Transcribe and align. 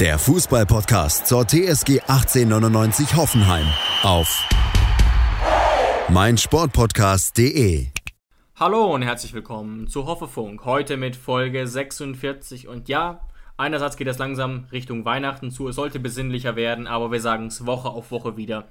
der 0.00 0.16
Fußballpodcast 0.16 1.26
zur 1.26 1.44
TSG 1.44 2.02
1899 2.06 3.16
Hoffenheim 3.16 3.66
auf 4.04 4.48
meinsportpodcast.de. 6.08 7.88
Hallo 8.54 8.94
und 8.94 9.02
herzlich 9.02 9.34
willkommen 9.34 9.88
zu 9.88 10.06
Hoffefunk. 10.06 10.64
Heute 10.64 10.96
mit 10.96 11.16
Folge 11.16 11.66
46 11.66 12.68
und 12.68 12.88
ja, 12.88 13.26
einerseits 13.56 13.96
geht 13.96 14.06
es 14.06 14.18
langsam 14.18 14.66
Richtung 14.70 15.04
Weihnachten 15.04 15.50
zu. 15.50 15.66
Es 15.66 15.74
sollte 15.74 15.98
besinnlicher 15.98 16.54
werden, 16.54 16.86
aber 16.86 17.10
wir 17.10 17.20
sagen 17.20 17.48
es 17.48 17.66
Woche 17.66 17.88
auf 17.88 18.12
Woche 18.12 18.36
wieder. 18.36 18.68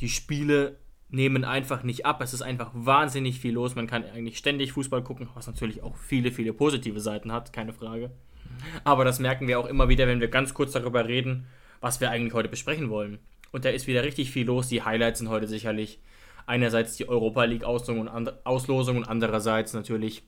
Die 0.00 0.10
Spiele 0.10 0.76
nehmen 1.08 1.46
einfach 1.46 1.82
nicht 1.82 2.04
ab. 2.04 2.20
Es 2.20 2.34
ist 2.34 2.42
einfach 2.42 2.70
wahnsinnig 2.74 3.40
viel 3.40 3.54
los. 3.54 3.74
Man 3.74 3.86
kann 3.86 4.04
eigentlich 4.04 4.36
ständig 4.36 4.72
Fußball 4.72 5.02
gucken, 5.02 5.30
was 5.32 5.46
natürlich 5.46 5.82
auch 5.82 5.96
viele, 5.96 6.30
viele 6.30 6.52
positive 6.52 7.00
Seiten 7.00 7.32
hat, 7.32 7.54
keine 7.54 7.72
Frage. 7.72 8.10
Aber 8.84 9.04
das 9.04 9.18
merken 9.18 9.48
wir 9.48 9.58
auch 9.58 9.66
immer 9.66 9.88
wieder, 9.88 10.06
wenn 10.06 10.20
wir 10.20 10.28
ganz 10.28 10.54
kurz 10.54 10.72
darüber 10.72 11.06
reden, 11.06 11.46
was 11.80 12.00
wir 12.00 12.10
eigentlich 12.10 12.34
heute 12.34 12.48
besprechen 12.48 12.90
wollen. 12.90 13.18
Und 13.50 13.64
da 13.64 13.70
ist 13.70 13.86
wieder 13.86 14.02
richtig 14.02 14.30
viel 14.30 14.46
los. 14.46 14.68
Die 14.68 14.82
Highlights 14.82 15.18
sind 15.18 15.28
heute 15.28 15.46
sicherlich 15.46 16.00
einerseits 16.46 16.96
die 16.96 17.08
Europa 17.08 17.44
League 17.44 17.64
Auslosung 17.64 18.96
und, 18.96 19.08
andererseits 19.08 19.74
natürlich 19.74 20.22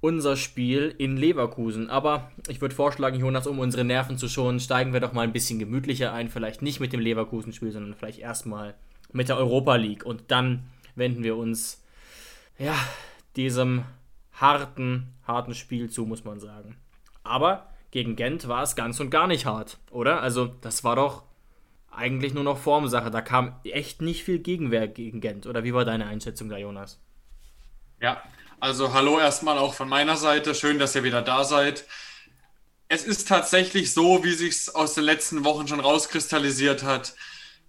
unser 0.00 0.36
Spiel 0.36 0.94
in 0.98 1.16
Leverkusen. 1.16 1.88
Aber 1.88 2.32
ich 2.48 2.60
würde 2.60 2.74
vorschlagen, 2.74 3.20
Jonas, 3.20 3.46
um 3.46 3.58
unsere 3.58 3.84
Nerven 3.84 4.18
zu 4.18 4.28
schonen, 4.28 4.58
steigen 4.58 4.92
wir 4.92 5.00
doch 5.00 5.12
mal 5.12 5.22
ein 5.22 5.32
bisschen 5.32 5.58
gemütlicher 5.58 6.12
ein. 6.12 6.28
Vielleicht 6.28 6.62
nicht 6.62 6.80
mit 6.80 6.92
dem 6.92 7.00
Leverkusen-Spiel, 7.00 7.70
sondern 7.70 7.94
vielleicht 7.94 8.18
erstmal 8.18 8.74
mit 9.12 9.28
der 9.28 9.36
Europa 9.36 9.76
League. 9.76 10.04
Und 10.04 10.30
dann 10.30 10.64
wenden 10.96 11.22
wir 11.22 11.36
uns, 11.36 11.84
ja, 12.58 12.74
diesem 13.36 13.84
harten, 14.32 15.14
harten 15.26 15.54
Spiel 15.54 15.88
zu, 15.88 16.04
muss 16.04 16.24
man 16.24 16.40
sagen. 16.40 16.76
Aber 17.22 17.68
gegen 17.90 18.16
Gent 18.16 18.48
war 18.48 18.62
es 18.62 18.76
ganz 18.76 19.00
und 19.00 19.10
gar 19.10 19.26
nicht 19.26 19.46
hart, 19.46 19.78
oder? 19.90 20.22
Also, 20.22 20.46
das 20.46 20.84
war 20.84 20.96
doch 20.96 21.24
eigentlich 21.90 22.34
nur 22.34 22.44
noch 22.44 22.58
Formsache. 22.58 23.10
Da 23.10 23.20
kam 23.20 23.60
echt 23.64 24.00
nicht 24.00 24.24
viel 24.24 24.38
Gegenwehr 24.38 24.88
gegen 24.88 25.20
Gent. 25.20 25.46
Oder 25.46 25.64
wie 25.64 25.74
war 25.74 25.84
deine 25.84 26.06
Einschätzung 26.06 26.48
da, 26.48 26.56
Jonas? 26.56 26.98
Ja, 28.00 28.22
also 28.60 28.92
hallo 28.92 29.18
erstmal 29.18 29.58
auch 29.58 29.74
von 29.74 29.88
meiner 29.88 30.16
Seite. 30.16 30.54
Schön, 30.54 30.78
dass 30.78 30.94
ihr 30.94 31.04
wieder 31.04 31.22
da 31.22 31.44
seid. 31.44 31.84
Es 32.88 33.04
ist 33.04 33.28
tatsächlich 33.28 33.92
so, 33.92 34.24
wie 34.24 34.32
sich 34.32 34.50
es 34.50 34.74
aus 34.74 34.94
den 34.94 35.04
letzten 35.04 35.44
Wochen 35.44 35.68
schon 35.68 35.80
rauskristallisiert 35.80 36.82
hat. 36.82 37.14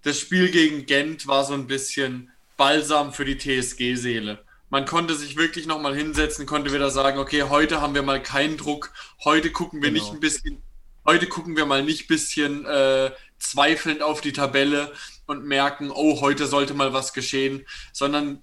Das 0.03 0.19
Spiel 0.19 0.51
gegen 0.51 0.85
Gent 0.85 1.27
war 1.27 1.45
so 1.45 1.53
ein 1.53 1.67
bisschen 1.67 2.31
Balsam 2.57 3.13
für 3.13 3.25
die 3.25 3.37
TSG-Seele. 3.37 4.43
Man 4.73 4.85
konnte 4.85 5.13
sich 5.13 5.38
wirklich 5.38 5.67
nochmal 5.67 5.95
hinsetzen, 5.95 6.47
konnte 6.47 6.73
wieder 6.73 6.89
sagen, 6.89 7.19
okay, 7.19 7.43
heute 7.43 7.79
haben 7.79 7.93
wir 7.93 8.02
mal 8.02 8.19
keinen 8.19 8.57
Druck, 8.57 8.91
heute 9.23 9.52
gucken 9.52 9.83
wir 9.83 9.91
genau. 9.91 10.03
nicht 10.03 10.11
ein 10.11 10.19
bisschen, 10.19 10.63
heute 11.05 11.27
gucken 11.27 11.55
wir 11.55 11.67
mal 11.67 11.83
nicht 11.83 12.05
ein 12.05 12.07
bisschen 12.07 12.65
äh, 12.65 13.11
zweifelnd 13.38 14.02
auf 14.02 14.19
die 14.19 14.33
Tabelle 14.33 14.91
und 15.27 15.45
merken, 15.45 15.91
oh, 15.91 16.21
heute 16.21 16.47
sollte 16.47 16.73
mal 16.73 16.91
was 16.91 17.13
geschehen, 17.13 17.67
sondern 17.91 18.41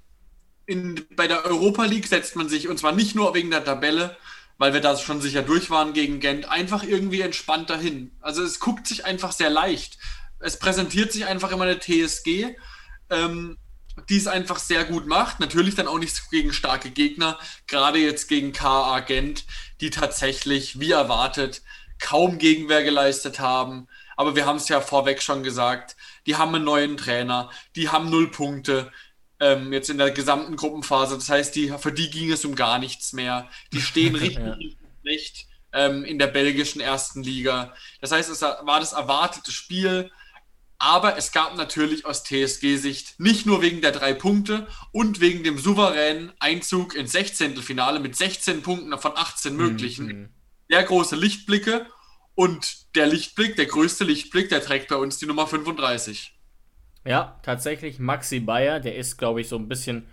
in, 0.67 1.05
bei 1.17 1.27
der 1.27 1.45
Europa 1.47 1.85
League 1.87 2.07
setzt 2.07 2.37
man 2.37 2.49
sich, 2.49 2.69
und 2.69 2.79
zwar 2.79 2.93
nicht 2.93 3.17
nur 3.17 3.35
wegen 3.35 3.51
der 3.51 3.65
Tabelle, 3.65 4.17
weil 4.57 4.73
wir 4.73 4.81
da 4.81 4.97
schon 4.97 5.21
sicher 5.21 5.43
durch 5.43 5.69
waren 5.69 5.95
gegen 5.95 6.21
Gent, 6.21 6.49
einfach 6.49 6.85
irgendwie 6.85 7.23
entspannt 7.23 7.71
dahin. 7.71 8.13
Also 8.21 8.45
es 8.45 8.61
guckt 8.61 8.87
sich 8.87 9.05
einfach 9.05 9.33
sehr 9.33 9.51
leicht. 9.51 9.99
Es 10.39 10.61
präsentiert 10.61 11.11
sich 11.11 11.27
einfach 11.27 11.51
immer 11.51 11.65
eine 11.65 11.81
TSG. 11.81 12.55
Ähm, 13.11 13.57
die 14.09 14.17
es 14.17 14.27
einfach 14.27 14.59
sehr 14.59 14.85
gut 14.85 15.07
macht. 15.07 15.41
Natürlich 15.41 15.75
dann 15.75 15.89
auch 15.89 15.99
nicht 15.99 16.31
gegen 16.31 16.53
starke 16.53 16.91
Gegner, 16.91 17.39
gerade 17.67 17.99
jetzt 17.99 18.29
gegen 18.29 18.53
KA 18.53 19.01
Gent, 19.01 19.45
die 19.81 19.91
tatsächlich, 19.91 20.81
wie 20.81 20.93
erwartet, 20.93 21.63
kaum 21.99 22.39
Gegenwehr 22.39 22.83
geleistet 22.83 23.41
haben. 23.41 23.89
Aber 24.17 24.37
wir 24.37 24.47
haben 24.47 24.57
es 24.57 24.69
ja 24.69 24.81
vorweg 24.81 25.23
schon 25.23 25.43
gesagt, 25.43 25.97
die 26.27 26.37
haben 26.37 26.55
einen 26.55 26.65
neuen 26.65 26.97
Trainer, 26.97 27.51
die 27.77 27.89
haben 27.89 28.11
null 28.11 28.31
Punkte 28.31 28.93
ähm, 29.41 29.73
jetzt 29.73 29.89
in 29.89 29.99
der 29.99 30.11
gesamten 30.11 30.57
Gruppenphase. 30.57 31.15
Das 31.15 31.29
heißt, 31.29 31.55
die, 31.57 31.73
für 31.79 31.93
die 31.93 32.11
ging 32.11 32.31
es 32.31 32.45
um 32.45 32.55
gar 32.55 32.79
nichts 32.79 33.13
mehr. 33.13 33.49
Die 33.73 33.81
stehen 33.81 34.15
richtig 34.17 34.45
ja. 34.45 34.57
schlecht 35.03 35.47
ähm, 35.73 36.05
in 36.05 36.19
der 36.19 36.27
belgischen 36.27 36.81
ersten 36.81 37.23
Liga. 37.23 37.75
Das 38.01 38.13
heißt, 38.13 38.31
es 38.31 38.43
war 38.43 38.81
das 38.81 38.93
erwartete 38.93 39.53
Spiel 39.53 40.11
aber 40.81 41.19
es 41.19 41.31
gab 41.31 41.57
natürlich 41.57 42.07
aus 42.07 42.25
TSG-Sicht 42.25 43.21
nicht 43.21 43.45
nur 43.45 43.61
wegen 43.61 43.83
der 43.83 43.93
drei 43.93 44.15
Punkte 44.15 44.67
und 44.93 45.21
wegen 45.21 45.45
dem 45.45 45.59
souveränen 45.59 46.33
Einzug 46.41 46.95
ins 46.95 47.13
16. 47.13 47.59
Finale 47.59 48.01
mit 48.01 48.17
16 48.17 48.63
Punkten 48.63 48.99
von 48.99 49.13
18 49.15 49.55
möglichen 49.55 50.07
mhm. 50.07 50.29
sehr 50.71 50.83
große 50.83 51.17
Lichtblicke. 51.17 51.87
Und 52.35 52.97
der 52.97 53.07
Lichtblick, 53.07 53.57
der 53.57 53.67
größte 53.67 54.05
Lichtblick, 54.05 54.49
der 54.49 54.63
trägt 54.63 54.89
bei 54.89 54.97
uns 54.97 55.19
die 55.19 55.27
Nummer 55.27 55.47
35. 55.47 56.35
Ja, 57.05 57.39
tatsächlich 57.43 57.99
Maxi 57.99 58.41
Bayer, 58.41 58.81
der 58.81 58.97
ist, 58.97 59.19
glaube 59.19 59.43
ich, 59.43 59.49
so 59.49 59.57
ein 59.57 59.69
bisschen 59.69 60.07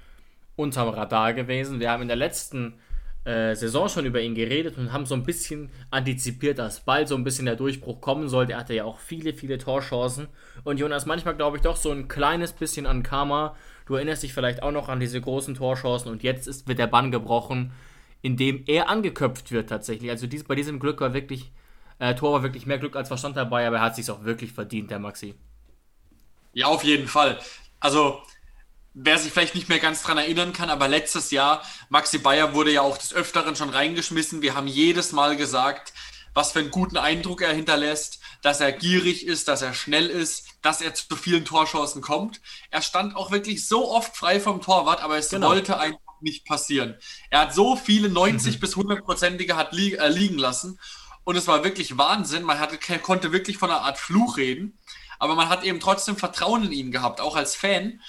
unterm 0.58 0.90
Radar 0.90 1.34
gewesen. 1.34 1.80
Wir 1.80 1.92
haben 1.92 2.02
in 2.02 2.10
der 2.10 2.18
letzten 2.18 2.78
äh, 3.28 3.56
Saison 3.56 3.90
schon 3.90 4.06
über 4.06 4.22
ihn 4.22 4.36
geredet 4.36 4.78
und 4.78 4.94
haben 4.94 5.06
so 5.06 5.14
ein 5.14 5.24
bisschen 5.24 5.70
antizipiert, 5.92 6.60
dass 6.60 6.80
bald 6.80 7.10
so 7.10 7.16
ein 7.16 7.26
bisschen 7.26 7.46
der 7.46 7.58
Durchbruch 7.58 8.00
kommen 8.00 8.30
sollte. 8.30 8.54
Er 8.54 8.60
hatte 8.60 8.74
ja 8.74 8.86
auch 8.86 9.00
viele, 9.00 9.34
viele 9.34 9.58
Torchancen. 9.58 10.30
Und 10.64 10.80
Jonas, 10.80 11.06
manchmal 11.06 11.36
glaube 11.36 11.58
ich 11.58 11.64
doch 11.64 11.76
so 11.76 11.92
ein 11.92 12.08
kleines 12.08 12.54
bisschen 12.54 12.86
an 12.86 13.04
Karma. 13.04 13.58
Du 13.86 13.96
erinnerst 13.96 14.24
dich 14.24 14.34
vielleicht 14.34 14.64
auch 14.64 14.72
noch 14.72 14.88
an 14.88 15.02
diese 15.02 15.20
großen 15.20 15.56
Torchancen 15.56 16.10
und 16.10 16.24
jetzt 16.24 16.48
ist, 16.48 16.70
wird 16.70 16.80
der 16.80 16.88
Bann 16.88 17.12
gebrochen, 17.12 17.74
indem 18.22 18.64
er 18.66 18.88
angeköpft 18.88 19.52
wird 19.52 19.68
tatsächlich. 19.70 20.10
Also 20.10 20.26
dies, 20.26 20.46
bei 20.46 20.56
diesem 20.56 20.80
Glück 20.80 21.02
war 21.02 21.14
wirklich, 21.14 21.52
äh, 22.00 22.16
Tor 22.16 22.32
war 22.32 22.44
wirklich 22.44 22.66
mehr 22.66 22.78
Glück 22.78 22.96
als 22.96 23.10
Verstand 23.10 23.36
dabei, 23.36 23.68
aber 23.68 23.78
er 23.78 23.84
hat 23.84 23.98
sich 23.98 24.10
auch 24.10 24.24
wirklich 24.24 24.54
verdient, 24.54 24.90
der 24.90 25.00
Maxi. 25.00 25.36
Ja, 26.54 26.68
auf 26.68 26.86
jeden 26.86 27.08
Fall. 27.08 27.38
Also 27.82 28.22
wer 29.00 29.20
sich 29.20 29.32
vielleicht 29.32 29.56
nicht 29.56 29.70
mehr 29.70 29.80
ganz 29.80 30.02
dran 30.02 30.18
erinnern 30.18 30.54
kann, 30.54 30.70
aber 30.70 30.88
letztes 30.88 31.30
Jahr, 31.30 31.62
Maxi 31.90 32.18
Bayer 32.18 32.54
wurde 32.54 32.72
ja 32.72 32.82
auch 32.82 32.98
des 32.98 33.14
Öfteren 33.14 33.56
schon 33.56 33.70
reingeschmissen. 33.70 34.42
Wir 34.42 34.56
haben 34.56 34.68
jedes 34.68 35.12
Mal 35.12 35.38
gesagt, 35.38 35.94
was 36.34 36.52
für 36.52 36.60
einen 36.60 36.72
guten 36.72 36.98
Eindruck 36.98 37.42
er 37.42 37.54
hinterlässt, 37.54 38.20
dass 38.42 38.60
er 38.60 38.72
gierig 38.72 39.26
ist, 39.26 39.48
dass 39.48 39.62
er 39.62 39.74
schnell 39.74 40.08
ist, 40.08 40.48
dass 40.62 40.82
er 40.82 40.96
zu 40.96 41.16
vielen 41.16 41.46
Torchancen 41.46 42.02
kommt. 42.02 42.42
Er 42.72 42.82
stand 42.82 43.16
auch 43.16 43.32
wirklich 43.32 43.68
so 43.68 43.90
oft 43.92 44.16
frei 44.18 44.40
vom 44.40 44.62
Torwart, 44.62 45.02
aber 45.04 45.18
es 45.18 45.30
genau. 45.30 45.50
wollte 45.50 45.80
einfach 45.80 46.00
nicht 46.22 46.46
passieren. 46.46 46.96
Er 47.30 47.42
hat 47.42 47.54
so 47.54 47.76
viele 47.76 48.10
90 48.10 48.56
mhm. 48.56 48.60
bis 48.60 48.76
100-prozentige 48.76 49.54
hat 49.54 49.74
li 49.74 49.94
äh, 49.94 50.10
liegen 50.10 50.40
lassen 50.40 50.80
und 51.24 51.36
es 51.36 51.48
war 51.48 51.64
wirklich 51.64 51.98
Wahnsinn. 52.00 52.44
Man 52.44 52.60
hatte, 52.60 52.80
konnte 53.00 53.32
wirklich 53.32 53.60
von 53.60 53.70
einer 53.70 53.82
Art 53.82 54.00
Fluch 54.00 54.38
reden, 54.38 54.80
aber 55.20 55.36
man 55.36 55.50
hat 55.50 55.64
eben 55.64 55.80
trotzdem 55.80 56.18
Vertrauen 56.18 56.64
in 56.66 56.72
ihn 56.72 56.92
gehabt, 56.92 57.22
auch 57.22 57.36
als 57.36 57.56
Fan 57.56 58.02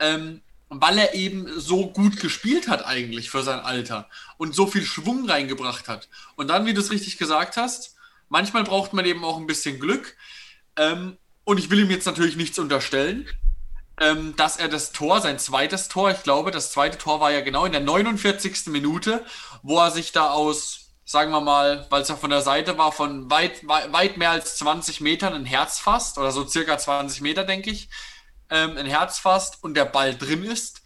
ähm, 0.00 0.42
weil 0.70 0.98
er 0.98 1.14
eben 1.14 1.46
so 1.60 1.88
gut 1.90 2.18
gespielt 2.18 2.68
hat 2.68 2.86
eigentlich 2.86 3.30
für 3.30 3.42
sein 3.42 3.60
Alter 3.60 4.08
und 4.38 4.54
so 4.54 4.66
viel 4.66 4.84
Schwung 4.84 5.28
reingebracht 5.28 5.88
hat. 5.88 6.08
Und 6.36 6.48
dann, 6.48 6.64
wie 6.64 6.74
du 6.74 6.80
es 6.80 6.90
richtig 6.90 7.18
gesagt 7.18 7.56
hast, 7.56 7.96
manchmal 8.28 8.64
braucht 8.64 8.92
man 8.92 9.04
eben 9.04 9.24
auch 9.24 9.36
ein 9.36 9.46
bisschen 9.46 9.80
Glück. 9.80 10.16
Ähm, 10.76 11.18
und 11.44 11.58
ich 11.58 11.70
will 11.70 11.80
ihm 11.80 11.90
jetzt 11.90 12.06
natürlich 12.06 12.36
nichts 12.36 12.58
unterstellen, 12.58 13.28
ähm, 14.00 14.34
dass 14.36 14.56
er 14.56 14.68
das 14.68 14.92
Tor, 14.92 15.20
sein 15.20 15.38
zweites 15.40 15.88
Tor, 15.88 16.12
ich 16.12 16.22
glaube, 16.22 16.52
das 16.52 16.70
zweite 16.70 16.98
Tor 16.98 17.20
war 17.20 17.32
ja 17.32 17.40
genau 17.40 17.64
in 17.64 17.72
der 17.72 17.80
49. 17.80 18.66
Minute, 18.68 19.24
wo 19.62 19.78
er 19.78 19.90
sich 19.90 20.12
da 20.12 20.30
aus, 20.30 20.92
sagen 21.04 21.32
wir 21.32 21.40
mal, 21.40 21.86
weil 21.90 22.02
es 22.02 22.08
ja 22.08 22.16
von 22.16 22.30
der 22.30 22.42
Seite 22.42 22.78
war, 22.78 22.92
von 22.92 23.28
weit, 23.28 23.66
weit, 23.66 23.92
weit 23.92 24.16
mehr 24.16 24.30
als 24.30 24.56
20 24.56 25.00
Metern 25.00 25.34
ein 25.34 25.44
Herz 25.44 25.80
fasst, 25.80 26.16
oder 26.16 26.30
so 26.30 26.46
circa 26.46 26.78
20 26.78 27.20
Meter, 27.20 27.42
denke 27.42 27.70
ich, 27.70 27.88
ähm, 28.50 28.76
ein 28.76 28.86
Herz 28.86 29.18
fasst 29.18 29.62
und 29.62 29.74
der 29.74 29.84
Ball 29.84 30.16
drin 30.16 30.44
ist, 30.44 30.82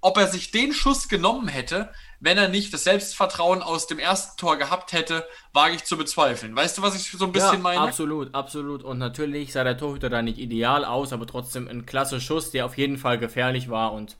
ob 0.00 0.16
er 0.16 0.28
sich 0.28 0.50
den 0.50 0.72
Schuss 0.72 1.08
genommen 1.08 1.48
hätte, 1.48 1.90
wenn 2.20 2.38
er 2.38 2.48
nicht 2.48 2.72
das 2.72 2.84
Selbstvertrauen 2.84 3.62
aus 3.62 3.86
dem 3.86 3.98
ersten 3.98 4.38
Tor 4.38 4.56
gehabt 4.56 4.92
hätte, 4.92 5.26
wage 5.52 5.74
ich 5.74 5.84
zu 5.84 5.98
bezweifeln. 5.98 6.56
Weißt 6.56 6.78
du, 6.78 6.82
was 6.82 6.96
ich 6.96 7.10
so 7.10 7.26
ein 7.26 7.32
bisschen 7.32 7.54
ja, 7.54 7.58
meine? 7.58 7.80
Absolut, 7.80 8.34
absolut. 8.34 8.82
Und 8.82 8.98
natürlich 8.98 9.52
sah 9.52 9.62
der 9.62 9.76
Torhüter 9.76 10.08
da 10.08 10.22
nicht 10.22 10.38
ideal 10.38 10.86
aus, 10.86 11.12
aber 11.12 11.26
trotzdem 11.26 11.68
ein 11.68 11.84
klasse 11.84 12.20
Schuss, 12.20 12.50
der 12.50 12.64
auf 12.64 12.78
jeden 12.78 12.96
Fall 12.96 13.18
gefährlich 13.18 13.68
war. 13.68 13.92
Und 13.92 14.16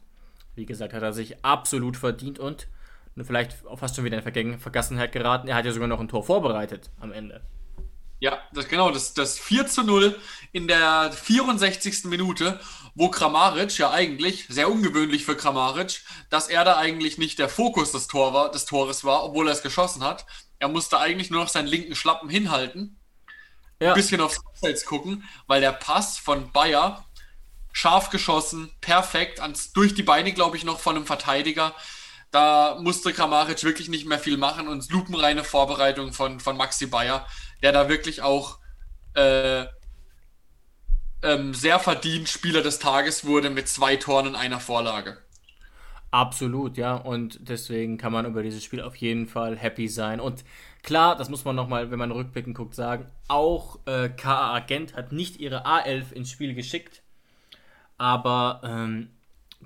wie 0.54 0.66
gesagt, 0.66 0.92
hat 0.92 1.02
er 1.02 1.14
sich 1.14 1.42
absolut 1.44 1.96
verdient 1.96 2.38
und 2.38 2.68
vielleicht 3.22 3.56
fast 3.76 3.96
schon 3.96 4.04
wieder 4.04 4.22
in 4.22 4.58
Vergessenheit 4.58 5.12
geraten. 5.12 5.48
Er 5.48 5.54
hat 5.54 5.64
ja 5.64 5.72
sogar 5.72 5.88
noch 5.88 6.00
ein 6.00 6.08
Tor 6.08 6.24
vorbereitet 6.24 6.90
am 7.00 7.10
Ende. 7.10 7.40
Ja, 8.20 8.38
das, 8.52 8.68
genau, 8.68 8.90
das, 8.90 9.12
das 9.14 9.38
4 9.38 9.66
zu 9.66 9.82
0 9.82 10.18
in 10.52 10.68
der 10.68 11.12
64. 11.12 12.04
Minute, 12.04 12.58
wo 12.94 13.08
Kramaric 13.08 13.76
ja 13.78 13.90
eigentlich, 13.90 14.46
sehr 14.48 14.70
ungewöhnlich 14.70 15.24
für 15.24 15.36
Kramaric, 15.36 16.02
dass 16.30 16.48
er 16.48 16.64
da 16.64 16.76
eigentlich 16.76 17.18
nicht 17.18 17.38
der 17.38 17.48
Fokus 17.48 17.92
des, 17.92 18.06
Tor 18.06 18.32
war, 18.32 18.50
des 18.50 18.66
Tores 18.66 19.04
war, 19.04 19.24
obwohl 19.24 19.48
er 19.48 19.52
es 19.52 19.62
geschossen 19.62 20.04
hat. 20.04 20.24
Er 20.58 20.68
musste 20.68 20.98
eigentlich 20.98 21.30
nur 21.30 21.40
noch 21.40 21.48
seinen 21.48 21.66
linken 21.66 21.96
Schlappen 21.96 22.28
hinhalten, 22.28 22.98
ja. 23.80 23.90
ein 23.90 23.94
bisschen 23.94 24.20
aufs 24.20 24.40
Abseits 24.46 24.84
gucken, 24.84 25.24
weil 25.46 25.60
der 25.60 25.72
Pass 25.72 26.18
von 26.18 26.52
Bayer 26.52 27.04
scharf 27.72 28.10
geschossen, 28.10 28.70
perfekt, 28.80 29.40
ans, 29.40 29.72
durch 29.72 29.94
die 29.94 30.04
Beine, 30.04 30.32
glaube 30.32 30.56
ich, 30.56 30.64
noch 30.64 30.78
von 30.78 30.94
einem 30.94 31.06
Verteidiger. 31.06 31.74
Da 32.30 32.78
musste 32.80 33.12
Kramaric 33.12 33.64
wirklich 33.64 33.88
nicht 33.88 34.06
mehr 34.06 34.20
viel 34.20 34.36
machen 34.36 34.68
und 34.68 34.90
lupenreine 34.90 35.42
Vorbereitung 35.42 36.12
von, 36.12 36.38
von 36.38 36.56
Maxi 36.56 36.86
Bayer, 36.86 37.26
der 37.62 37.72
da 37.72 37.88
wirklich 37.88 38.22
auch 38.22 38.58
äh, 39.14 39.66
ähm, 41.24 41.54
sehr 41.54 41.78
verdient 41.78 42.28
Spieler 42.28 42.62
des 42.62 42.78
Tages 42.78 43.24
wurde 43.24 43.50
mit 43.50 43.68
zwei 43.68 43.96
Toren 43.96 44.28
und 44.28 44.36
einer 44.36 44.60
Vorlage. 44.60 45.18
Absolut, 46.10 46.76
ja. 46.76 46.94
Und 46.94 47.40
deswegen 47.48 47.98
kann 47.98 48.12
man 48.12 48.24
über 48.24 48.44
dieses 48.44 48.62
Spiel 48.62 48.80
auf 48.80 48.94
jeden 48.94 49.26
Fall 49.26 49.56
happy 49.56 49.88
sein. 49.88 50.20
Und 50.20 50.44
klar, 50.84 51.16
das 51.16 51.28
muss 51.28 51.44
man 51.44 51.56
nochmal, 51.56 51.90
wenn 51.90 51.98
man 51.98 52.12
rückblickend 52.12 52.56
guckt, 52.56 52.76
sagen, 52.76 53.06
auch 53.26 53.80
äh, 53.86 54.10
KA 54.10 54.54
Agent 54.54 54.94
hat 54.94 55.10
nicht 55.10 55.40
ihre 55.40 55.66
A11 55.66 56.12
ins 56.12 56.30
Spiel 56.30 56.54
geschickt. 56.54 57.02
Aber 57.98 58.60
ähm, 58.62 59.10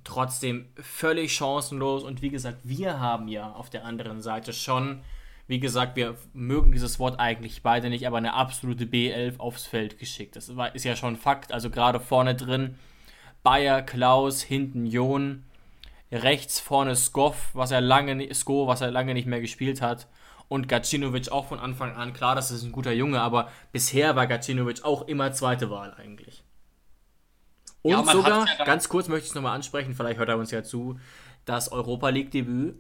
trotzdem 0.05 0.70
völlig 0.81 1.34
chancenlos. 1.34 2.02
Und 2.02 2.22
wie 2.22 2.31
gesagt, 2.31 2.60
wir 2.62 2.99
haben 2.99 3.28
ja 3.28 3.52
auf 3.52 3.69
der 3.69 3.84
anderen 3.84 4.22
Seite 4.22 4.55
schon, 4.55 5.02
wie 5.48 5.60
gesagt, 5.60 5.96
wir 5.96 6.14
mögen 6.34 6.72
dieses 6.72 6.98
Wort 6.98 7.18
eigentlich 7.18 7.62
beide 7.62 7.88
nicht, 7.88 8.06
aber 8.06 8.18
eine 8.18 8.34
absolute 8.34 8.84
B11 8.84 9.38
aufs 9.38 9.66
Feld 9.66 9.98
geschickt. 9.98 10.36
Das 10.36 10.52
ist 10.74 10.84
ja 10.84 10.94
schon 10.94 11.16
Fakt. 11.16 11.52
Also 11.52 11.70
gerade 11.70 12.00
vorne 12.00 12.34
drin 12.34 12.76
Bayer, 13.42 13.80
Klaus, 13.80 14.42
hinten 14.42 14.84
Jon, 14.84 15.44
rechts 16.12 16.60
vorne 16.60 16.94
Skoff, 16.94 17.48
was 17.54 17.70
er 17.70 17.80
lange, 17.80 18.32
Sko, 18.34 18.66
was 18.66 18.82
er 18.82 18.90
lange 18.90 19.14
nicht 19.14 19.26
mehr 19.26 19.40
gespielt 19.40 19.80
hat. 19.80 20.06
Und 20.48 20.68
Gacinovic 20.68 21.30
auch 21.32 21.46
von 21.46 21.58
Anfang 21.58 21.96
an. 21.96 22.12
Klar, 22.12 22.34
das 22.34 22.50
ist 22.50 22.62
ein 22.62 22.72
guter 22.72 22.92
Junge, 22.92 23.22
aber 23.22 23.50
bisher 23.72 24.16
war 24.16 24.26
Gacinovic 24.26 24.84
auch 24.84 25.08
immer 25.08 25.32
zweite 25.32 25.70
Wahl 25.70 25.94
eigentlich. 25.94 26.44
Und 27.80 27.92
ja, 27.92 28.04
sogar, 28.04 28.46
ja 28.46 28.64
ganz 28.66 28.90
kurz 28.90 29.08
möchte 29.08 29.24
ich 29.24 29.30
es 29.30 29.34
nochmal 29.34 29.54
ansprechen, 29.54 29.94
vielleicht 29.94 30.18
hört 30.18 30.28
er 30.28 30.36
uns 30.36 30.50
ja 30.50 30.62
zu, 30.62 30.98
das 31.46 31.72
Europa 31.72 32.10
League-Debüt 32.10 32.76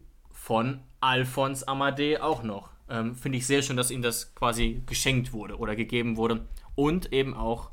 von 0.48 0.80
Alphonse 1.00 1.68
Amadé 1.68 2.20
auch 2.20 2.42
noch. 2.42 2.70
Ähm, 2.88 3.14
Finde 3.14 3.36
ich 3.36 3.46
sehr 3.46 3.60
schön, 3.60 3.76
dass 3.76 3.90
ihm 3.90 4.00
das 4.00 4.34
quasi 4.34 4.82
geschenkt 4.86 5.34
wurde 5.34 5.58
oder 5.58 5.76
gegeben 5.76 6.16
wurde. 6.16 6.48
Und 6.74 7.12
eben 7.12 7.34
auch 7.34 7.68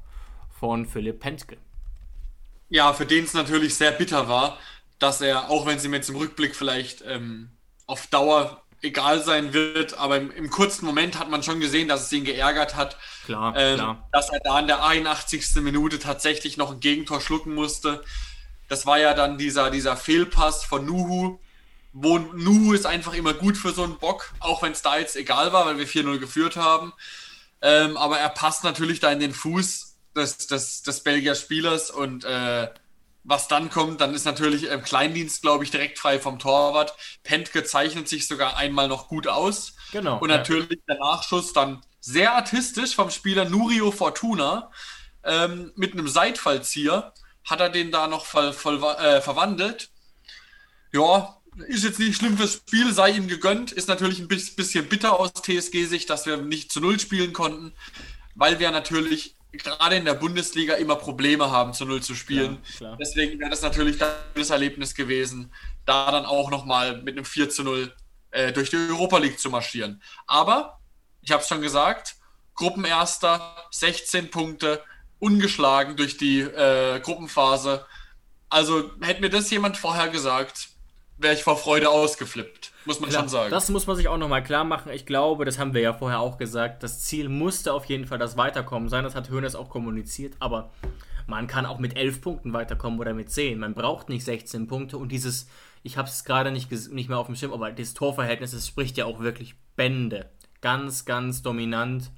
von 0.59 0.85
Philipp 0.85 1.21
Pentke. 1.21 1.55
Ja, 2.67 2.91
für 2.91 3.05
den 3.05 3.23
es 3.23 3.33
natürlich 3.33 3.75
sehr 3.75 3.91
bitter 3.91 4.27
war, 4.27 4.59
dass 4.99 5.21
er, 5.21 5.49
auch 5.49 5.65
wenn 5.65 5.77
es 5.77 5.85
ihm 5.85 5.93
jetzt 5.93 6.09
im 6.09 6.17
Rückblick 6.17 6.53
vielleicht 6.53 7.01
ähm, 7.07 7.51
auf 7.87 8.07
Dauer 8.07 8.61
egal 8.81 9.23
sein 9.23 9.53
wird, 9.53 9.97
aber 9.97 10.17
im, 10.17 10.29
im, 10.31 10.49
kurzen 10.49 10.85
Moment 10.85 11.17
hat 11.17 11.29
man 11.29 11.43
schon 11.43 11.61
gesehen, 11.61 11.87
dass 11.87 12.03
es 12.03 12.11
ihn 12.11 12.25
geärgert 12.25 12.75
hat. 12.75 12.97
Klar, 13.23 13.55
ähm, 13.55 13.75
klar. 13.77 14.09
Dass 14.11 14.29
er 14.29 14.41
da 14.43 14.59
in 14.59 14.67
der 14.67 14.83
81. 14.83 15.61
Minute 15.61 15.97
tatsächlich 15.97 16.57
noch 16.57 16.73
ein 16.73 16.81
Gegentor 16.81 17.21
schlucken 17.21 17.55
musste. 17.55 18.03
Das 18.67 18.85
war 18.85 18.99
ja 18.99 19.13
dann 19.13 19.37
dieser, 19.37 19.71
dieser 19.71 19.95
Fehlpass 19.95 20.65
von 20.65 20.85
Nuhu, 20.85 21.39
wo 21.97 22.19
Nuhu 22.19 22.73
ist 22.73 22.85
einfach 22.85 23.13
immer 23.13 23.33
gut 23.33 23.55
für 23.55 23.71
so 23.71 23.83
einen 23.83 23.97
Bock, 23.97 24.33
auch 24.41 24.61
wenn 24.61 24.73
es 24.73 24.81
da 24.81 24.97
jetzt 24.97 25.15
egal 25.15 25.53
war, 25.53 25.65
weil 25.65 25.77
wir 25.77 25.87
4-0 25.87 26.19
geführt 26.19 26.57
haben. 26.57 26.91
Ähm, 27.61 27.95
aber 27.95 28.19
er 28.19 28.27
passt 28.27 28.65
natürlich 28.65 28.99
da 28.99 29.09
in 29.11 29.21
den 29.21 29.33
Fuß 29.33 29.95
des, 30.13 30.47
des, 30.47 30.83
des 30.83 30.99
Belgier 30.99 31.35
Spielers 31.35 31.89
und 31.89 32.25
äh, 32.25 32.67
was 33.23 33.47
dann 33.47 33.69
kommt, 33.69 34.01
dann 34.01 34.13
ist 34.13 34.25
natürlich 34.25 34.65
im 34.65 34.83
Kleindienst, 34.83 35.41
glaube 35.41 35.63
ich, 35.63 35.71
direkt 35.71 35.97
frei 35.97 36.19
vom 36.19 36.37
Torwart. 36.37 36.93
Pentke 37.23 37.63
zeichnet 37.63 38.09
sich 38.09 38.27
sogar 38.27 38.57
einmal 38.57 38.89
noch 38.89 39.07
gut 39.07 39.27
aus. 39.27 39.73
Genau. 39.93 40.19
Und 40.19 40.27
natürlich 40.27 40.81
ja. 40.87 40.95
der 40.95 40.99
Nachschuss 40.99 41.53
dann 41.53 41.81
sehr 42.01 42.35
artistisch 42.35 42.93
vom 42.93 43.09
Spieler 43.09 43.45
Nurio 43.45 43.91
Fortuna 43.91 44.69
ähm, 45.23 45.71
mit 45.77 45.93
einem 45.93 46.09
Seitfallzieher. 46.09 47.13
Hat 47.45 47.61
er 47.61 47.69
den 47.69 47.91
da 47.91 48.07
noch 48.07 48.25
voll, 48.25 48.51
voll, 48.51 48.83
äh, 48.83 49.21
verwandelt. 49.21 49.89
Ja, 50.91 51.37
ist 51.67 51.83
jetzt 51.83 51.99
nicht 51.99 52.15
schlimm 52.15 52.37
fürs 52.37 52.53
Spiel, 52.53 52.93
sei 52.93 53.11
ihm 53.11 53.27
gegönnt. 53.27 53.71
Ist 53.71 53.87
natürlich 53.87 54.19
ein 54.19 54.27
bisschen 54.27 54.87
bitter 54.87 55.19
aus 55.19 55.33
TSG-Sicht, 55.33 56.09
dass 56.09 56.25
wir 56.25 56.37
nicht 56.37 56.71
zu 56.71 56.81
Null 56.81 56.99
spielen 56.99 57.33
konnten, 57.33 57.73
weil 58.35 58.59
wir 58.59 58.71
natürlich 58.71 59.35
gerade 59.51 59.95
in 59.95 60.05
der 60.05 60.15
Bundesliga 60.15 60.75
immer 60.75 60.95
Probleme 60.95 61.49
haben, 61.49 61.73
zu 61.73 61.85
Null 61.85 62.01
zu 62.01 62.15
spielen. 62.15 62.57
Klar. 62.77 62.97
Deswegen 62.99 63.39
wäre 63.39 63.49
das 63.49 63.61
natürlich 63.61 63.97
das 63.97 64.49
Erlebnis 64.49 64.95
gewesen, 64.95 65.53
da 65.85 66.11
dann 66.11 66.25
auch 66.25 66.51
nochmal 66.51 67.01
mit 67.01 67.15
einem 67.15 67.25
4 67.25 67.49
zu 67.49 67.63
0 67.63 67.93
äh, 68.31 68.51
durch 68.51 68.69
die 68.69 68.75
Europa 68.75 69.17
League 69.17 69.39
zu 69.39 69.49
marschieren. 69.49 70.01
Aber, 70.27 70.79
ich 71.21 71.31
habe 71.31 71.41
es 71.41 71.47
schon 71.47 71.61
gesagt, 71.61 72.15
Gruppenerster, 72.55 73.55
16 73.71 74.29
Punkte, 74.29 74.83
ungeschlagen 75.19 75.95
durch 75.95 76.17
die 76.17 76.41
äh, 76.41 76.99
Gruppenphase. 76.99 77.85
Also 78.49 78.91
hätte 79.01 79.21
mir 79.21 79.29
das 79.29 79.49
jemand 79.49 79.77
vorher 79.77 80.09
gesagt, 80.09 80.69
wäre 81.17 81.33
ich 81.33 81.43
vor 81.43 81.57
Freude 81.57 81.89
ausgeflippt 81.89 82.71
muss 82.85 82.99
man 82.99 83.09
Klar, 83.09 83.23
schon 83.23 83.29
sagen. 83.29 83.51
Das 83.51 83.69
muss 83.69 83.87
man 83.87 83.95
sich 83.95 84.07
auch 84.07 84.17
nochmal 84.17 84.43
klar 84.43 84.63
machen. 84.63 84.91
Ich 84.91 85.05
glaube, 85.05 85.45
das 85.45 85.59
haben 85.59 85.73
wir 85.73 85.81
ja 85.81 85.93
vorher 85.93 86.19
auch 86.19 86.37
gesagt, 86.37 86.83
das 86.83 87.03
Ziel 87.03 87.29
musste 87.29 87.73
auf 87.73 87.85
jeden 87.85 88.05
Fall 88.05 88.19
das 88.19 88.37
Weiterkommen 88.37 88.89
sein. 88.89 89.03
Das 89.03 89.15
hat 89.15 89.29
Hönes 89.29 89.55
auch 89.55 89.69
kommuniziert, 89.69 90.35
aber 90.39 90.71
man 91.27 91.47
kann 91.47 91.65
auch 91.65 91.79
mit 91.79 91.97
11 91.97 92.21
Punkten 92.21 92.53
weiterkommen 92.53 92.99
oder 92.99 93.13
mit 93.13 93.31
10. 93.31 93.59
Man 93.59 93.73
braucht 93.73 94.09
nicht 94.09 94.23
16 94.23 94.67
Punkte 94.67 94.97
und 94.97 95.11
dieses, 95.11 95.47
ich 95.83 95.97
habe 95.97 96.07
es 96.07 96.23
gerade 96.23 96.51
nicht, 96.51 96.71
nicht 96.71 97.09
mehr 97.09 97.17
auf 97.17 97.25
dem 97.25 97.35
Schirm, 97.35 97.53
aber 97.53 97.71
das 97.71 97.93
Torverhältnis, 97.93 98.51
das 98.51 98.67
spricht 98.67 98.97
ja 98.97 99.05
auch 99.05 99.19
wirklich 99.19 99.55
Bände. 99.75 100.29
Ganz, 100.61 101.05
ganz 101.05 101.41
dominant. 101.41 102.11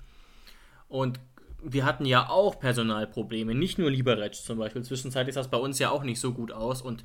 Und 0.89 1.19
wir 1.63 1.85
hatten 1.85 2.05
ja 2.05 2.29
auch 2.29 2.59
Personalprobleme, 2.59 3.55
nicht 3.55 3.77
nur 3.77 3.89
Liberec 3.89 4.35
zum 4.35 4.57
Beispiel. 4.57 4.83
Zwischenzeitlich 4.83 5.35
sah 5.35 5.41
es 5.41 5.47
bei 5.47 5.57
uns 5.57 5.79
ja 5.79 5.89
auch 5.89 6.03
nicht 6.03 6.19
so 6.19 6.33
gut 6.33 6.51
aus 6.51 6.81
und 6.81 7.03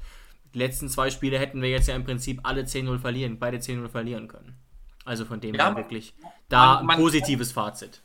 die 0.54 0.58
letzten 0.58 0.88
zwei 0.88 1.10
Spiele 1.10 1.38
hätten 1.38 1.62
wir 1.62 1.70
jetzt 1.70 1.88
ja 1.88 1.94
im 1.94 2.04
Prinzip 2.04 2.40
alle 2.44 2.62
10-0 2.62 2.98
verlieren, 2.98 3.38
beide 3.38 3.58
10-0 3.58 3.88
verlieren 3.88 4.28
können. 4.28 4.56
Also 5.04 5.24
von 5.24 5.40
dem 5.40 5.54
ja, 5.54 5.68
her 5.68 5.76
wirklich 5.76 6.14
da 6.48 6.76
man, 6.76 6.86
man, 6.86 6.96
ein 6.96 7.02
positives 7.02 7.52
Fazit. 7.52 8.02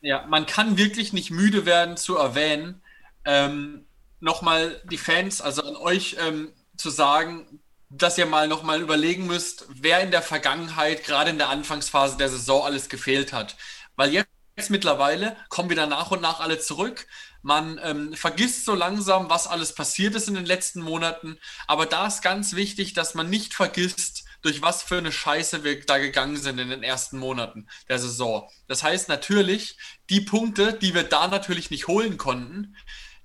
Ja, 0.00 0.26
man 0.26 0.46
kann 0.46 0.76
wirklich 0.76 1.12
nicht 1.12 1.30
müde 1.30 1.66
werden 1.66 1.96
zu 1.96 2.16
erwähnen, 2.16 2.82
ähm, 3.24 3.84
nochmal 4.20 4.80
die 4.90 4.98
Fans, 4.98 5.40
also 5.40 5.62
an 5.62 5.76
euch 5.76 6.16
ähm, 6.20 6.52
zu 6.76 6.90
sagen, 6.90 7.60
dass 7.88 8.18
ihr 8.18 8.26
mal 8.26 8.48
nochmal 8.48 8.80
überlegen 8.80 9.26
müsst, 9.26 9.66
wer 9.68 10.00
in 10.00 10.10
der 10.10 10.22
Vergangenheit, 10.22 11.04
gerade 11.04 11.30
in 11.30 11.38
der 11.38 11.50
Anfangsphase 11.50 12.16
der 12.16 12.28
Saison, 12.28 12.64
alles 12.64 12.88
gefehlt 12.88 13.32
hat. 13.32 13.56
Weil 13.94 14.12
jetzt 14.12 14.28
Jetzt 14.56 14.70
mittlerweile 14.70 15.36
kommen 15.48 15.70
wieder 15.70 15.86
nach 15.86 16.10
und 16.10 16.20
nach 16.20 16.40
alle 16.40 16.58
zurück. 16.58 17.06
Man 17.42 17.80
ähm, 17.82 18.14
vergisst 18.14 18.64
so 18.64 18.74
langsam, 18.74 19.28
was 19.28 19.46
alles 19.46 19.74
passiert 19.74 20.14
ist 20.14 20.28
in 20.28 20.34
den 20.34 20.46
letzten 20.46 20.80
Monaten. 20.80 21.38
Aber 21.66 21.86
da 21.86 22.06
ist 22.06 22.22
ganz 22.22 22.54
wichtig, 22.54 22.94
dass 22.94 23.14
man 23.14 23.28
nicht 23.28 23.54
vergisst, 23.54 24.24
durch 24.42 24.62
was 24.62 24.82
für 24.82 24.98
eine 24.98 25.12
Scheiße 25.12 25.64
wir 25.64 25.80
da 25.84 25.98
gegangen 25.98 26.36
sind 26.36 26.58
in 26.58 26.70
den 26.70 26.82
ersten 26.82 27.18
Monaten 27.18 27.68
der 27.88 27.98
Saison. 27.98 28.48
Das 28.66 28.82
heißt 28.82 29.08
natürlich, 29.08 29.76
die 30.10 30.20
Punkte, 30.20 30.72
die 30.72 30.94
wir 30.94 31.04
da 31.04 31.28
natürlich 31.28 31.70
nicht 31.70 31.86
holen 31.86 32.16
konnten, 32.16 32.76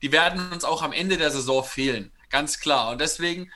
die 0.02 0.12
werden 0.12 0.52
uns 0.52 0.64
auch 0.64 0.84
am 0.84 0.94
Ende 0.94 1.18
der 1.18 1.32
Saison 1.32 1.64
fehlen. 1.64 2.12
Ganz 2.30 2.60
klar. 2.60 2.92
Und 2.92 3.02
deswegen 3.02 3.52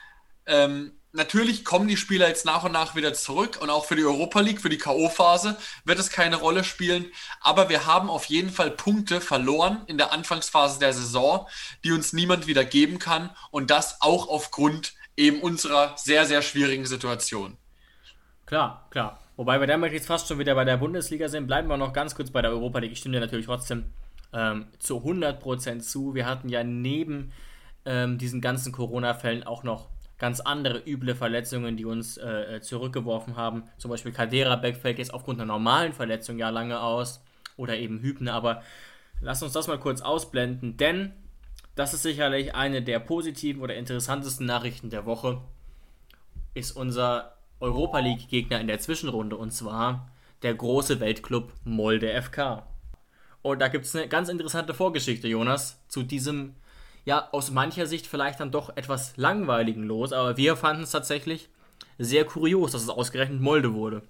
ähm, 0.46 0.92
natürlich 1.12 1.64
kommen 1.64 1.88
die 1.88 1.96
Spieler 1.96 2.28
jetzt 2.28 2.44
nach 2.44 2.64
und 2.64 2.72
nach 2.72 2.94
wieder 2.96 3.14
zurück 3.14 3.58
und 3.60 3.70
auch 3.70 3.84
für 3.84 3.96
die 3.96 4.04
Europa 4.04 4.40
League, 4.40 4.60
für 4.60 4.68
die 4.68 4.78
K.O.-Phase 4.78 5.56
wird 5.84 5.98
es 5.98 6.10
keine 6.10 6.36
Rolle 6.36 6.64
spielen. 6.64 7.06
Aber 7.40 7.68
wir 7.68 7.86
haben 7.86 8.10
auf 8.10 8.24
jeden 8.26 8.50
Fall 8.50 8.70
Punkte 8.70 9.20
verloren 9.20 9.82
in 9.86 9.98
der 9.98 10.12
Anfangsphase 10.12 10.78
der 10.78 10.92
Saison, 10.92 11.46
die 11.84 11.92
uns 11.92 12.12
niemand 12.12 12.46
wieder 12.46 12.64
geben 12.64 12.98
kann 12.98 13.30
und 13.50 13.70
das 13.70 14.00
auch 14.00 14.28
aufgrund 14.28 14.94
eben 15.16 15.40
unserer 15.40 15.94
sehr, 15.96 16.26
sehr 16.26 16.42
schwierigen 16.42 16.86
Situation. 16.86 17.58
Klar, 18.46 18.86
klar. 18.90 19.18
Wobei 19.36 19.60
wir 19.60 19.66
damit 19.66 19.92
jetzt 19.92 20.06
fast 20.06 20.28
schon 20.28 20.38
wieder 20.38 20.54
bei 20.54 20.64
der 20.64 20.76
Bundesliga 20.76 21.28
sind, 21.28 21.46
bleiben 21.46 21.68
wir 21.68 21.76
noch 21.76 21.92
ganz 21.92 22.14
kurz 22.14 22.30
bei 22.30 22.42
der 22.42 22.50
Europa 22.50 22.80
League. 22.80 22.92
Ich 22.92 22.98
stimme 22.98 23.14
dir 23.14 23.20
natürlich 23.20 23.46
trotzdem 23.46 23.92
ähm, 24.32 24.66
zu 24.78 24.98
100% 24.98 25.80
zu. 25.80 26.14
Wir 26.14 26.26
hatten 26.26 26.48
ja 26.48 26.62
neben 26.62 27.32
ähm, 27.84 28.18
diesen 28.18 28.40
ganzen 28.40 28.72
Corona-Fällen 28.72 29.44
auch 29.44 29.62
noch 29.62 29.88
ganz 30.22 30.38
andere 30.38 30.78
üble 30.86 31.16
Verletzungen, 31.16 31.76
die 31.76 31.84
uns 31.84 32.16
äh, 32.16 32.56
äh 32.56 32.60
zurückgeworfen 32.60 33.34
haben. 33.34 33.64
Zum 33.76 33.90
Beispiel 33.90 34.12
Cadera 34.12 34.54
Beck 34.54 34.76
fällt 34.76 34.98
jetzt 34.98 35.12
aufgrund 35.12 35.40
einer 35.40 35.52
normalen 35.52 35.92
Verletzung 35.92 36.38
ja 36.38 36.48
lange 36.48 36.80
aus. 36.80 37.24
Oder 37.56 37.76
eben 37.76 37.98
Hübner. 37.98 38.32
Aber 38.32 38.62
lass 39.20 39.42
uns 39.42 39.52
das 39.52 39.66
mal 39.66 39.80
kurz 39.80 40.00
ausblenden, 40.00 40.76
denn 40.76 41.12
das 41.74 41.92
ist 41.92 42.04
sicherlich 42.04 42.54
eine 42.54 42.82
der 42.82 43.00
positiven 43.00 43.62
oder 43.62 43.74
interessantesten 43.74 44.46
Nachrichten 44.46 44.90
der 44.90 45.06
Woche. 45.06 45.40
Ist 46.54 46.70
unser 46.70 47.36
Europa 47.58 47.98
League-Gegner 47.98 48.60
in 48.60 48.68
der 48.68 48.78
Zwischenrunde 48.78 49.36
und 49.36 49.50
zwar 49.50 50.08
der 50.42 50.54
große 50.54 51.00
Weltclub 51.00 51.52
Molde 51.64 52.22
FK. 52.22 52.62
Und 53.42 53.58
da 53.58 53.66
gibt 53.66 53.86
es 53.86 53.96
eine 53.96 54.06
ganz 54.06 54.28
interessante 54.28 54.72
Vorgeschichte, 54.72 55.26
Jonas, 55.26 55.82
zu 55.88 56.04
diesem, 56.04 56.54
ja, 57.04 57.28
aus 57.32 57.50
mancher 57.50 57.86
Sicht 57.86 58.06
vielleicht 58.06 58.40
dann 58.40 58.50
doch 58.50 58.76
etwas 58.76 59.16
langweiligen 59.16 59.84
Los. 59.84 60.12
Aber 60.12 60.36
wir 60.36 60.56
fanden 60.56 60.84
es 60.84 60.90
tatsächlich 60.90 61.48
sehr 61.98 62.24
kurios, 62.24 62.72
dass 62.72 62.82
es 62.82 62.88
ausgerechnet 62.88 63.40
Molde 63.40 63.74
wurde. 63.74 64.02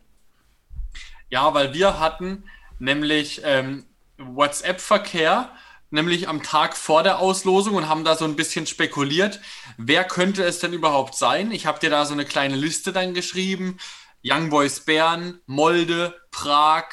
Ja, 1.30 1.54
weil 1.54 1.72
wir 1.72 1.98
hatten 1.98 2.44
nämlich 2.78 3.40
ähm, 3.44 3.86
WhatsApp-Verkehr, 4.18 5.50
nämlich 5.90 6.28
am 6.28 6.42
Tag 6.42 6.76
vor 6.76 7.02
der 7.02 7.18
Auslosung 7.18 7.74
und 7.74 7.88
haben 7.88 8.04
da 8.04 8.16
so 8.16 8.24
ein 8.24 8.36
bisschen 8.36 8.66
spekuliert, 8.66 9.40
wer 9.76 10.04
könnte 10.04 10.42
es 10.44 10.58
denn 10.58 10.72
überhaupt 10.72 11.14
sein? 11.14 11.52
Ich 11.52 11.66
habe 11.66 11.80
dir 11.80 11.90
da 11.90 12.04
so 12.04 12.12
eine 12.12 12.24
kleine 12.24 12.56
Liste 12.56 12.92
dann 12.92 13.14
geschrieben. 13.14 13.78
Young 14.24 14.50
Boys 14.50 14.80
Bern, 14.80 15.40
Molde, 15.46 16.14
Prag, 16.30 16.84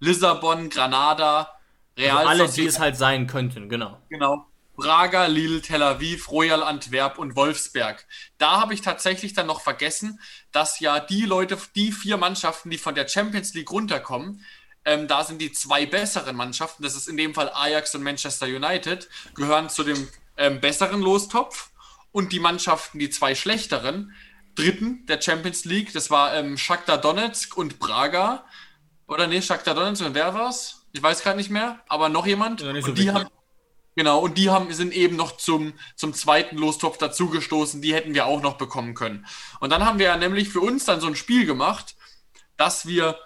Lissabon, 0.00 0.70
Granada, 0.70 1.58
Real 1.98 2.18
also 2.18 2.28
alle, 2.28 2.48
die 2.48 2.66
es 2.66 2.78
halt 2.78 2.96
sein 2.96 3.26
könnten, 3.26 3.68
genau. 3.68 4.00
Genau. 4.08 4.47
Braga, 4.78 5.26
Lille, 5.26 5.60
Tel 5.60 5.82
Aviv, 5.82 6.30
Royal 6.30 6.62
Antwerp 6.62 7.18
und 7.18 7.34
Wolfsberg. 7.34 8.06
Da 8.38 8.60
habe 8.60 8.74
ich 8.74 8.80
tatsächlich 8.80 9.32
dann 9.32 9.48
noch 9.48 9.60
vergessen, 9.60 10.20
dass 10.52 10.78
ja 10.78 11.00
die 11.00 11.22
Leute, 11.22 11.58
die 11.74 11.90
vier 11.90 12.16
Mannschaften, 12.16 12.70
die 12.70 12.78
von 12.78 12.94
der 12.94 13.08
Champions 13.08 13.54
League 13.54 13.72
runterkommen, 13.72 14.44
ähm, 14.84 15.08
da 15.08 15.24
sind 15.24 15.40
die 15.40 15.50
zwei 15.50 15.84
besseren 15.84 16.36
Mannschaften, 16.36 16.84
das 16.84 16.94
ist 16.94 17.08
in 17.08 17.16
dem 17.16 17.34
Fall 17.34 17.50
Ajax 17.52 17.96
und 17.96 18.04
Manchester 18.04 18.46
United, 18.46 19.08
gehören 19.34 19.68
zu 19.68 19.82
dem 19.82 20.08
ähm, 20.36 20.60
besseren 20.60 21.02
Lostopf. 21.02 21.70
Und 22.12 22.32
die 22.32 22.38
Mannschaften, 22.38 23.00
die 23.00 23.10
zwei 23.10 23.34
schlechteren, 23.34 24.14
dritten 24.54 25.04
der 25.06 25.20
Champions 25.20 25.64
League, 25.64 25.92
das 25.92 26.08
war 26.08 26.34
ähm, 26.36 26.56
Shakhtar 26.56 26.98
Donetsk 26.98 27.56
und 27.56 27.80
Braga. 27.80 28.44
Oder 29.08 29.26
nee, 29.26 29.42
Shakhtar 29.42 29.74
Donetsk 29.74 30.04
und 30.06 30.14
wer 30.14 30.34
war's? 30.34 30.86
Ich 30.92 31.02
weiß 31.02 31.22
gerade 31.22 31.36
nicht 31.36 31.50
mehr, 31.50 31.80
aber 31.88 32.08
noch 32.08 32.26
jemand. 32.26 32.60
Ja, 32.60 32.80
so 32.80 32.88
und 32.90 32.98
die 32.98 33.10
haben, 33.10 33.28
Genau, 33.98 34.20
und 34.20 34.38
die 34.38 34.48
haben, 34.48 34.72
sind 34.72 34.92
eben 34.92 35.16
noch 35.16 35.38
zum, 35.38 35.72
zum 35.96 36.14
zweiten 36.14 36.56
Lostopf 36.56 36.98
dazugestoßen, 36.98 37.82
die 37.82 37.92
hätten 37.92 38.14
wir 38.14 38.26
auch 38.26 38.40
noch 38.40 38.56
bekommen 38.56 38.94
können. 38.94 39.26
Und 39.58 39.70
dann 39.70 39.84
haben 39.84 39.98
wir 39.98 40.06
ja 40.06 40.16
nämlich 40.16 40.50
für 40.50 40.60
uns 40.60 40.84
dann 40.84 41.00
so 41.00 41.08
ein 41.08 41.16
Spiel 41.16 41.46
gemacht, 41.46 41.96
dass 42.56 42.86
wir 42.86 43.18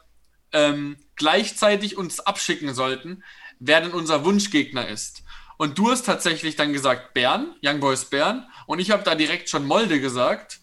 ähm, 0.51 0.97
gleichzeitig 1.15 1.99
uns 1.99 2.21
abschicken 2.21 2.73
sollten, 2.73 3.23
wer 3.59 3.83
denn 3.83 3.93
unser 3.93 4.25
Wunschgegner 4.25 4.89
ist. 4.89 5.25
Und 5.59 5.77
du 5.77 5.91
hast 5.91 6.07
tatsächlich 6.07 6.57
dann 6.57 6.73
gesagt 6.73 7.13
Bern, 7.13 7.55
Young 7.63 7.81
Boys 7.81 8.07
Bern, 8.07 8.49
und 8.67 8.79
ich 8.79 8.93
habe 8.93 9.03
da 9.03 9.15
direkt 9.15 9.51
schon 9.51 9.67
Molde 9.67 10.01
gesagt. 10.01 10.61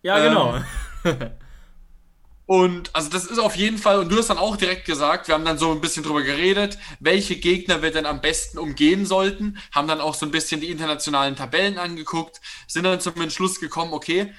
Ja, 0.00 0.18
genau. 0.18 0.64
Und 2.46 2.94
also 2.94 3.10
das 3.10 3.26
ist 3.26 3.40
auf 3.40 3.56
jeden 3.56 3.76
Fall, 3.76 3.98
und 3.98 4.08
du 4.08 4.18
hast 4.18 4.30
dann 4.30 4.38
auch 4.38 4.56
direkt 4.56 4.84
gesagt, 4.84 5.26
wir 5.26 5.34
haben 5.34 5.44
dann 5.44 5.58
so 5.58 5.72
ein 5.72 5.80
bisschen 5.80 6.04
drüber 6.04 6.22
geredet, 6.22 6.78
welche 7.00 7.36
Gegner 7.36 7.82
wir 7.82 7.90
denn 7.90 8.06
am 8.06 8.20
besten 8.20 8.58
umgehen 8.58 9.04
sollten, 9.04 9.58
haben 9.72 9.88
dann 9.88 10.00
auch 10.00 10.14
so 10.14 10.24
ein 10.24 10.30
bisschen 10.30 10.60
die 10.60 10.70
internationalen 10.70 11.34
Tabellen 11.34 11.76
angeguckt, 11.76 12.40
sind 12.68 12.84
dann 12.84 13.00
zum 13.00 13.20
Entschluss 13.20 13.58
gekommen, 13.58 13.92
okay, 13.92 14.32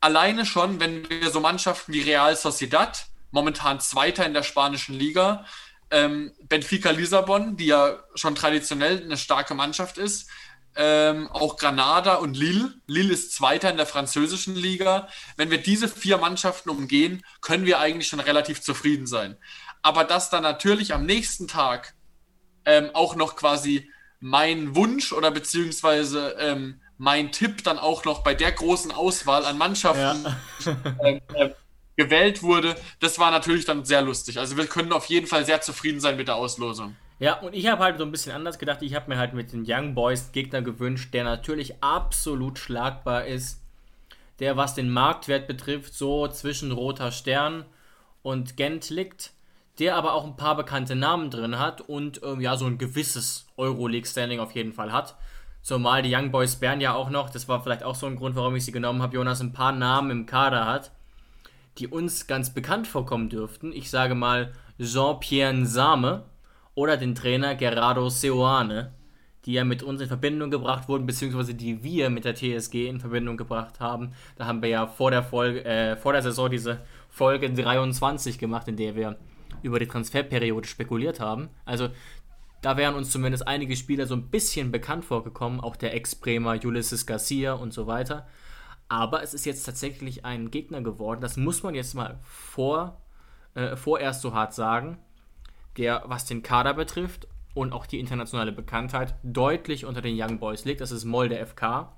alleine 0.00 0.44
schon, 0.44 0.78
wenn 0.78 1.08
wir 1.08 1.30
so 1.30 1.40
Mannschaften 1.40 1.94
wie 1.94 2.02
Real 2.02 2.36
Sociedad, 2.36 3.06
momentan 3.30 3.80
Zweiter 3.80 4.26
in 4.26 4.34
der 4.34 4.42
spanischen 4.42 4.94
Liga, 4.94 5.46
ähm, 5.90 6.32
Benfica 6.42 6.90
Lissabon, 6.90 7.56
die 7.56 7.66
ja 7.66 7.98
schon 8.14 8.34
traditionell 8.34 9.02
eine 9.02 9.16
starke 9.16 9.54
Mannschaft 9.54 9.96
ist, 9.96 10.28
ähm, 10.76 11.28
auch 11.30 11.56
Granada 11.56 12.16
und 12.16 12.36
Lille. 12.36 12.74
Lille 12.86 13.12
ist 13.12 13.32
Zweiter 13.32 13.70
in 13.70 13.76
der 13.76 13.86
französischen 13.86 14.56
Liga. 14.56 15.08
Wenn 15.36 15.50
wir 15.50 15.58
diese 15.58 15.88
vier 15.88 16.18
Mannschaften 16.18 16.70
umgehen, 16.70 17.24
können 17.40 17.66
wir 17.66 17.80
eigentlich 17.80 18.08
schon 18.08 18.20
relativ 18.20 18.60
zufrieden 18.60 19.06
sein. 19.06 19.36
Aber 19.82 20.04
dass 20.04 20.30
dann 20.30 20.42
natürlich 20.42 20.94
am 20.94 21.06
nächsten 21.06 21.46
Tag 21.46 21.94
ähm, 22.64 22.90
auch 22.94 23.16
noch 23.16 23.36
quasi 23.36 23.90
mein 24.20 24.74
Wunsch 24.74 25.12
oder 25.12 25.30
beziehungsweise 25.30 26.36
ähm, 26.38 26.80
mein 26.96 27.32
Tipp 27.32 27.62
dann 27.64 27.78
auch 27.78 28.04
noch 28.04 28.22
bei 28.22 28.34
der 28.34 28.52
großen 28.52 28.90
Auswahl 28.90 29.44
an 29.44 29.58
Mannschaften 29.58 30.24
ja. 30.64 30.76
ähm, 31.04 31.20
äh, 31.34 31.50
gewählt 31.96 32.42
wurde, 32.42 32.76
das 33.00 33.18
war 33.18 33.30
natürlich 33.30 33.66
dann 33.66 33.84
sehr 33.84 34.02
lustig. 34.02 34.38
Also 34.38 34.56
wir 34.56 34.66
können 34.66 34.92
auf 34.92 35.06
jeden 35.06 35.26
Fall 35.26 35.44
sehr 35.44 35.60
zufrieden 35.60 36.00
sein 36.00 36.16
mit 36.16 36.28
der 36.28 36.36
Auslosung. 36.36 36.96
Ja, 37.24 37.40
und 37.40 37.54
ich 37.54 37.66
habe 37.68 37.82
halt 37.82 37.96
so 37.96 38.04
ein 38.04 38.10
bisschen 38.10 38.32
anders 38.32 38.58
gedacht. 38.58 38.82
Ich 38.82 38.94
habe 38.94 39.08
mir 39.08 39.16
halt 39.16 39.32
mit 39.32 39.50
den 39.54 39.64
Young 39.66 39.94
Boys 39.94 40.30
Gegner 40.32 40.60
gewünscht, 40.60 41.14
der 41.14 41.24
natürlich 41.24 41.82
absolut 41.82 42.58
schlagbar 42.58 43.24
ist. 43.24 43.62
Der, 44.40 44.58
was 44.58 44.74
den 44.74 44.90
Marktwert 44.90 45.46
betrifft, 45.46 45.94
so 45.94 46.28
zwischen 46.28 46.70
Roter 46.70 47.12
Stern 47.12 47.64
und 48.20 48.58
Gent 48.58 48.90
liegt. 48.90 49.32
Der 49.78 49.96
aber 49.96 50.12
auch 50.12 50.26
ein 50.26 50.36
paar 50.36 50.54
bekannte 50.54 50.96
Namen 50.96 51.30
drin 51.30 51.58
hat 51.58 51.80
und 51.80 52.20
ähm, 52.22 52.42
ja, 52.42 52.58
so 52.58 52.66
ein 52.66 52.76
gewisses 52.76 53.46
Euroleague-Standing 53.56 54.38
auf 54.38 54.52
jeden 54.52 54.74
Fall 54.74 54.92
hat. 54.92 55.16
Zumal 55.62 56.02
die 56.02 56.14
Young 56.14 56.30
Boys 56.30 56.56
Bern 56.56 56.82
ja 56.82 56.92
auch 56.92 57.08
noch, 57.08 57.30
das 57.30 57.48
war 57.48 57.62
vielleicht 57.62 57.84
auch 57.84 57.94
so 57.94 58.04
ein 58.04 58.16
Grund, 58.16 58.36
warum 58.36 58.54
ich 58.54 58.66
sie 58.66 58.72
genommen 58.72 59.00
habe, 59.00 59.14
Jonas, 59.14 59.40
ein 59.40 59.54
paar 59.54 59.72
Namen 59.72 60.10
im 60.10 60.26
Kader 60.26 60.66
hat, 60.66 60.90
die 61.78 61.88
uns 61.88 62.26
ganz 62.26 62.52
bekannt 62.52 62.86
vorkommen 62.86 63.30
dürften. 63.30 63.72
Ich 63.72 63.88
sage 63.88 64.14
mal 64.14 64.52
Jean-Pierre 64.78 65.64
Same, 65.64 66.24
oder 66.74 66.96
den 66.96 67.14
Trainer 67.14 67.54
Gerardo 67.54 68.08
Seoane, 68.08 68.92
die 69.44 69.52
ja 69.52 69.64
mit 69.64 69.82
uns 69.82 70.00
in 70.00 70.08
Verbindung 70.08 70.50
gebracht 70.50 70.88
wurden, 70.88 71.06
beziehungsweise 71.06 71.54
die 71.54 71.82
wir 71.82 72.10
mit 72.10 72.24
der 72.24 72.34
TSG 72.34 72.88
in 72.88 73.00
Verbindung 73.00 73.36
gebracht 73.36 73.80
haben. 73.80 74.12
Da 74.36 74.46
haben 74.46 74.62
wir 74.62 74.70
ja 74.70 74.86
vor 74.86 75.10
der, 75.10 75.22
Folge, 75.22 75.64
äh, 75.64 75.96
vor 75.96 76.12
der 76.12 76.22
Saison 76.22 76.50
diese 76.50 76.80
Folge 77.10 77.50
23 77.50 78.38
gemacht, 78.38 78.68
in 78.68 78.76
der 78.76 78.96
wir 78.96 79.16
über 79.62 79.78
die 79.78 79.86
Transferperiode 79.86 80.66
spekuliert 80.66 81.20
haben. 81.20 81.50
Also 81.64 81.90
da 82.62 82.76
wären 82.76 82.94
uns 82.94 83.10
zumindest 83.10 83.46
einige 83.46 83.76
Spieler 83.76 84.06
so 84.06 84.14
ein 84.14 84.30
bisschen 84.30 84.72
bekannt 84.72 85.04
vorgekommen, 85.04 85.60
auch 85.60 85.76
der 85.76 85.94
Ex-Bremer 85.94 86.58
Ulysses 86.64 87.06
Garcia 87.06 87.52
und 87.52 87.72
so 87.74 87.86
weiter. 87.86 88.26
Aber 88.88 89.22
es 89.22 89.34
ist 89.34 89.44
jetzt 89.44 89.64
tatsächlich 89.64 90.24
ein 90.24 90.50
Gegner 90.50 90.80
geworden, 90.80 91.20
das 91.20 91.36
muss 91.36 91.62
man 91.62 91.74
jetzt 91.74 91.94
mal 91.94 92.18
vor, 92.22 93.02
äh, 93.54 93.76
vorerst 93.76 94.22
so 94.22 94.34
hart 94.34 94.54
sagen 94.54 94.98
der, 95.76 96.02
was 96.06 96.24
den 96.24 96.42
Kader 96.42 96.74
betrifft 96.74 97.26
und 97.54 97.72
auch 97.72 97.86
die 97.86 98.00
internationale 98.00 98.52
Bekanntheit, 98.52 99.14
deutlich 99.22 99.84
unter 99.84 100.02
den 100.02 100.20
Young 100.20 100.38
Boys 100.38 100.64
liegt. 100.64 100.80
Das 100.80 100.90
ist 100.90 101.04
Molde 101.04 101.44
FK. 101.44 101.92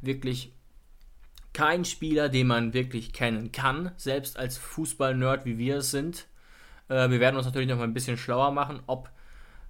Wirklich 0.00 0.52
kein 1.52 1.84
Spieler, 1.84 2.28
den 2.28 2.46
man 2.46 2.72
wirklich 2.72 3.12
kennen 3.12 3.52
kann, 3.52 3.92
selbst 3.96 4.38
als 4.38 4.56
Fußball-Nerd, 4.56 5.44
wie 5.44 5.58
wir 5.58 5.78
es 5.78 5.90
sind. 5.90 6.26
Äh, 6.88 7.10
wir 7.10 7.20
werden 7.20 7.36
uns 7.36 7.46
natürlich 7.46 7.68
noch 7.68 7.76
mal 7.76 7.84
ein 7.84 7.94
bisschen 7.94 8.16
schlauer 8.16 8.52
machen, 8.52 8.80
ob 8.86 9.10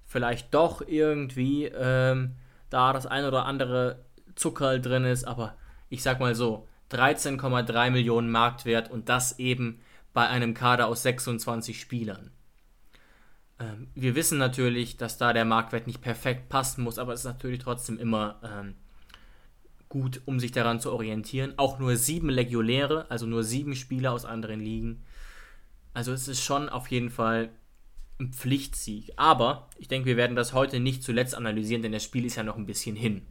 vielleicht 0.05 0.53
doch 0.53 0.81
irgendwie 0.81 1.65
ähm, 1.65 2.35
da 2.69 2.93
das 2.93 3.05
ein 3.05 3.25
oder 3.25 3.45
andere 3.45 3.99
Zuckerl 4.35 4.81
drin 4.81 5.03
ist, 5.03 5.25
aber 5.25 5.55
ich 5.89 6.01
sag 6.01 6.19
mal 6.19 6.35
so, 6.35 6.67
13,3 6.91 7.89
Millionen 7.89 8.29
Marktwert 8.29 8.89
und 8.91 9.09
das 9.09 9.39
eben 9.39 9.79
bei 10.13 10.27
einem 10.27 10.53
Kader 10.53 10.87
aus 10.87 11.03
26 11.03 11.79
Spielern. 11.79 12.31
Ähm, 13.63 13.87
wir 13.95 14.15
wissen 14.15 14.37
natürlich, 14.37 14.97
dass 14.97 15.17
da 15.17 15.33
der 15.33 15.45
Marktwert 15.45 15.87
nicht 15.87 16.01
perfekt 16.01 16.49
passen 16.49 16.83
muss, 16.83 16.99
aber 16.99 17.13
es 17.13 17.21
ist 17.21 17.25
natürlich 17.25 17.59
trotzdem 17.59 17.97
immer 17.97 18.39
ähm, 18.43 18.75
gut, 19.89 20.21
um 20.25 20.39
sich 20.39 20.51
daran 20.51 20.79
zu 20.79 20.91
orientieren. 20.91 21.53
Auch 21.57 21.79
nur 21.79 21.95
sieben 21.95 22.29
Legionäre, 22.29 23.05
also 23.09 23.25
nur 23.25 23.43
sieben 23.43 23.75
Spieler 23.75 24.11
aus 24.11 24.25
anderen 24.25 24.59
Ligen. 24.59 25.03
Also 25.93 26.11
es 26.11 26.27
ist 26.27 26.43
schon 26.43 26.69
auf 26.69 26.87
jeden 26.87 27.09
Fall 27.09 27.51
ein 28.19 28.33
Pflichtsieg. 28.33 29.13
Aber 29.15 29.69
ich 29.77 29.87
denke, 29.87 30.07
wir 30.07 30.17
werden 30.17 30.35
das 30.35 30.53
heute 30.53 30.79
nicht 30.79 31.03
zuletzt 31.03 31.35
analysieren, 31.35 31.83
denn 31.83 31.91
das 31.91 32.03
Spiel 32.03 32.25
ist 32.25 32.35
ja 32.35 32.43
noch 32.43 32.57
ein 32.57 32.65
bisschen 32.65 32.95
hin. 32.95 33.25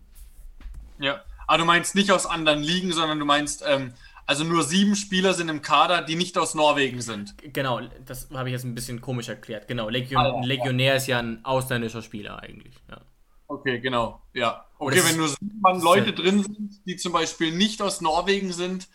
Ja, 0.99 1.23
aber 1.47 1.59
du 1.59 1.65
meinst 1.65 1.95
nicht 1.95 2.11
aus 2.13 2.27
anderen 2.27 2.63
Ligen, 2.63 2.93
sondern 2.93 3.19
du 3.19 3.25
meinst 3.25 3.65
ähm, 3.67 3.93
also 4.33 4.45
nur 4.45 4.63
sieben 4.63 4.97
Spieler 4.97 5.35
sind 5.35 5.51
im 5.51 5.61
Kader, 5.61 6.01
die 6.01 6.17
nicht 6.17 6.39
aus 6.39 6.55
Norwegen 6.55 7.03
sind. 7.03 7.35
Genau, 7.53 7.83
das 8.07 8.31
habe 8.33 8.49
ich 8.49 8.55
jetzt 8.55 8.65
ein 8.65 8.75
bisschen 8.75 9.03
komisch 9.03 9.29
erklärt. 9.29 9.69
Genau, 9.69 9.91
Legion, 9.91 10.23
ah, 10.23 10.41
ja, 10.41 10.47
Legionär 10.47 10.93
ja. 10.93 10.95
ist 10.95 11.07
ja 11.07 11.19
ein 11.19 11.45
ausländischer 11.45 12.01
Spieler 12.01 12.43
eigentlich. 12.43 12.75
Ja. 12.89 13.03
Okay, 13.47 13.79
genau. 13.81 14.23
Ja. 14.33 14.65
Okay, 14.79 15.03
wenn 15.05 15.19
nur 15.19 15.29
sieben 15.29 15.83
Leute 15.83 16.15
drin 16.15 16.43
sind, 16.45 16.81
die 16.87 16.97
zum 16.97 17.13
Beispiel 17.13 17.53
nicht 17.53 17.83
aus 17.83 18.01
Norwegen 18.01 18.55
sind, 18.55 18.89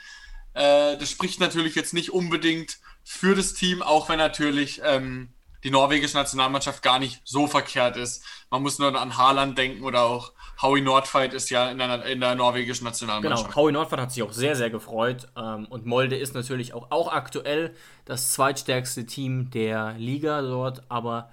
äh, 0.55 0.97
das 0.97 1.11
spricht 1.11 1.39
natürlich 1.39 1.75
jetzt 1.75 1.93
nicht 1.93 2.11
unbedingt 2.11 2.79
für 3.03 3.35
das 3.35 3.53
Team, 3.53 3.83
auch 3.83 4.09
wenn 4.09 4.17
natürlich 4.17 4.81
ähm, 4.83 5.29
die 5.63 5.69
norwegische 5.69 6.17
Nationalmannschaft 6.17 6.81
gar 6.81 6.97
nicht 6.97 7.21
so 7.25 7.45
verkehrt 7.45 7.95
ist. 7.95 8.23
Man 8.49 8.63
muss 8.63 8.79
nur 8.79 8.99
an 8.99 9.17
Haaland 9.17 9.55
denken 9.55 9.83
oder 9.83 10.01
auch 10.01 10.33
Howie 10.61 10.81
Nordfight 10.81 11.33
ist 11.33 11.49
ja 11.49 11.69
in 11.69 11.77
der, 11.77 12.05
in 12.05 12.19
der 12.19 12.35
norwegischen 12.35 12.85
Nationalmannschaft. 12.85 13.45
Genau, 13.45 13.55
Howie 13.55 13.71
Nordfight 13.71 13.99
hat 13.99 14.11
sich 14.11 14.23
auch 14.23 14.31
sehr, 14.31 14.55
sehr 14.55 14.69
gefreut. 14.69 15.27
Ähm, 15.35 15.65
und 15.69 15.85
Molde 15.85 16.15
ist 16.15 16.33
natürlich 16.33 16.73
auch, 16.73 16.89
auch 16.89 17.11
aktuell 17.11 17.75
das 18.05 18.31
zweitstärkste 18.31 19.05
Team 19.05 19.51
der 19.51 19.93
Liga 19.93 20.41
dort, 20.41 20.83
aber 20.89 21.29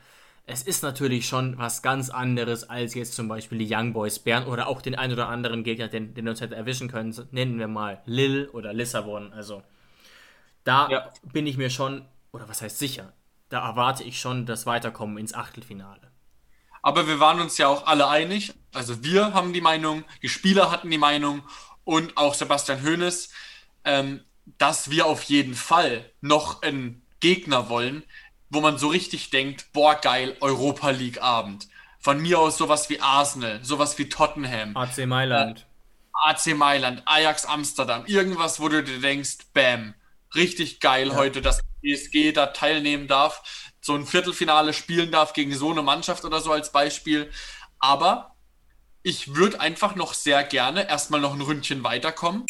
es 0.46 0.62
ist 0.62 0.82
natürlich 0.82 1.26
schon 1.26 1.56
was 1.56 1.80
ganz 1.80 2.10
anderes 2.10 2.68
als 2.68 2.94
jetzt 2.94 3.14
zum 3.14 3.28
Beispiel 3.28 3.58
die 3.58 3.74
Young 3.74 3.94
Boys 3.94 4.18
Bern 4.18 4.44
oder 4.44 4.68
auch 4.68 4.82
den 4.82 4.94
ein 4.94 5.10
oder 5.10 5.28
anderen 5.28 5.64
Gegner, 5.64 5.88
den, 5.88 6.12
den 6.12 6.28
uns 6.28 6.42
hätte 6.42 6.54
erwischen 6.54 6.88
können. 6.88 7.14
Nennen 7.30 7.58
wir 7.58 7.68
mal 7.68 8.02
Lille 8.04 8.50
oder 8.50 8.74
Lissabon. 8.74 9.32
Also 9.32 9.62
da 10.64 10.88
ja. 10.90 11.12
bin 11.22 11.46
ich 11.46 11.56
mir 11.56 11.70
schon, 11.70 12.04
oder 12.32 12.46
was 12.46 12.60
heißt 12.60 12.78
sicher, 12.78 13.14
da 13.48 13.66
erwarte 13.66 14.04
ich 14.04 14.20
schon 14.20 14.44
das 14.44 14.66
Weiterkommen 14.66 15.16
ins 15.16 15.32
Achtelfinale. 15.32 16.13
Aber 16.84 17.06
wir 17.06 17.18
waren 17.18 17.40
uns 17.40 17.56
ja 17.56 17.66
auch 17.68 17.86
alle 17.86 18.08
einig. 18.08 18.52
Also 18.74 19.02
wir 19.02 19.32
haben 19.32 19.54
die 19.54 19.62
Meinung, 19.62 20.04
die 20.22 20.28
Spieler 20.28 20.70
hatten 20.70 20.90
die 20.90 20.98
Meinung 20.98 21.42
und 21.84 22.18
auch 22.18 22.34
Sebastian 22.34 22.84
Hoeneß, 22.84 23.30
ähm, 23.86 24.22
dass 24.58 24.90
wir 24.90 25.06
auf 25.06 25.22
jeden 25.22 25.54
Fall 25.54 26.04
noch 26.20 26.60
einen 26.60 27.02
Gegner 27.20 27.70
wollen, 27.70 28.02
wo 28.50 28.60
man 28.60 28.76
so 28.76 28.88
richtig 28.88 29.30
denkt, 29.30 29.72
boah 29.72 29.94
geil, 29.94 30.36
Europa 30.42 30.90
League 30.90 31.22
Abend. 31.22 31.68
Von 32.00 32.20
mir 32.20 32.38
aus 32.38 32.58
sowas 32.58 32.90
wie 32.90 33.00
Arsenal, 33.00 33.64
sowas 33.64 33.96
wie 33.96 34.10
Tottenham. 34.10 34.76
AC 34.76 35.06
Mailand. 35.06 35.60
Äh, 35.60 36.28
AC 36.28 36.54
Mailand, 36.54 37.00
Ajax 37.06 37.46
Amsterdam, 37.46 38.04
irgendwas, 38.04 38.60
wo 38.60 38.68
du 38.68 38.82
dir 38.82 39.00
denkst, 39.00 39.38
bam, 39.54 39.94
richtig 40.34 40.80
geil 40.80 41.08
ja. 41.08 41.14
heute, 41.14 41.40
dass 41.40 41.62
PSG 41.82 42.32
da 42.34 42.48
teilnehmen 42.48 43.08
darf, 43.08 43.72
so 43.84 43.94
ein 43.94 44.06
Viertelfinale 44.06 44.72
spielen 44.72 45.10
darf 45.10 45.34
gegen 45.34 45.54
so 45.54 45.70
eine 45.70 45.82
Mannschaft 45.82 46.24
oder 46.24 46.40
so 46.40 46.50
als 46.52 46.72
Beispiel. 46.72 47.30
Aber 47.78 48.34
ich 49.02 49.34
würde 49.34 49.60
einfach 49.60 49.94
noch 49.94 50.14
sehr 50.14 50.42
gerne 50.42 50.88
erstmal 50.88 51.20
noch 51.20 51.34
ein 51.34 51.42
Ründchen 51.42 51.84
weiterkommen. 51.84 52.46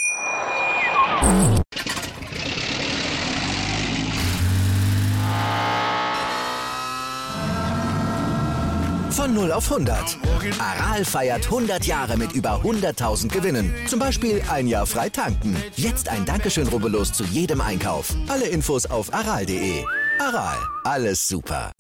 Von 9.10 9.34
0 9.34 9.50
auf 9.50 9.72
100. 9.72 10.18
Aral 10.60 11.04
feiert 11.04 11.46
100 11.46 11.84
Jahre 11.84 12.16
mit 12.16 12.30
über 12.32 12.60
100.000 12.62 13.28
Gewinnen. 13.28 13.74
Zum 13.88 13.98
Beispiel 13.98 14.40
ein 14.48 14.68
Jahr 14.68 14.86
frei 14.86 15.08
tanken. 15.08 15.56
Jetzt 15.74 16.08
ein 16.08 16.24
Dankeschön, 16.24 16.68
rubbellos 16.68 17.12
zu 17.12 17.24
jedem 17.24 17.60
Einkauf. 17.60 18.14
Alle 18.28 18.46
Infos 18.46 18.86
auf 18.86 19.12
aral.de. 19.12 19.84
Aral, 20.18 20.59
alles 20.85 21.26
super. 21.26 21.73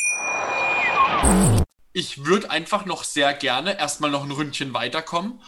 Ich 1.92 2.24
würde 2.24 2.50
einfach 2.50 2.84
noch 2.84 3.04
sehr 3.04 3.32
gerne 3.32 3.78
erstmal 3.78 4.10
noch 4.10 4.24
ein 4.24 4.30
Ründchen 4.30 4.74
weiterkommen. 4.74 5.40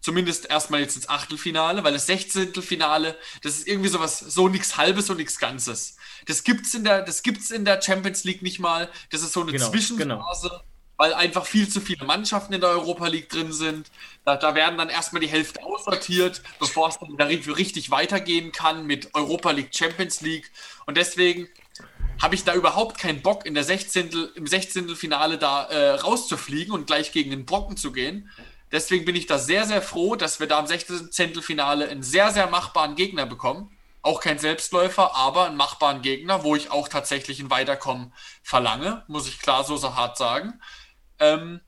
Zumindest 0.00 0.48
erstmal 0.48 0.80
jetzt 0.80 0.96
ins 0.96 1.10
Achtelfinale, 1.10 1.84
weil 1.84 1.92
das 1.92 2.06
16. 2.06 2.54
Finale, 2.62 3.18
das 3.42 3.58
ist 3.58 3.68
irgendwie 3.68 3.90
sowas, 3.90 4.18
so 4.18 4.48
nichts 4.48 4.78
Halbes 4.78 5.10
und 5.10 5.18
nichts 5.18 5.38
Ganzes. 5.38 5.96
Das 6.26 6.42
gibt's 6.42 6.72
in 6.72 6.84
der, 6.84 7.02
das 7.02 7.22
gibt's 7.22 7.50
in 7.50 7.66
der 7.66 7.82
Champions 7.82 8.24
League 8.24 8.40
nicht 8.40 8.58
mal. 8.58 8.88
Das 9.10 9.20
ist 9.20 9.34
so 9.34 9.42
eine 9.42 9.52
genau, 9.52 9.68
Zwischenphase. 9.68 10.48
Genau 10.48 10.62
weil 11.00 11.14
einfach 11.14 11.46
viel 11.46 11.66
zu 11.66 11.80
viele 11.80 12.04
Mannschaften 12.04 12.52
in 12.52 12.60
der 12.60 12.68
Europa 12.68 13.06
League 13.06 13.30
drin 13.30 13.54
sind. 13.54 13.90
Da, 14.26 14.36
da 14.36 14.54
werden 14.54 14.76
dann 14.76 14.90
erstmal 14.90 15.20
die 15.20 15.28
Hälfte 15.28 15.64
aussortiert, 15.64 16.42
bevor 16.58 16.90
es 16.90 16.98
dann 16.98 17.14
richtig 17.14 17.90
weitergehen 17.90 18.52
kann 18.52 18.86
mit 18.86 19.14
Europa 19.14 19.50
League, 19.50 19.74
Champions 19.74 20.20
League. 20.20 20.50
Und 20.84 20.98
deswegen 20.98 21.48
habe 22.20 22.34
ich 22.34 22.44
da 22.44 22.54
überhaupt 22.54 22.98
keinen 22.98 23.22
Bock, 23.22 23.46
in 23.46 23.54
der 23.54 23.64
16. 23.64 24.10
im 24.34 24.46
16. 24.46 24.94
Finale 24.94 25.38
da 25.38 25.64
äh, 25.64 25.90
rauszufliegen 25.90 26.72
und 26.74 26.86
gleich 26.86 27.12
gegen 27.12 27.30
den 27.30 27.46
Brocken 27.46 27.76
zu 27.76 27.92
gehen. 27.92 28.30
Deswegen 28.72 29.04
bin 29.04 29.16
ich 29.16 29.26
da 29.26 29.38
sehr, 29.38 29.64
sehr 29.66 29.82
froh, 29.82 30.16
dass 30.16 30.38
wir 30.38 30.46
da 30.46 30.60
im 30.60 30.66
16. 30.66 31.42
Finale 31.42 31.88
einen 31.88 32.02
sehr, 32.02 32.30
sehr 32.30 32.48
machbaren 32.48 32.94
Gegner 32.94 33.26
bekommen. 33.26 33.76
Auch 34.02 34.20
kein 34.20 34.38
Selbstläufer, 34.38 35.16
aber 35.16 35.46
einen 35.46 35.56
machbaren 35.56 36.02
Gegner, 36.02 36.44
wo 36.44 36.56
ich 36.56 36.70
auch 36.70 36.88
tatsächlich 36.88 37.40
ein 37.40 37.50
Weiterkommen 37.50 38.12
verlange, 38.42 39.04
muss 39.08 39.28
ich 39.28 39.40
klar 39.40 39.64
so, 39.64 39.76
so 39.76 39.96
hart 39.96 40.16
sagen. 40.16 40.60
Ähm, 41.18 41.60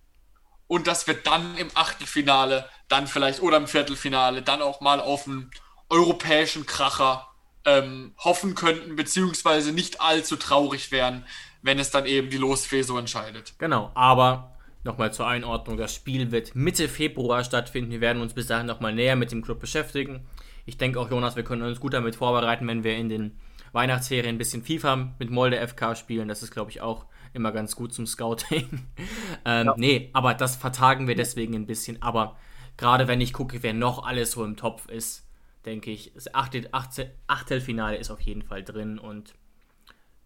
und 0.67 0.87
dass 0.87 1.07
wir 1.07 1.15
dann 1.15 1.57
im 1.59 1.71
Achtelfinale, 1.75 2.69
dann 2.89 3.07
vielleicht 3.07 3.43
oder 3.43 3.59
im 3.59 3.67
Viertelfinale, 3.67 4.43
dann 4.43 4.63
auch 4.63 4.81
mal 4.81 5.01
auf 5.01 5.27
einen 5.27 5.51
europäischen 5.91 6.65
Kracher 6.65 7.32
ähm, 7.65 8.13
hoffen 8.19 8.55
könnten, 8.55 8.97
beziehungsweise 8.97 9.73
nicht 9.73 10.01
allzu 10.01 10.37
traurig 10.37 10.91
wären, 10.91 11.25
wenn 11.63 11.79
es 11.79 11.91
dann 11.91 12.07
eben 12.07 12.31
die 12.31 12.39
Losfee 12.39 12.83
so 12.83 12.99
entscheidet. 12.99 13.55
Genau, 13.59 13.91
aber 13.95 14.57
nochmal 14.85 15.13
zur 15.13 15.27
Einordnung, 15.27 15.77
das 15.77 15.95
Spiel 15.95 16.33
wird 16.33 16.55
Mitte 16.55 16.89
Februar 16.89 17.45
stattfinden. 17.45 17.91
Wir 17.91 18.01
werden 18.01 18.23
uns 18.23 18.35
bis 18.35 18.49
dahin 18.49 18.67
nochmal 18.67 18.95
näher 18.95 19.17
mit 19.17 19.31
dem 19.31 19.43
Club 19.43 19.61
beschäftigen. 19.61 20.27
Ich 20.67 20.77
denke 20.77 21.01
auch, 21.01 21.11
Jonas, 21.11 21.37
wir 21.37 21.45
können 21.45 21.63
uns 21.63 21.81
gut 21.81 21.95
damit 21.95 22.17
vorbereiten, 22.17 22.67
wenn 22.69 22.85
wir 22.85 22.97
in 22.97 23.09
den 23.09 23.39
Weihnachtsferien 23.73 24.35
ein 24.35 24.39
bisschen 24.39 24.63
FIFA 24.63 25.15
mit 25.19 25.31
Molde 25.31 25.67
FK 25.67 25.97
spielen. 25.97 26.29
Das 26.29 26.43
ist, 26.43 26.53
glaube 26.53 26.71
ich, 26.71 26.81
auch 26.81 27.07
immer 27.33 27.53
ganz 27.53 27.75
gut 27.75 27.95
zum 27.95 28.07
Scouting. 28.07 28.69
ähm, 29.45 29.67
ja. 29.67 29.75
Nee, 29.77 30.11
aber 30.13 30.35
das 30.35 30.57
vertagen 30.57 31.09
wir 31.09 31.17
deswegen 31.17 31.55
ein 31.55 31.67
bisschen. 31.67 32.03
Aber 32.03 32.37
gerade 32.77 33.09
wenn 33.09 33.21
ich 33.21 33.33
gucke, 33.33 33.63
wer 33.63 33.73
noch 33.73 34.05
alles 34.05 34.33
so 34.33 34.45
im 34.45 34.57
Topf 34.57 34.89
ist, 34.89 35.27
denke 35.65 35.91
ich, 35.91 36.13
das 36.15 36.35
Achtel, 36.35 36.69
Achtel, 36.73 37.15
Achtelfinale 37.27 37.97
ist 37.97 38.11
auf 38.11 38.21
jeden 38.21 38.43
Fall 38.43 38.63
drin 38.63 38.99
und 38.99 39.35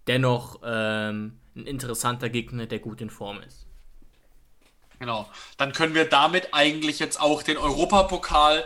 dennoch 0.07 0.61
ähm, 0.65 1.39
ein 1.55 1.67
interessanter 1.67 2.29
Gegner, 2.29 2.67
der 2.67 2.79
gut 2.79 3.01
in 3.01 3.11
Form 3.11 3.41
ist. 3.43 3.67
Genau. 4.99 5.29
Dann 5.59 5.73
können 5.73 5.95
wir 5.95 6.07
damit 6.07 6.49
eigentlich 6.53 6.99
jetzt 6.99 7.21
auch 7.21 7.43
den 7.43 7.59
Europapokal 7.59 8.65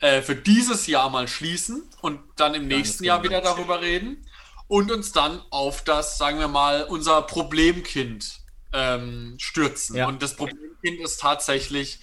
äh, 0.00 0.20
für 0.20 0.34
dieses 0.34 0.86
Jahr 0.86 1.08
mal 1.10 1.28
schließen 1.28 1.82
und 2.00 2.20
dann 2.36 2.54
im 2.54 2.68
Ganz 2.68 2.78
nächsten 2.78 3.04
Jahr 3.04 3.22
wieder 3.22 3.40
darüber 3.40 3.80
reden 3.80 4.26
und 4.68 4.90
uns 4.90 5.12
dann 5.12 5.40
auf 5.50 5.84
das, 5.84 6.18
sagen 6.18 6.38
wir 6.38 6.48
mal, 6.48 6.84
unser 6.84 7.22
Problemkind 7.22 8.40
ähm, 8.72 9.36
stürzen. 9.38 9.96
Ja. 9.96 10.08
Und 10.08 10.22
das 10.22 10.34
Problemkind 10.34 11.00
ist 11.00 11.20
tatsächlich 11.20 12.00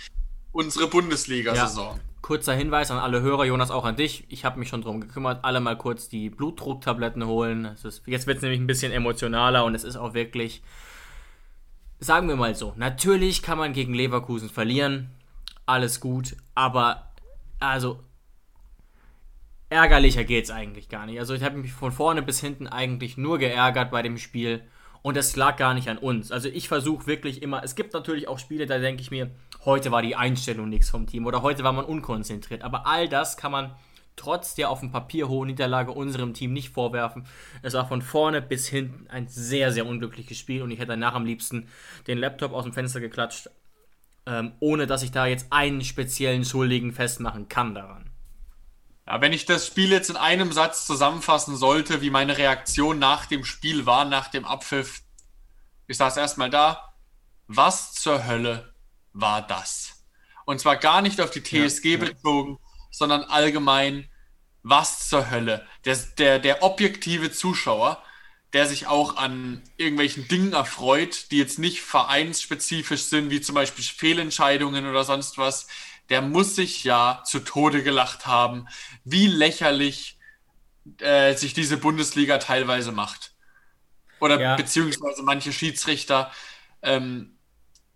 unsere 0.51 0.87
Bundesliga-Saison. 0.87 1.97
Ja. 1.97 2.08
Kurzer 2.29 2.53
Hinweis 2.53 2.91
an 2.91 2.99
alle 2.99 3.21
Hörer, 3.21 3.45
Jonas, 3.45 3.71
auch 3.71 3.85
an 3.85 3.95
dich. 3.95 4.23
Ich 4.29 4.45
habe 4.45 4.59
mich 4.59 4.69
schon 4.69 4.83
darum 4.83 5.01
gekümmert, 5.01 5.43
alle 5.43 5.59
mal 5.59 5.75
kurz 5.75 6.09
die 6.09 6.29
Blutdrucktabletten 6.29 7.25
holen. 7.25 7.65
Ist, 7.65 8.03
jetzt 8.05 8.27
wird 8.27 8.37
es 8.37 8.43
nämlich 8.43 8.59
ein 8.59 8.67
bisschen 8.67 8.91
emotionaler 8.91 9.65
und 9.65 9.73
es 9.73 9.83
ist 9.83 9.95
auch 9.95 10.13
wirklich, 10.13 10.61
sagen 11.99 12.27
wir 12.27 12.35
mal 12.35 12.53
so, 12.53 12.75
natürlich 12.77 13.41
kann 13.41 13.57
man 13.57 13.73
gegen 13.73 13.95
Leverkusen 13.95 14.47
verlieren, 14.47 15.09
alles 15.65 16.01
gut, 16.01 16.35
aber 16.53 17.11
also 17.59 18.03
ärgerlicher 19.69 20.23
geht 20.23 20.43
es 20.43 20.51
eigentlich 20.51 20.87
gar 20.87 21.07
nicht. 21.07 21.17
Also 21.17 21.33
ich 21.33 21.41
habe 21.41 21.57
mich 21.57 21.73
von 21.73 21.91
vorne 21.91 22.21
bis 22.21 22.39
hinten 22.39 22.67
eigentlich 22.67 23.17
nur 23.17 23.39
geärgert 23.39 23.89
bei 23.89 24.03
dem 24.03 24.19
Spiel 24.19 24.61
und 25.01 25.17
es 25.17 25.35
lag 25.35 25.57
gar 25.57 25.73
nicht 25.73 25.89
an 25.89 25.97
uns. 25.97 26.31
Also 26.31 26.49
ich 26.49 26.67
versuche 26.67 27.07
wirklich 27.07 27.41
immer, 27.41 27.63
es 27.63 27.75
gibt 27.75 27.93
natürlich 27.93 28.27
auch 28.27 28.39
Spiele, 28.39 28.65
da 28.65 28.79
denke 28.79 29.01
ich 29.01 29.12
mir, 29.12 29.31
heute 29.65 29.91
war 29.91 30.01
die 30.01 30.15
Einstellung 30.15 30.69
nichts 30.69 30.89
vom 30.89 31.07
Team 31.07 31.25
oder 31.25 31.41
heute 31.41 31.63
war 31.63 31.73
man 31.73 31.85
unkonzentriert. 31.85 32.63
Aber 32.63 32.85
all 32.85 33.07
das 33.07 33.38
kann 33.38 33.51
man 33.51 33.75
trotz 34.15 34.53
der 34.53 34.69
auf 34.69 34.81
dem 34.81 34.91
Papier 34.91 35.29
hohen 35.29 35.47
Niederlage 35.47 35.91
unserem 35.91 36.33
Team 36.33 36.51
nicht 36.51 36.69
vorwerfen. 36.69 37.25
Es 37.62 37.73
war 37.73 37.88
von 37.88 38.01
vorne 38.01 38.41
bis 38.41 38.67
hinten 38.67 39.07
ein 39.07 39.27
sehr, 39.27 39.71
sehr 39.71 39.85
unglückliches 39.85 40.38
Spiel 40.38 40.62
und 40.62 40.71
ich 40.71 40.79
hätte 40.79 40.89
danach 40.89 41.13
am 41.13 41.25
liebsten 41.25 41.69
den 42.07 42.17
Laptop 42.17 42.51
aus 42.51 42.65
dem 42.65 42.73
Fenster 42.73 42.99
geklatscht, 42.99 43.49
ähm, 44.25 44.51
ohne 44.59 44.88
dass 44.88 45.03
ich 45.03 45.12
da 45.12 45.25
jetzt 45.25 45.47
einen 45.51 45.81
speziellen 45.81 46.43
Schuldigen 46.43 46.91
festmachen 46.91 47.47
kann 47.47 47.73
daran. 47.73 48.08
Ja, 49.09 49.21
wenn 49.21 49.33
ich 49.33 49.47
das 49.47 49.65
Spiel 49.65 49.89
jetzt 49.89 50.11
in 50.11 50.17
einem 50.17 50.51
Satz 50.51 50.85
zusammenfassen 50.85 51.57
sollte, 51.57 52.01
wie 52.01 52.11
meine 52.11 52.37
Reaktion 52.37 52.99
nach 52.99 53.25
dem 53.25 53.43
Spiel 53.43 53.87
war, 53.87 54.05
nach 54.05 54.27
dem 54.27 54.45
Abpfiff, 54.45 55.01
ich 55.87 55.97
saß 55.97 56.15
erstmal 56.17 56.51
da, 56.51 56.93
was 57.47 57.93
zur 57.93 58.27
Hölle 58.27 58.75
war 59.13 59.41
das? 59.41 60.05
Und 60.45 60.59
zwar 60.59 60.77
gar 60.77 61.01
nicht 61.01 61.21
auf 61.21 61.31
die 61.31 61.41
TSG 61.41 61.85
ja, 61.85 61.97
bezogen, 61.97 62.59
ja. 62.61 62.69
sondern 62.91 63.23
allgemein, 63.23 64.07
was 64.61 65.09
zur 65.09 65.31
Hölle? 65.31 65.65
Der, 65.85 65.97
der, 66.19 66.37
der 66.37 66.61
objektive 66.61 67.31
Zuschauer, 67.31 68.03
der 68.53 68.67
sich 68.67 68.85
auch 68.85 69.17
an 69.17 69.63
irgendwelchen 69.77 70.27
Dingen 70.27 70.53
erfreut, 70.53 71.31
die 71.31 71.39
jetzt 71.39 71.57
nicht 71.57 71.81
vereinsspezifisch 71.81 73.05
sind, 73.05 73.31
wie 73.31 73.41
zum 73.41 73.55
Beispiel 73.55 73.83
Fehlentscheidungen 73.83 74.85
oder 74.87 75.03
sonst 75.03 75.39
was, 75.39 75.65
der 76.09 76.21
muss 76.21 76.55
sich 76.55 76.83
ja 76.83 77.23
zu 77.25 77.39
Tode 77.39 77.83
gelacht 77.83 78.25
haben, 78.25 78.67
wie 79.03 79.27
lächerlich 79.27 80.17
äh, 80.99 81.35
sich 81.35 81.53
diese 81.53 81.77
Bundesliga 81.77 82.37
teilweise 82.37 82.91
macht. 82.91 83.33
Oder 84.19 84.39
ja. 84.39 84.55
beziehungsweise 84.55 85.23
manche 85.23 85.53
Schiedsrichter. 85.53 86.31
Ähm, 86.81 87.37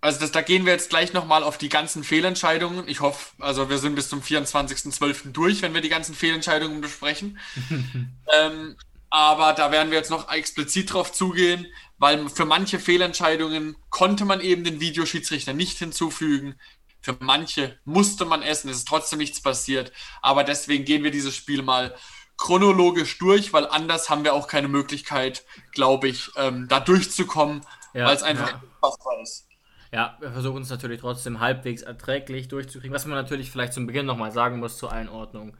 also 0.01 0.19
das, 0.19 0.31
da 0.31 0.41
gehen 0.41 0.65
wir 0.65 0.73
jetzt 0.73 0.89
gleich 0.89 1.13
nochmal 1.13 1.43
auf 1.43 1.57
die 1.57 1.69
ganzen 1.69 2.03
Fehlentscheidungen. 2.03 2.87
Ich 2.87 2.99
hoffe, 2.99 3.31
also 3.39 3.69
wir 3.69 3.77
sind 3.77 3.95
bis 3.95 4.09
zum 4.09 4.21
24.12. 4.21 5.31
durch, 5.31 5.61
wenn 5.61 5.73
wir 5.73 5.81
die 5.81 5.89
ganzen 5.89 6.13
Fehlentscheidungen 6.13 6.81
besprechen. 6.81 7.39
ähm, 8.33 8.75
aber 9.09 9.53
da 9.53 9.71
werden 9.71 9.91
wir 9.91 9.97
jetzt 9.97 10.09
noch 10.09 10.29
explizit 10.31 10.91
drauf 10.91 11.13
zugehen, 11.13 11.67
weil 11.99 12.27
für 12.29 12.45
manche 12.45 12.79
Fehlentscheidungen 12.79 13.75
konnte 13.89 14.25
man 14.25 14.41
eben 14.41 14.63
den 14.63 14.79
Videoschiedsrichter 14.79 15.53
nicht 15.53 15.77
hinzufügen. 15.77 16.55
Für 17.03 17.17
manche 17.19 17.77
musste 17.83 18.23
man 18.23 18.41
essen, 18.41 18.69
es 18.69 18.77
ist 18.77 18.87
trotzdem 18.87 19.19
nichts 19.19 19.41
passiert. 19.41 19.91
Aber 20.21 20.45
deswegen 20.45 20.85
gehen 20.85 21.03
wir 21.03 21.11
dieses 21.11 21.35
Spiel 21.35 21.61
mal 21.61 21.93
chronologisch 22.37 23.19
durch, 23.19 23.51
weil 23.51 23.67
anders 23.67 24.09
haben 24.09 24.23
wir 24.23 24.33
auch 24.33 24.47
keine 24.47 24.69
Möglichkeit, 24.69 25.43
glaube 25.73 26.07
ich, 26.07 26.31
ähm, 26.37 26.67
da 26.69 26.79
durchzukommen, 26.79 27.61
ja, 27.93 28.05
weil 28.07 28.15
es 28.15 28.23
einfach 28.23 28.51
ja. 28.51 28.61
unfassbar 28.81 29.21
ist. 29.21 29.49
Ja, 29.91 30.17
wir 30.21 30.31
versuchen 30.31 30.63
es 30.63 30.69
natürlich 30.69 31.01
trotzdem 31.01 31.41
halbwegs 31.41 31.81
erträglich 31.81 32.47
durchzukriegen. 32.47 32.95
Was 32.95 33.05
man 33.05 33.15
natürlich 33.15 33.51
vielleicht 33.51 33.73
zum 33.73 33.85
Beginn 33.85 34.05
nochmal 34.05 34.31
sagen 34.31 34.59
muss 34.59 34.77
zur 34.77 34.91
Einordnung. 34.91 35.57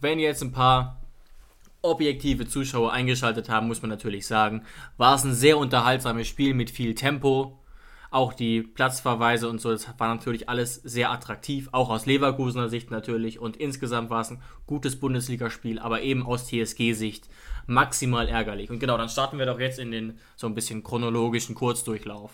Wenn 0.00 0.18
jetzt 0.18 0.42
ein 0.42 0.52
paar 0.52 1.00
objektive 1.82 2.48
Zuschauer 2.48 2.92
eingeschaltet 2.92 3.50
haben, 3.50 3.68
muss 3.68 3.82
man 3.82 3.90
natürlich 3.90 4.26
sagen, 4.26 4.64
war 4.96 5.14
es 5.14 5.24
ein 5.24 5.34
sehr 5.34 5.58
unterhaltsames 5.58 6.26
Spiel 6.26 6.54
mit 6.54 6.70
viel 6.70 6.94
Tempo. 6.94 7.58
Auch 8.10 8.32
die 8.32 8.62
Platzverweise 8.62 9.48
und 9.48 9.60
so, 9.60 9.70
das 9.70 9.88
war 9.98 10.14
natürlich 10.14 10.48
alles 10.48 10.76
sehr 10.76 11.10
attraktiv, 11.10 11.68
auch 11.72 11.90
aus 11.90 12.06
Leverkusener 12.06 12.68
Sicht 12.68 12.90
natürlich. 12.90 13.38
Und 13.38 13.56
insgesamt 13.56 14.10
war 14.10 14.20
es 14.20 14.30
ein 14.30 14.42
gutes 14.66 14.98
Bundesligaspiel, 15.00 15.78
aber 15.78 16.02
eben 16.02 16.24
aus 16.24 16.46
TSG-Sicht 16.46 17.28
maximal 17.66 18.28
ärgerlich. 18.28 18.70
Und 18.70 18.78
genau, 18.78 18.96
dann 18.96 19.08
starten 19.08 19.38
wir 19.38 19.46
doch 19.46 19.58
jetzt 19.58 19.78
in 19.78 19.90
den 19.90 20.18
so 20.36 20.46
ein 20.46 20.54
bisschen 20.54 20.82
chronologischen 20.82 21.54
Kurzdurchlauf. 21.54 22.32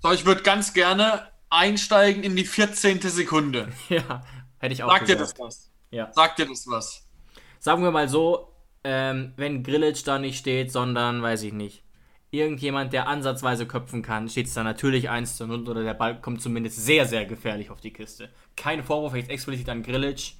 So, 0.00 0.12
ich 0.12 0.24
würde 0.24 0.42
ganz 0.42 0.72
gerne 0.72 1.28
einsteigen 1.50 2.22
in 2.22 2.34
die 2.36 2.44
14. 2.44 3.00
Sekunde. 3.02 3.68
Ja, 3.88 4.22
hätte 4.58 4.72
ich 4.72 4.82
auch 4.82 4.90
Sagt 4.90 5.06
gesagt. 5.06 5.20
dir 5.20 5.24
das 5.24 5.38
was? 5.38 5.70
Ja. 5.90 6.12
Sagt 6.12 6.38
dir 6.38 6.46
das 6.46 6.66
was? 6.66 7.06
Sagen 7.58 7.82
wir 7.82 7.90
mal 7.90 8.08
so, 8.08 8.52
ähm, 8.84 9.32
wenn 9.36 9.62
Grillage 9.62 10.02
da 10.04 10.18
nicht 10.18 10.38
steht, 10.38 10.72
sondern, 10.72 11.22
weiß 11.22 11.42
ich 11.42 11.52
nicht, 11.52 11.84
irgendjemand, 12.32 12.94
der 12.94 13.06
ansatzweise 13.08 13.66
köpfen 13.66 14.02
kann, 14.02 14.28
steht 14.28 14.46
es 14.46 14.54
da 14.54 14.64
natürlich 14.64 15.10
1 15.10 15.36
zu 15.36 15.46
0 15.46 15.68
oder 15.68 15.84
der 15.84 15.94
Ball 15.94 16.20
kommt 16.20 16.40
zumindest 16.40 16.78
sehr, 16.78 17.06
sehr 17.06 17.26
gefährlich 17.26 17.70
auf 17.70 17.80
die 17.80 17.92
Kiste. 17.92 18.30
Kein 18.56 18.82
Vorwurf 18.82 19.14
jetzt 19.14 19.30
explizit 19.30 19.68
an 19.68 19.82
Grillage. 19.82 20.32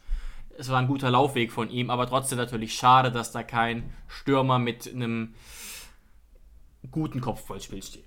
Es 0.58 0.70
war 0.70 0.78
ein 0.78 0.88
guter 0.88 1.10
Laufweg 1.10 1.52
von 1.52 1.70
ihm, 1.70 1.90
aber 1.90 2.06
trotzdem 2.08 2.38
natürlich 2.38 2.74
schade, 2.74 3.12
dass 3.12 3.30
da 3.30 3.42
kein 3.42 3.92
Stürmer 4.08 4.58
mit 4.58 4.92
einem 4.92 5.34
guten 6.90 7.20
Kopfballspiel 7.20 7.82
steht. 7.82 8.04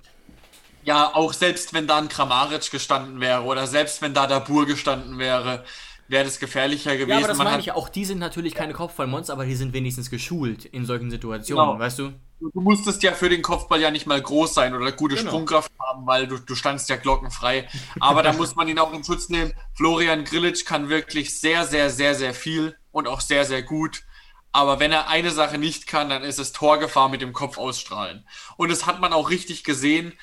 Ja, 0.84 1.16
auch 1.16 1.34
selbst 1.34 1.74
wenn 1.74 1.88
da 1.88 1.98
ein 1.98 2.10
Kramaric 2.10 2.70
gestanden 2.72 3.20
wäre 3.20 3.44
oder 3.44 3.68
selbst 3.68 4.02
wenn 4.02 4.14
da 4.14 4.26
der 4.26 4.40
Bur 4.40 4.66
gestanden 4.66 5.20
wäre, 5.20 5.64
wäre 6.08 6.24
das 6.24 6.40
gefährlicher 6.40 6.94
gewesen. 6.94 7.10
Ja, 7.10 7.18
aber 7.18 7.28
das 7.28 7.38
Man 7.38 7.48
meine 7.48 7.60
ich. 7.60 7.72
Auch 7.72 7.90
die 7.90 8.06
sind 8.06 8.18
natürlich 8.20 8.56
keine 8.56 8.74
Kopfballmonster, 8.74 9.34
aber 9.34 9.46
die 9.46 9.56
sind 9.56 9.74
wenigstens 9.74 10.10
geschult 10.10 10.66
in 10.66 10.86
solchen 10.86 11.12
Situationen, 11.12 11.66
genau. 11.66 11.80
weißt 11.80 12.00
du? 12.00 12.14
Du 12.40 12.62
musstest 12.62 13.02
ja 13.04 13.14
für 13.14 13.30
den 13.30 13.42
Kopfball 13.42 13.80
ja 13.80 13.92
nicht 13.92 14.08
mal 14.08 14.22
groß 14.22 14.54
sein 14.54 14.76
oder 14.76 14.92
gute 14.92 15.16
genau. 15.16 15.30
Sprungkraft 15.30 15.72
haben, 15.80 16.06
weil 16.06 16.28
du, 16.28 16.38
du 16.38 16.56
standst 16.56 16.90
ja 16.90 16.98
glockenfrei. 16.98 17.68
Aber 18.00 18.24
da 18.24 18.34
muss 18.34 18.56
man 18.56 18.68
ihn 18.68 18.80
auch 18.80 18.94
in 18.94 19.04
Schutz 19.04 19.30
nehmen. 19.30 19.54
Florian 19.74 20.26
Grillitsch 20.26 20.66
kann 20.66 20.90
wirklich 20.90 21.40
sehr, 21.40 21.66
sehr, 21.66 21.90
sehr, 21.90 22.14
sehr 22.14 22.34
viel 22.34 22.76
und 22.92 23.08
auch 23.08 23.22
sehr, 23.22 23.46
sehr 23.46 23.64
gut. 23.64 24.04
Aber 24.52 24.80
wenn 24.80 24.92
er 24.92 25.08
eine 25.08 25.32
Sache 25.32 25.58
nicht 25.58 25.88
kann, 25.88 26.10
dann 26.10 26.24
ist 26.24 26.40
es 26.40 26.52
Torgefahr 26.52 27.10
mit 27.10 27.22
dem 27.22 27.34
Kopf 27.34 27.58
ausstrahlen. 27.58 28.26
Und 28.58 28.70
das 28.70 28.86
hat 28.86 29.00
man 29.00 29.14
auch 29.14 29.30
richtig 29.30 29.64
gesehen 29.64 30.14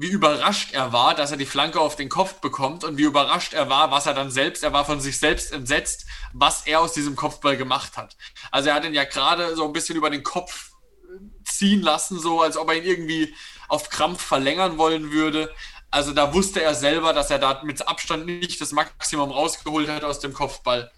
wie 0.00 0.08
überrascht 0.08 0.74
er 0.74 0.92
war, 0.92 1.14
dass 1.14 1.32
er 1.32 1.36
die 1.36 1.46
Flanke 1.46 1.80
auf 1.80 1.96
den 1.96 2.08
Kopf 2.08 2.34
bekommt 2.34 2.84
und 2.84 2.98
wie 2.98 3.02
überrascht 3.02 3.52
er 3.52 3.68
war, 3.68 3.90
was 3.90 4.06
er 4.06 4.14
dann 4.14 4.30
selbst, 4.30 4.62
er 4.62 4.72
war 4.72 4.84
von 4.84 5.00
sich 5.00 5.18
selbst 5.18 5.52
entsetzt, 5.52 6.06
was 6.32 6.66
er 6.66 6.80
aus 6.80 6.92
diesem 6.92 7.16
Kopfball 7.16 7.56
gemacht 7.56 7.96
hat. 7.96 8.16
Also 8.52 8.68
er 8.68 8.76
hat 8.76 8.84
ihn 8.84 8.94
ja 8.94 9.04
gerade 9.04 9.56
so 9.56 9.64
ein 9.64 9.72
bisschen 9.72 9.96
über 9.96 10.08
den 10.10 10.22
Kopf 10.22 10.70
ziehen 11.48 11.82
lassen, 11.82 12.18
so 12.18 12.40
als 12.40 12.56
ob 12.56 12.70
er 12.70 12.76
ihn 12.76 12.84
irgendwie 12.84 13.34
auf 13.68 13.90
Krampf 13.90 14.22
verlängern 14.22 14.78
wollen 14.78 15.12
würde. 15.12 15.52
Also 15.90 16.12
da 16.12 16.34
wusste 16.34 16.62
er 16.62 16.74
selber, 16.74 17.12
dass 17.12 17.30
er 17.30 17.38
da 17.38 17.62
mit 17.64 17.86
Abstand 17.86 18.26
nicht 18.26 18.60
das 18.60 18.72
Maximum 18.72 19.30
rausgeholt 19.30 19.88
hat 19.88 20.04
aus 20.04 20.20
dem 20.20 20.32
Kopfball. 20.32 20.90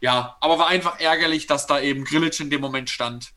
Ja, 0.00 0.36
aber 0.40 0.58
war 0.58 0.68
einfach 0.68 1.00
ärgerlich, 1.00 1.46
dass 1.46 1.66
da 1.66 1.80
eben 1.80 2.04
Grillitsch 2.04 2.40
in 2.40 2.50
dem 2.50 2.60
Moment 2.60 2.90
stand. 2.90 3.32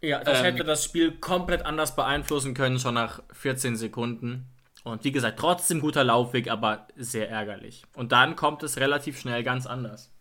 Ja, 0.00 0.22
das 0.22 0.38
ähm, 0.38 0.44
hätte 0.44 0.64
das 0.64 0.84
Spiel 0.84 1.12
komplett 1.12 1.64
anders 1.64 1.96
beeinflussen 1.96 2.54
können, 2.54 2.78
schon 2.78 2.94
nach 2.94 3.22
14 3.32 3.76
Sekunden. 3.76 4.48
Und 4.84 5.04
wie 5.04 5.12
gesagt, 5.12 5.38
trotzdem 5.38 5.80
guter 5.80 6.02
Laufweg, 6.02 6.50
aber 6.50 6.88
sehr 6.96 7.30
ärgerlich. 7.30 7.84
Und 7.94 8.10
dann 8.10 8.34
kommt 8.34 8.64
es 8.64 8.78
relativ 8.78 9.20
schnell 9.20 9.44
ganz 9.44 9.66
anders. 9.66 10.12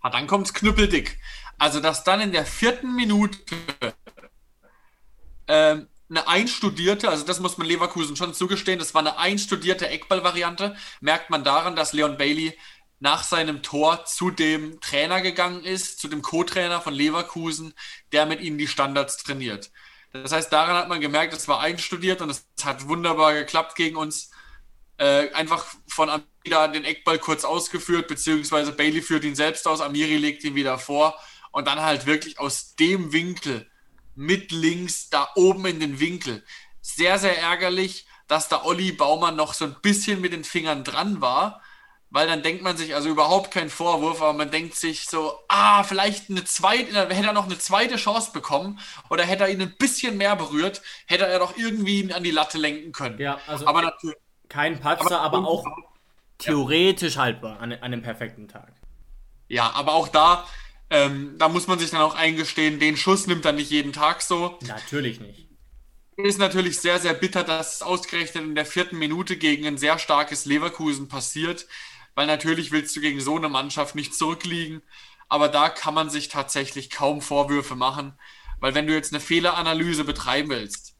Ah, 0.00 0.10
dann 0.10 0.26
kommt 0.26 0.46
es 0.46 0.54
knüppeldick. 0.54 1.18
Also, 1.58 1.80
dass 1.80 2.04
dann 2.04 2.20
in 2.20 2.32
der 2.32 2.46
vierten 2.46 2.94
Minute 2.94 3.38
ähm, 5.50 5.88
eine 6.08 6.28
einstudierte, 6.28 7.08
also 7.08 7.24
das 7.24 7.40
muss 7.40 7.58
man 7.58 7.66
Leverkusen 7.66 8.16
schon 8.16 8.34
zugestehen, 8.34 8.78
das 8.78 8.94
war 8.94 9.00
eine 9.00 9.18
einstudierte 9.18 9.88
Eckball-Variante, 9.88 10.76
merkt 11.00 11.30
man 11.30 11.42
daran, 11.42 11.74
dass 11.74 11.92
Leon 11.92 12.16
Bailey 12.16 12.56
nach 13.00 13.24
seinem 13.24 13.62
Tor 13.62 14.04
zu 14.04 14.30
dem 14.30 14.80
Trainer 14.80 15.20
gegangen 15.22 15.64
ist, 15.64 15.98
zu 15.98 16.06
dem 16.06 16.22
Co-Trainer 16.22 16.80
von 16.80 16.94
Leverkusen, 16.94 17.74
der 18.12 18.26
mit 18.26 18.40
ihnen 18.40 18.58
die 18.58 18.68
Standards 18.68 19.16
trainiert. 19.18 19.70
Das 20.12 20.32
heißt, 20.32 20.52
daran 20.52 20.76
hat 20.76 20.88
man 20.88 21.00
gemerkt, 21.00 21.32
es 21.34 21.48
war 21.48 21.60
einstudiert 21.60 22.20
und 22.20 22.30
es 22.30 22.46
hat 22.62 22.88
wunderbar 22.88 23.32
geklappt 23.34 23.74
gegen 23.76 23.96
uns. 23.96 24.30
Äh, 24.98 25.32
einfach 25.32 25.66
von 25.88 26.10
Amira 26.10 26.68
den 26.68 26.84
Eckball 26.84 27.18
kurz 27.18 27.44
ausgeführt, 27.44 28.06
beziehungsweise 28.06 28.72
Bailey 28.72 29.00
führt 29.00 29.24
ihn 29.24 29.34
selbst 29.34 29.66
aus, 29.66 29.80
Amiri 29.80 30.18
legt 30.18 30.44
ihn 30.44 30.54
wieder 30.54 30.78
vor 30.78 31.18
und 31.52 31.66
dann 31.66 31.80
halt 31.80 32.06
wirklich 32.06 32.38
aus 32.38 32.74
dem 32.74 33.12
Winkel 33.12 33.69
mit 34.14 34.52
links 34.52 35.10
da 35.10 35.28
oben 35.34 35.66
in 35.66 35.80
den 35.80 36.00
Winkel. 36.00 36.44
Sehr, 36.80 37.18
sehr 37.18 37.38
ärgerlich, 37.38 38.06
dass 38.28 38.48
da 38.48 38.64
Olli 38.64 38.92
Baumann 38.92 39.36
noch 39.36 39.54
so 39.54 39.64
ein 39.64 39.76
bisschen 39.82 40.20
mit 40.20 40.32
den 40.32 40.44
Fingern 40.44 40.84
dran 40.84 41.20
war 41.20 41.62
weil 42.10 42.26
dann 42.26 42.42
denkt 42.42 42.62
man 42.62 42.76
sich, 42.76 42.94
also 42.94 43.08
überhaupt 43.08 43.52
kein 43.52 43.70
Vorwurf, 43.70 44.20
aber 44.20 44.32
man 44.32 44.50
denkt 44.50 44.74
sich 44.74 45.06
so, 45.06 45.32
ah, 45.48 45.84
vielleicht 45.84 46.28
eine 46.28 46.44
zweite, 46.44 47.08
hätte 47.08 47.28
er 47.28 47.32
noch 47.32 47.46
eine 47.46 47.58
zweite 47.58 47.96
Chance 47.96 48.32
bekommen 48.32 48.80
oder 49.08 49.24
hätte 49.24 49.44
er 49.44 49.50
ihn 49.50 49.62
ein 49.62 49.76
bisschen 49.76 50.16
mehr 50.16 50.34
berührt, 50.34 50.82
hätte 51.06 51.26
er 51.26 51.38
doch 51.38 51.56
irgendwie 51.56 52.00
ihn 52.00 52.12
an 52.12 52.24
die 52.24 52.32
Latte 52.32 52.58
lenken 52.58 52.92
können. 52.92 53.18
Ja, 53.20 53.38
also 53.46 53.66
aber 53.66 53.82
natürlich, 53.82 54.16
kein 54.48 54.80
Patzer, 54.80 55.20
aber, 55.20 55.38
aber 55.38 55.48
auch 55.48 55.64
theoretisch 56.38 57.14
ja. 57.14 57.22
haltbar 57.22 57.60
an, 57.60 57.72
an 57.72 57.80
einem 57.80 58.02
perfekten 58.02 58.48
Tag. 58.48 58.72
Ja, 59.46 59.70
aber 59.74 59.94
auch 59.94 60.08
da, 60.08 60.46
ähm, 60.90 61.36
da 61.38 61.48
muss 61.48 61.66
man 61.66 61.78
sich 61.78 61.90
dann 61.90 62.02
auch 62.02 62.14
eingestehen, 62.14 62.78
den 62.78 62.96
Schuss 62.96 63.26
nimmt 63.26 63.44
er 63.44 63.52
nicht 63.52 63.70
jeden 63.70 63.92
Tag 63.92 64.22
so. 64.22 64.58
Natürlich 64.66 65.20
nicht. 65.20 65.48
Ist 66.16 66.38
natürlich 66.38 66.78
sehr, 66.78 66.98
sehr 66.98 67.14
bitter, 67.14 67.44
dass 67.44 67.76
es 67.76 67.82
ausgerechnet 67.82 68.44
in 68.44 68.54
der 68.54 68.66
vierten 68.66 68.98
Minute 68.98 69.36
gegen 69.36 69.66
ein 69.66 69.78
sehr 69.78 69.98
starkes 69.98 70.44
Leverkusen 70.44 71.08
passiert 71.08 71.66
weil 72.14 72.26
natürlich 72.26 72.70
willst 72.70 72.94
du 72.96 73.00
gegen 73.00 73.20
so 73.20 73.36
eine 73.36 73.48
Mannschaft 73.48 73.94
nicht 73.94 74.14
zurückliegen. 74.14 74.82
Aber 75.28 75.48
da 75.48 75.68
kann 75.68 75.94
man 75.94 76.10
sich 76.10 76.28
tatsächlich 76.28 76.90
kaum 76.90 77.22
Vorwürfe 77.22 77.76
machen, 77.76 78.12
weil 78.58 78.74
wenn 78.74 78.86
du 78.86 78.92
jetzt 78.92 79.12
eine 79.12 79.20
Fehleranalyse 79.20 80.04
betreiben 80.04 80.50
willst, 80.50 80.96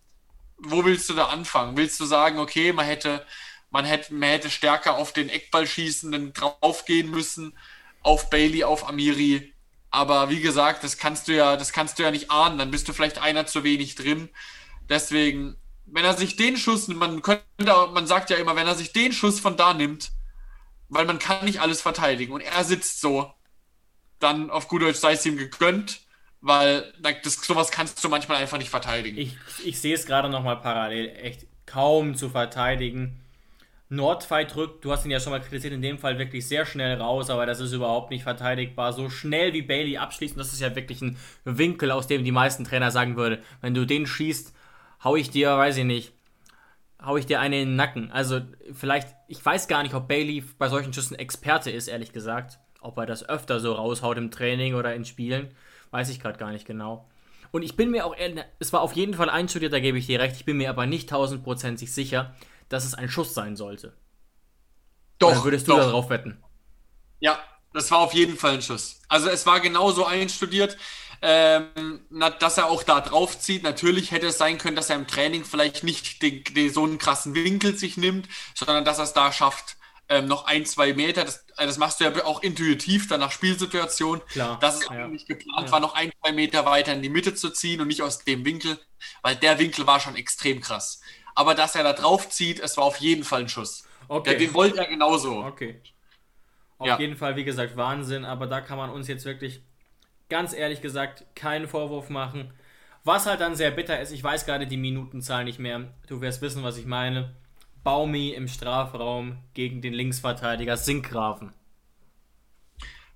wo 0.56 0.84
willst 0.84 1.10
du 1.10 1.14
da 1.14 1.26
anfangen? 1.26 1.76
Willst 1.76 1.98
du 2.00 2.04
sagen, 2.04 2.38
okay, 2.38 2.72
man 2.72 2.86
hätte, 2.86 3.26
man 3.70 3.84
hätte, 3.84 4.14
man 4.14 4.28
hätte 4.28 4.50
stärker 4.50 4.96
auf 4.96 5.12
den 5.12 5.28
Eckballschießenden 5.28 6.32
draufgehen 6.32 7.10
müssen, 7.10 7.56
auf 8.02 8.30
Bailey, 8.30 8.64
auf 8.64 8.88
Amiri. 8.88 9.49
Aber 9.90 10.30
wie 10.30 10.40
gesagt, 10.40 10.84
das 10.84 10.98
kannst 10.98 11.28
du 11.28 11.34
ja, 11.34 11.56
das 11.56 11.72
kannst 11.72 11.98
du 11.98 12.02
ja 12.02 12.10
nicht 12.10 12.30
ahnen. 12.30 12.58
Dann 12.58 12.70
bist 12.70 12.88
du 12.88 12.92
vielleicht 12.92 13.18
einer 13.18 13.46
zu 13.46 13.64
wenig 13.64 13.96
drin. 13.96 14.28
Deswegen, 14.88 15.56
wenn 15.86 16.04
er 16.04 16.14
sich 16.14 16.36
den 16.36 16.56
Schuss, 16.56 16.88
man 16.88 17.22
könnte, 17.22 17.44
man 17.92 18.06
sagt 18.06 18.30
ja 18.30 18.36
immer, 18.36 18.56
wenn 18.56 18.66
er 18.66 18.74
sich 18.76 18.92
den 18.92 19.12
Schuss 19.12 19.40
von 19.40 19.56
da 19.56 19.74
nimmt, 19.74 20.12
weil 20.88 21.04
man 21.04 21.18
kann 21.18 21.44
nicht 21.44 21.60
alles 21.60 21.82
verteidigen. 21.82 22.32
Und 22.32 22.40
er 22.40 22.64
sitzt 22.64 23.00
so, 23.00 23.32
dann 24.18 24.50
auf 24.50 24.68
gut 24.68 24.82
Deutsch 24.82 24.98
sei 24.98 25.12
es 25.12 25.26
ihm 25.26 25.36
gegönnt, 25.36 26.02
weil 26.40 26.92
das, 27.00 27.34
sowas 27.34 27.70
kannst 27.70 28.02
du 28.02 28.08
manchmal 28.08 28.38
einfach 28.38 28.58
nicht 28.58 28.70
verteidigen. 28.70 29.18
Ich, 29.18 29.36
ich 29.64 29.80
sehe 29.80 29.94
es 29.94 30.06
gerade 30.06 30.28
nochmal 30.28 30.60
parallel, 30.60 31.10
echt 31.16 31.46
kaum 31.66 32.14
zu 32.14 32.30
verteidigen. 32.30 33.20
Nordfight 33.92 34.54
drückt, 34.54 34.84
du 34.84 34.92
hast 34.92 35.04
ihn 35.04 35.10
ja 35.10 35.18
schon 35.18 35.32
mal 35.32 35.40
kritisiert, 35.40 35.74
in 35.74 35.82
dem 35.82 35.98
Fall 35.98 36.18
wirklich 36.18 36.46
sehr 36.46 36.64
schnell 36.64 36.96
raus, 36.96 37.28
aber 37.28 37.44
das 37.44 37.58
ist 37.58 37.72
überhaupt 37.72 38.10
nicht 38.10 38.22
verteidigbar. 38.22 38.92
So 38.92 39.10
schnell 39.10 39.52
wie 39.52 39.62
Bailey 39.62 39.98
abschließt, 39.98 40.36
und 40.36 40.38
das 40.38 40.52
ist 40.52 40.60
ja 40.60 40.74
wirklich 40.76 41.02
ein 41.02 41.18
Winkel, 41.44 41.90
aus 41.90 42.06
dem 42.06 42.24
die 42.24 42.32
meisten 42.32 42.64
Trainer 42.64 42.92
sagen 42.92 43.16
würden, 43.16 43.40
wenn 43.60 43.74
du 43.74 43.84
den 43.84 44.06
schießt, 44.06 44.54
hau 45.02 45.16
ich 45.16 45.30
dir, 45.30 45.58
weiß 45.58 45.76
ich 45.76 45.84
nicht, 45.84 46.12
hau 47.04 47.16
ich 47.16 47.26
dir 47.26 47.40
eine 47.40 47.60
in 47.60 47.70
den 47.70 47.76
Nacken. 47.76 48.12
Also 48.12 48.40
vielleicht, 48.72 49.08
ich 49.26 49.44
weiß 49.44 49.66
gar 49.66 49.82
nicht, 49.82 49.94
ob 49.94 50.06
Bailey 50.06 50.44
bei 50.58 50.68
solchen 50.68 50.92
Schüssen 50.92 51.18
Experte 51.18 51.70
ist, 51.70 51.88
ehrlich 51.88 52.12
gesagt. 52.12 52.60
Ob 52.80 52.96
er 52.96 53.06
das 53.06 53.28
öfter 53.28 53.58
so 53.58 53.72
raushaut 53.72 54.16
im 54.18 54.30
Training 54.30 54.74
oder 54.74 54.94
in 54.94 55.04
Spielen, 55.04 55.48
weiß 55.90 56.10
ich 56.10 56.20
gerade 56.20 56.38
gar 56.38 56.52
nicht 56.52 56.64
genau. 56.64 57.08
Und 57.50 57.62
ich 57.62 57.76
bin 57.76 57.90
mir 57.90 58.06
auch, 58.06 58.14
es 58.60 58.72
war 58.72 58.80
auf 58.82 58.92
jeden 58.92 59.14
Fall 59.14 59.28
einstudiert, 59.28 59.72
da 59.72 59.80
gebe 59.80 59.98
ich 59.98 60.06
dir 60.06 60.20
recht. 60.20 60.36
Ich 60.36 60.44
bin 60.44 60.56
mir 60.56 60.70
aber 60.70 60.86
nicht 60.86 61.10
tausendprozentig 61.10 61.92
sicher, 61.92 62.34
dass 62.70 62.86
es 62.86 62.94
ein 62.94 63.10
Schuss 63.10 63.34
sein 63.34 63.56
sollte. 63.56 63.92
Doch. 65.18 65.32
Oder 65.32 65.44
würdest 65.44 65.68
du 65.68 65.72
doch. 65.72 65.80
darauf 65.80 66.08
wetten? 66.08 66.42
Ja, 67.18 67.38
das 67.74 67.90
war 67.90 67.98
auf 67.98 68.14
jeden 68.14 68.38
Fall 68.38 68.54
ein 68.54 68.62
Schuss. 68.62 69.02
Also 69.08 69.28
es 69.28 69.44
war 69.44 69.60
genauso 69.60 70.06
einstudiert 70.06 70.78
ähm, 71.22 72.00
dass 72.38 72.58
er 72.58 72.66
auch 72.66 72.82
da 72.82 73.00
drauf 73.00 73.38
zieht. 73.38 73.62
Natürlich 73.62 74.10
hätte 74.10 74.28
es 74.28 74.38
sein 74.38 74.58
können, 74.58 74.76
dass 74.76 74.90
er 74.90 74.96
im 74.96 75.06
Training 75.06 75.44
vielleicht 75.44 75.84
nicht 75.84 76.22
den, 76.22 76.44
den, 76.44 76.72
so 76.72 76.84
einen 76.84 76.98
krassen 76.98 77.34
Winkel 77.34 77.76
sich 77.76 77.96
nimmt, 77.96 78.28
sondern 78.54 78.84
dass 78.84 78.98
er 78.98 79.04
es 79.04 79.12
da 79.12 79.32
schafft, 79.32 79.76
ähm, 80.08 80.26
noch 80.26 80.46
ein, 80.46 80.66
zwei 80.66 80.94
Meter. 80.94 81.24
Das, 81.24 81.44
äh, 81.58 81.66
das, 81.66 81.78
machst 81.78 82.00
du 82.00 82.04
ja 82.04 82.24
auch 82.24 82.42
intuitiv 82.42 83.06
dann 83.06 83.20
nach 83.20 83.32
Spielsituation. 83.32 84.22
Klar. 84.28 84.58
Dass 84.60 84.80
es 84.80 84.84
ja. 84.84 84.90
eigentlich 84.90 85.26
geplant 85.26 85.66
ja. 85.66 85.72
war, 85.72 85.80
noch 85.80 85.94
ein, 85.94 86.10
zwei 86.20 86.32
Meter 86.32 86.64
weiter 86.64 86.92
in 86.92 87.02
die 87.02 87.10
Mitte 87.10 87.34
zu 87.34 87.50
ziehen 87.50 87.80
und 87.80 87.88
nicht 87.88 88.02
aus 88.02 88.24
dem 88.24 88.44
Winkel, 88.44 88.78
weil 89.22 89.36
der 89.36 89.58
Winkel 89.58 89.86
war 89.86 90.00
schon 90.00 90.16
extrem 90.16 90.60
krass. 90.60 91.00
Aber 91.34 91.54
dass 91.54 91.74
er 91.74 91.82
da 91.82 91.92
drauf 91.92 92.28
zieht, 92.28 92.60
es 92.60 92.76
war 92.76 92.84
auf 92.84 92.96
jeden 92.96 93.24
Fall 93.24 93.42
ein 93.42 93.48
Schuss. 93.48 93.84
Okay. 94.08 94.32
Ja, 94.32 94.38
den 94.38 94.54
wollte 94.54 94.78
er 94.78 94.86
genauso. 94.86 95.44
Okay. 95.44 95.80
Auf 96.78 96.86
ja. 96.86 96.98
jeden 96.98 97.16
Fall, 97.16 97.36
wie 97.36 97.44
gesagt, 97.44 97.76
Wahnsinn, 97.76 98.24
aber 98.24 98.46
da 98.46 98.60
kann 98.60 98.78
man 98.78 98.90
uns 98.90 99.06
jetzt 99.06 99.24
wirklich 99.24 99.62
ganz 100.28 100.54
ehrlich 100.54 100.80
gesagt 100.80 101.26
keinen 101.34 101.68
Vorwurf 101.68 102.08
machen. 102.08 102.52
Was 103.04 103.26
halt 103.26 103.40
dann 103.40 103.54
sehr 103.54 103.70
bitter 103.70 104.00
ist, 104.00 104.12
ich 104.12 104.22
weiß 104.22 104.46
gerade 104.46 104.66
die 104.66 104.76
Minutenzahl 104.76 105.44
nicht 105.44 105.58
mehr, 105.58 105.92
du 106.06 106.20
wirst 106.20 106.42
wissen, 106.42 106.62
was 106.62 106.76
ich 106.76 106.86
meine. 106.86 107.34
Baumi 107.82 108.30
im 108.30 108.46
Strafraum 108.46 109.38
gegen 109.54 109.80
den 109.80 109.94
Linksverteidiger 109.94 110.76
Sinkgrafen. 110.76 111.52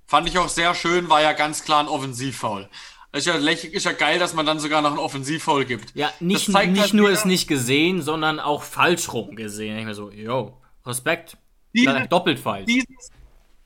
Fand 0.06 0.28
ich 0.28 0.38
auch 0.38 0.48
sehr 0.48 0.74
schön, 0.74 1.08
war 1.08 1.22
ja 1.22 1.32
ganz 1.32 1.64
klar 1.64 1.80
ein 1.80 1.88
Offensivfoul. 1.88 2.68
Ist 3.14 3.26
ja, 3.26 3.36
ist 3.36 3.84
ja 3.84 3.92
geil, 3.92 4.18
dass 4.18 4.34
man 4.34 4.44
dann 4.44 4.58
sogar 4.58 4.82
noch 4.82 4.90
ein 4.90 4.98
Offensivfoul 4.98 5.64
gibt. 5.64 5.94
Ja, 5.94 6.12
nicht, 6.18 6.48
nicht 6.48 6.56
halt 6.56 6.94
nur 6.94 7.10
es 7.10 7.24
nicht 7.24 7.46
gesehen, 7.46 8.02
sondern 8.02 8.40
auch 8.40 8.64
falsch 8.64 9.12
rum 9.12 9.36
gesehen. 9.36 9.78
Ich 9.78 9.84
mir 9.84 9.94
so, 9.94 10.10
yo, 10.10 10.60
Respekt. 10.84 11.36
Diese, 11.72 12.08
doppelt 12.08 12.40
falsch. 12.40 12.66
Dieses, 12.66 13.12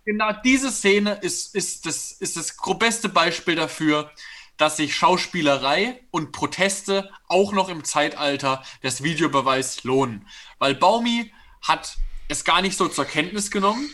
genau 0.04 0.32
diese 0.44 0.70
Szene 0.70 1.14
ist, 1.22 1.54
ist, 1.54 1.86
das, 1.86 2.12
ist 2.12 2.36
das 2.36 2.56
beste 2.78 3.08
Beispiel 3.08 3.54
dafür, 3.54 4.10
dass 4.58 4.76
sich 4.76 4.94
Schauspielerei 4.94 6.00
und 6.10 6.32
Proteste 6.32 7.10
auch 7.26 7.52
noch 7.52 7.70
im 7.70 7.84
Zeitalter 7.84 8.62
des 8.82 9.02
Videobeweis 9.02 9.82
lohnen. 9.82 10.26
Weil 10.58 10.74
Baumi 10.74 11.32
hat 11.62 11.96
es 12.28 12.44
gar 12.44 12.60
nicht 12.60 12.76
so 12.76 12.88
zur 12.88 13.06
Kenntnis 13.06 13.50
genommen, 13.50 13.88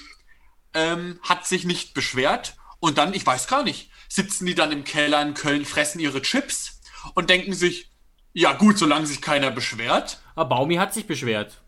ähm, 0.73 1.21
hat 1.23 1.47
sich 1.47 1.65
nicht 1.65 1.95
beschwert 1.95 2.57
und 2.81 2.99
dann, 2.99 3.15
ich 3.15 3.25
weiß 3.25 3.47
gar 3.47 3.63
nicht, 3.63 3.91
sitzen 4.15 4.47
die 4.47 4.55
dann 4.55 4.71
im 4.71 4.85
Keller 4.85 5.21
in 5.23 5.35
Köln, 5.35 5.65
fressen 5.65 5.99
ihre 5.99 6.23
Chips 6.23 6.81
und 7.15 7.31
denken 7.31 7.53
sich, 7.53 7.91
ja 8.33 8.53
gut, 8.53 8.79
solange 8.79 9.07
sich 9.07 9.21
keiner 9.21 9.51
beschwert. 9.51 10.21
Aber 10.37 10.51
Baumi 10.51 10.77
hat 10.77 10.95
sich 10.95 11.07
beschwert. 11.07 11.61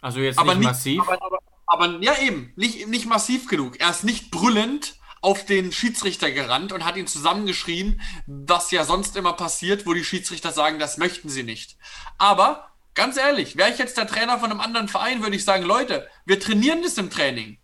Also 0.00 0.18
jetzt 0.18 0.38
aber 0.38 0.54
nicht, 0.54 0.58
nicht 0.58 0.68
massiv. 0.68 1.00
Aber, 1.02 1.22
aber, 1.22 1.38
aber, 1.66 2.02
ja 2.02 2.18
eben, 2.18 2.52
nicht, 2.56 2.88
nicht 2.88 3.06
massiv 3.06 3.46
genug. 3.46 3.80
Er 3.80 3.90
ist 3.90 4.02
nicht 4.02 4.32
brüllend 4.32 4.96
auf 5.20 5.44
den 5.44 5.72
Schiedsrichter 5.72 6.30
gerannt 6.32 6.72
und 6.72 6.84
hat 6.84 6.96
ihn 6.96 7.06
zusammengeschrien, 7.06 8.00
was 8.26 8.72
ja 8.72 8.84
sonst 8.84 9.16
immer 9.16 9.32
passiert, 9.32 9.86
wo 9.86 9.92
die 9.92 10.04
Schiedsrichter 10.04 10.50
sagen, 10.50 10.80
das 10.80 10.98
möchten 10.98 11.28
sie 11.28 11.44
nicht. 11.44 11.76
Aber 12.18 12.68
ganz 12.94 13.16
ehrlich, 13.16 13.56
wäre 13.56 13.70
ich 13.70 13.78
jetzt 13.78 13.96
der 13.96 14.08
Trainer 14.08 14.38
von 14.40 14.50
einem 14.50 14.60
anderen 14.60 14.88
Verein, 14.88 15.22
würde 15.22 15.36
ich 15.36 15.44
sagen, 15.44 15.64
Leute, 15.64 16.08
wir 16.24 16.40
trainieren 16.40 16.82
das 16.82 16.98
im 16.98 17.10
Training. 17.10 17.58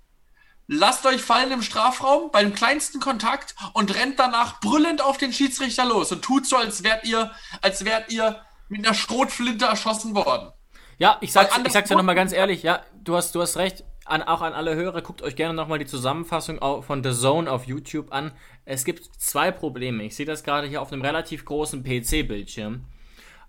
Lasst 0.68 1.04
euch 1.06 1.20
fallen 1.20 1.50
im 1.50 1.62
Strafraum 1.62 2.30
bei 2.30 2.42
dem 2.42 2.54
kleinsten 2.54 3.00
Kontakt 3.00 3.54
und 3.72 3.94
rennt 3.94 4.18
danach 4.18 4.60
brüllend 4.60 5.02
auf 5.02 5.18
den 5.18 5.32
Schiedsrichter 5.32 5.84
los 5.84 6.12
und 6.12 6.22
tut 6.22 6.46
so, 6.46 6.56
als 6.56 6.82
wärt 6.82 7.04
ihr, 7.04 7.32
als 7.60 7.84
wärt 7.84 8.12
ihr 8.12 8.40
mit 8.68 8.86
einer 8.86 8.94
Schrotflinte 8.94 9.66
erschossen 9.66 10.14
worden. 10.14 10.52
Ja, 10.98 11.18
ich 11.20 11.32
sag's, 11.32 11.58
ich 11.64 11.72
sag's 11.72 11.90
ja 11.90 11.96
nochmal 11.96 12.14
ganz 12.14 12.32
ehrlich, 12.32 12.62
ja, 12.62 12.82
du 13.02 13.16
hast, 13.16 13.34
du 13.34 13.42
hast 13.42 13.56
recht. 13.56 13.84
An, 14.04 14.22
auch 14.22 14.42
an 14.42 14.52
alle 14.52 14.74
Hörer, 14.74 15.00
guckt 15.00 15.22
euch 15.22 15.36
gerne 15.36 15.54
nochmal 15.54 15.78
die 15.78 15.86
Zusammenfassung 15.86 16.58
von 16.82 17.04
The 17.04 17.12
Zone 17.12 17.50
auf 17.50 17.66
YouTube 17.66 18.12
an. 18.12 18.32
Es 18.64 18.84
gibt 18.84 19.04
zwei 19.16 19.52
Probleme. 19.52 20.02
Ich 20.02 20.16
sehe 20.16 20.26
das 20.26 20.42
gerade 20.42 20.66
hier 20.66 20.82
auf 20.82 20.92
einem 20.92 21.02
relativ 21.02 21.44
großen 21.44 21.84
PC-Bildschirm. 21.84 22.84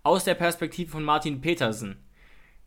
Aus 0.03 0.25
der 0.25 0.35
Perspektive 0.35 0.91
von 0.91 1.03
Martin 1.03 1.41
Petersen 1.41 2.03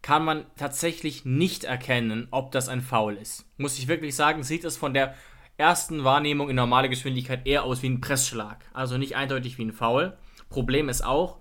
kann 0.06 0.24
man 0.24 0.46
tatsächlich 0.54 1.24
nicht 1.24 1.64
erkennen, 1.64 2.28
ob 2.30 2.52
das 2.52 2.68
ein 2.68 2.80
Foul 2.80 3.16
ist. 3.16 3.44
Muss 3.58 3.76
ich 3.76 3.88
wirklich 3.88 4.14
sagen, 4.14 4.44
sieht 4.44 4.62
es 4.62 4.76
von 4.76 4.94
der 4.94 5.16
ersten 5.56 6.04
Wahrnehmung 6.04 6.48
in 6.48 6.54
normaler 6.54 6.86
Geschwindigkeit 6.86 7.44
eher 7.44 7.64
aus 7.64 7.82
wie 7.82 7.88
ein 7.88 8.00
Pressschlag. 8.00 8.64
Also 8.72 8.98
nicht 8.98 9.16
eindeutig 9.16 9.58
wie 9.58 9.64
ein 9.64 9.72
Foul. 9.72 10.16
Problem 10.48 10.88
ist 10.88 11.04
auch, 11.04 11.40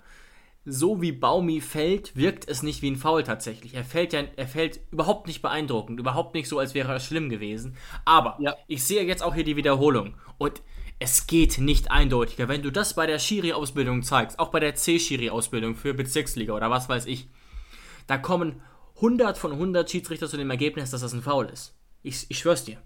so 0.65 0.99
wie 0.99 1.11
Baumi 1.11 1.61
fällt, 1.61 2.15
wirkt 2.15 2.49
es 2.49 2.63
nicht 2.63 2.81
wie 2.81 2.89
ein 2.89 2.95
Foul 2.95 3.21
tatsächlich. 3.21 3.75
Er 3.75 3.83
fällt 3.83 4.13
ja, 4.13 4.23
er 4.35 4.47
fällt 4.47 4.79
überhaupt 4.89 5.27
nicht 5.27 5.43
beeindruckend, 5.43 5.99
überhaupt 5.99 6.33
nicht 6.33 6.49
so, 6.49 6.57
als 6.57 6.73
wäre 6.73 6.91
er 6.91 6.99
schlimm 6.99 7.29
gewesen. 7.29 7.77
Aber 8.03 8.35
ja. 8.39 8.55
ich 8.65 8.83
sehe 8.83 9.03
jetzt 9.03 9.21
auch 9.21 9.35
hier 9.35 9.43
die 9.43 9.57
Wiederholung 9.57 10.15
und 10.39 10.63
es 10.97 11.27
geht 11.27 11.59
nicht 11.59 11.91
eindeutiger. 11.91 12.47
Wenn 12.47 12.63
du 12.63 12.71
das 12.71 12.95
bei 12.95 13.05
der 13.05 13.19
Schiri-Ausbildung 13.19 14.01
zeigst, 14.01 14.39
auch 14.39 14.49
bei 14.49 14.59
der 14.59 14.73
C-Schiri-Ausbildung 14.73 15.75
für 15.75 15.93
Bezirksliga 15.93 16.53
oder 16.53 16.71
was 16.71 16.89
weiß 16.89 17.05
ich, 17.05 17.29
da 18.07 18.17
kommen 18.17 18.61
100 18.95 19.37
von 19.37 19.51
100 19.51 19.89
Schiedsrichter 19.89 20.29
zu 20.29 20.37
dem 20.37 20.49
Ergebnis, 20.49 20.91
dass 20.91 21.01
das 21.01 21.13
ein 21.13 21.23
Foul 21.23 21.47
ist. 21.47 21.73
Ich, 22.03 22.25
ich 22.29 22.39
schwör's 22.39 22.63
dir. 22.63 22.81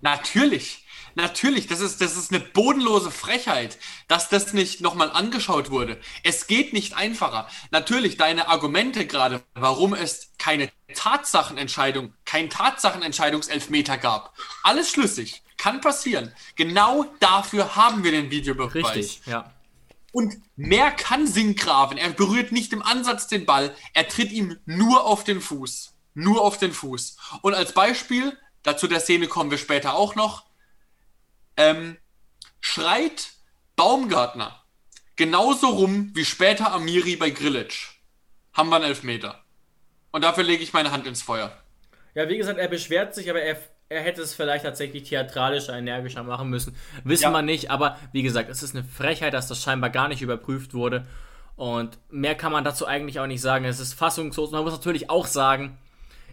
Natürlich. 0.00 0.84
Natürlich, 1.14 1.66
das 1.66 1.80
ist, 1.80 2.02
das 2.02 2.14
ist 2.16 2.30
eine 2.30 2.40
bodenlose 2.40 3.10
Frechheit, 3.10 3.78
dass 4.06 4.28
das 4.28 4.52
nicht 4.52 4.82
nochmal 4.82 5.10
angeschaut 5.10 5.70
wurde. 5.70 5.98
Es 6.22 6.46
geht 6.46 6.74
nicht 6.74 6.94
einfacher. 6.94 7.48
Natürlich, 7.70 8.18
deine 8.18 8.48
Argumente 8.48 9.06
gerade, 9.06 9.42
warum 9.54 9.94
es 9.94 10.32
keine 10.38 10.70
Tatsachenentscheidung, 10.94 12.12
kein 12.26 12.50
Tatsachenentscheidungselfmeter 12.50 13.96
gab. 13.96 14.34
Alles 14.62 14.90
schlüssig. 14.90 15.42
Kann 15.56 15.80
passieren. 15.80 16.32
Genau 16.54 17.06
dafür 17.18 17.76
haben 17.76 18.04
wir 18.04 18.10
den 18.10 18.30
Videobeweis. 18.30 18.74
Richtig, 18.74 19.22
ja. 19.24 19.50
Und 20.16 20.38
mehr 20.56 20.92
kann 20.92 21.26
Sinkgraven. 21.26 21.98
Er 21.98 22.08
berührt 22.08 22.50
nicht 22.50 22.72
im 22.72 22.80
Ansatz 22.80 23.26
den 23.26 23.44
Ball. 23.44 23.76
Er 23.92 24.08
tritt 24.08 24.32
ihm 24.32 24.58
nur 24.64 25.04
auf 25.04 25.24
den 25.24 25.42
Fuß. 25.42 25.94
Nur 26.14 26.40
auf 26.40 26.56
den 26.56 26.72
Fuß. 26.72 27.18
Und 27.42 27.52
als 27.52 27.74
Beispiel, 27.74 28.34
dazu 28.62 28.86
der 28.86 29.00
Szene 29.00 29.26
kommen 29.26 29.50
wir 29.50 29.58
später 29.58 29.92
auch 29.94 30.14
noch, 30.14 30.46
ähm, 31.58 31.98
schreit 32.62 33.32
Baumgartner 33.76 34.64
genauso 35.16 35.66
rum 35.68 36.12
wie 36.14 36.24
später 36.24 36.72
Amiri 36.72 37.16
bei 37.16 37.28
Grillitsch. 37.28 37.98
Haben 38.54 38.70
wir 38.70 38.76
einen 38.76 38.86
Elfmeter. 38.86 39.44
Und 40.12 40.24
dafür 40.24 40.44
lege 40.44 40.62
ich 40.62 40.72
meine 40.72 40.92
Hand 40.92 41.06
ins 41.06 41.20
Feuer. 41.20 41.62
Ja, 42.14 42.26
wie 42.26 42.38
gesagt, 42.38 42.58
er 42.58 42.68
beschwert 42.68 43.14
sich, 43.14 43.28
aber 43.28 43.42
er 43.42 43.60
er 43.88 44.02
hätte 44.02 44.22
es 44.22 44.34
vielleicht 44.34 44.64
tatsächlich 44.64 45.04
theatralischer, 45.04 45.76
energischer 45.76 46.22
machen 46.24 46.50
müssen. 46.50 46.74
Wissen 47.04 47.24
ja. 47.24 47.30
wir 47.30 47.42
nicht, 47.42 47.70
aber 47.70 47.96
wie 48.12 48.22
gesagt, 48.22 48.50
es 48.50 48.62
ist 48.62 48.74
eine 48.74 48.84
Frechheit, 48.84 49.34
dass 49.34 49.48
das 49.48 49.62
scheinbar 49.62 49.90
gar 49.90 50.08
nicht 50.08 50.22
überprüft 50.22 50.74
wurde. 50.74 51.06
Und 51.54 51.98
mehr 52.10 52.34
kann 52.34 52.52
man 52.52 52.64
dazu 52.64 52.86
eigentlich 52.86 53.20
auch 53.20 53.26
nicht 53.26 53.40
sagen. 53.40 53.64
Es 53.64 53.80
ist 53.80 53.94
fassungslos. 53.94 54.50
Man 54.50 54.64
muss 54.64 54.72
natürlich 54.72 55.08
auch 55.08 55.26
sagen, 55.26 55.78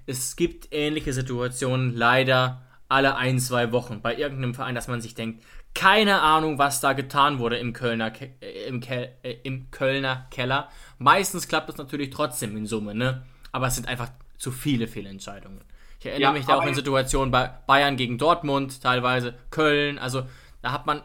es 0.06 0.36
gibt 0.36 0.68
ähnliche 0.72 1.14
Situationen 1.14 1.96
leider 1.96 2.62
alle 2.90 3.16
ein, 3.16 3.40
zwei 3.40 3.72
Wochen 3.72 4.02
bei 4.02 4.16
irgendeinem 4.16 4.54
Verein, 4.54 4.76
dass 4.76 4.88
man 4.88 5.02
sich 5.02 5.16
denkt, 5.16 5.44
keine 5.74 6.22
Ahnung, 6.22 6.60
was 6.60 6.82
da 6.82 6.94
getan 6.94 7.40
wurde 7.40 7.58
im 7.58 7.74
Kölner, 7.74 8.12
Ke 8.12 8.32
äh, 8.42 8.68
im, 8.68 8.80
Ke 8.80 9.10
äh, 9.24 9.38
im 9.44 9.72
Kölner 9.72 10.28
Keller. 10.30 10.70
Meistens 11.00 11.48
klappt 11.48 11.70
es 11.70 11.78
natürlich 11.78 12.10
trotzdem 12.12 12.56
in 12.58 12.66
Summe, 12.66 12.94
ne? 12.94 13.24
Aber 13.52 13.68
es 13.68 13.76
sind 13.76 13.88
einfach 13.88 14.10
zu 14.38 14.52
viele 14.52 14.88
Fehlentscheidungen. 14.88 15.62
Ich 16.04 16.08
erinnere 16.08 16.34
ja, 16.34 16.34
mich 16.34 16.46
da 16.46 16.58
auch 16.58 16.66
in 16.66 16.76
Situationen 16.76 17.32
bei 17.32 17.48
Bayern 17.66 17.96
gegen 17.96 18.18
Dortmund, 18.18 18.82
teilweise 18.82 19.36
Köln. 19.52 19.98
Also 19.98 20.24
da 20.62 20.74
hat 20.74 20.86
man 20.86 21.02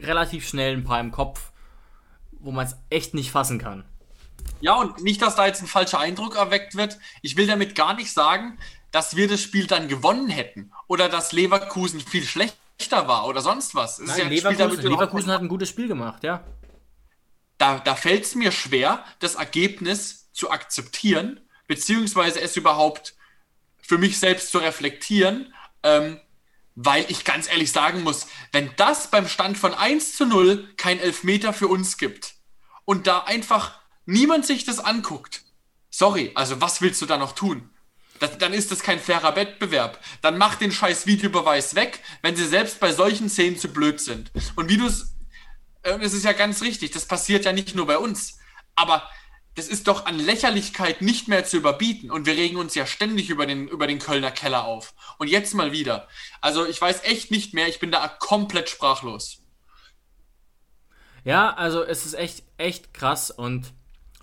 relativ 0.00 0.46
schnell 0.48 0.76
ein 0.76 0.84
paar 0.84 1.00
im 1.00 1.10
Kopf, 1.10 1.50
wo 2.30 2.52
man 2.52 2.64
es 2.64 2.76
echt 2.88 3.12
nicht 3.12 3.32
fassen 3.32 3.58
kann. 3.58 3.84
Ja, 4.60 4.74
und 4.76 5.02
nicht, 5.02 5.20
dass 5.20 5.34
da 5.34 5.46
jetzt 5.46 5.62
ein 5.62 5.66
falscher 5.66 5.98
Eindruck 5.98 6.36
erweckt 6.36 6.76
wird. 6.76 6.96
Ich 7.22 7.36
will 7.36 7.48
damit 7.48 7.74
gar 7.74 7.94
nicht 7.94 8.12
sagen, 8.12 8.56
dass 8.92 9.16
wir 9.16 9.26
das 9.26 9.42
Spiel 9.42 9.66
dann 9.66 9.88
gewonnen 9.88 10.28
hätten 10.28 10.70
oder 10.86 11.08
dass 11.08 11.32
Leverkusen 11.32 11.98
viel 11.98 12.22
schlechter 12.22 13.08
war 13.08 13.26
oder 13.26 13.40
sonst 13.40 13.74
was. 13.74 13.98
Nein, 13.98 14.16
ja 14.16 14.28
Leverkusen, 14.28 14.82
Leverkusen 14.88 15.32
hat 15.32 15.40
ein 15.40 15.48
gutes 15.48 15.70
Spiel 15.70 15.88
gemacht, 15.88 16.22
ja. 16.22 16.44
Da, 17.58 17.80
da 17.80 17.96
fällt 17.96 18.22
es 18.22 18.36
mir 18.36 18.52
schwer, 18.52 19.02
das 19.18 19.34
Ergebnis 19.34 20.30
zu 20.32 20.52
akzeptieren, 20.52 21.40
beziehungsweise 21.66 22.40
es 22.40 22.56
überhaupt 22.56 23.16
für 23.86 23.98
mich 23.98 24.18
selbst 24.18 24.50
zu 24.50 24.58
reflektieren, 24.58 25.52
ähm, 25.82 26.20
weil 26.74 27.06
ich 27.08 27.24
ganz 27.24 27.48
ehrlich 27.48 27.72
sagen 27.72 28.02
muss, 28.02 28.26
wenn 28.52 28.70
das 28.76 29.10
beim 29.10 29.28
Stand 29.28 29.56
von 29.56 29.74
1 29.74 30.16
zu 30.16 30.26
0 30.26 30.68
kein 30.76 31.00
Elfmeter 31.00 31.52
für 31.52 31.68
uns 31.68 31.96
gibt 31.96 32.34
und 32.84 33.06
da 33.06 33.20
einfach 33.20 33.78
niemand 34.04 34.46
sich 34.46 34.64
das 34.64 34.78
anguckt, 34.78 35.42
sorry, 35.90 36.32
also 36.34 36.60
was 36.60 36.80
willst 36.82 37.00
du 37.00 37.06
da 37.06 37.16
noch 37.16 37.32
tun? 37.32 37.70
Das, 38.18 38.38
dann 38.38 38.52
ist 38.52 38.70
das 38.70 38.80
kein 38.80 38.98
fairer 38.98 39.36
Wettbewerb. 39.36 40.02
Dann 40.22 40.38
mach 40.38 40.54
den 40.54 40.72
scheiß 40.72 41.06
Videobeweis 41.06 41.74
weg, 41.74 42.00
wenn 42.22 42.36
sie 42.36 42.46
selbst 42.46 42.80
bei 42.80 42.92
solchen 42.92 43.28
Szenen 43.28 43.58
zu 43.58 43.68
blöd 43.68 44.00
sind. 44.00 44.30
Und 44.54 44.68
wie 44.68 44.78
du 44.78 44.86
es, 44.86 45.14
äh, 45.82 45.98
es 46.00 46.14
ist 46.14 46.24
ja 46.24 46.32
ganz 46.32 46.62
richtig, 46.62 46.92
das 46.92 47.06
passiert 47.06 47.44
ja 47.44 47.52
nicht 47.52 47.74
nur 47.74 47.86
bei 47.86 47.98
uns. 47.98 48.38
Aber 48.74 49.08
das 49.56 49.68
ist 49.68 49.88
doch 49.88 50.04
an 50.04 50.18
Lächerlichkeit 50.18 51.00
nicht 51.00 51.28
mehr 51.28 51.44
zu 51.44 51.56
überbieten. 51.56 52.10
Und 52.10 52.26
wir 52.26 52.34
regen 52.34 52.58
uns 52.58 52.74
ja 52.74 52.86
ständig 52.86 53.30
über 53.30 53.46
den, 53.46 53.68
über 53.68 53.86
den 53.86 53.98
Kölner 53.98 54.30
Keller 54.30 54.64
auf. 54.64 54.94
Und 55.18 55.28
jetzt 55.28 55.54
mal 55.54 55.72
wieder. 55.72 56.06
Also 56.42 56.66
ich 56.66 56.80
weiß 56.80 57.04
echt 57.04 57.30
nicht 57.30 57.54
mehr, 57.54 57.66
ich 57.66 57.80
bin 57.80 57.90
da 57.90 58.06
komplett 58.06 58.68
sprachlos. 58.68 59.42
Ja, 61.24 61.54
also 61.54 61.82
es 61.82 62.04
ist 62.04 62.14
echt, 62.14 62.44
echt 62.58 62.92
krass 62.94 63.30
und 63.30 63.72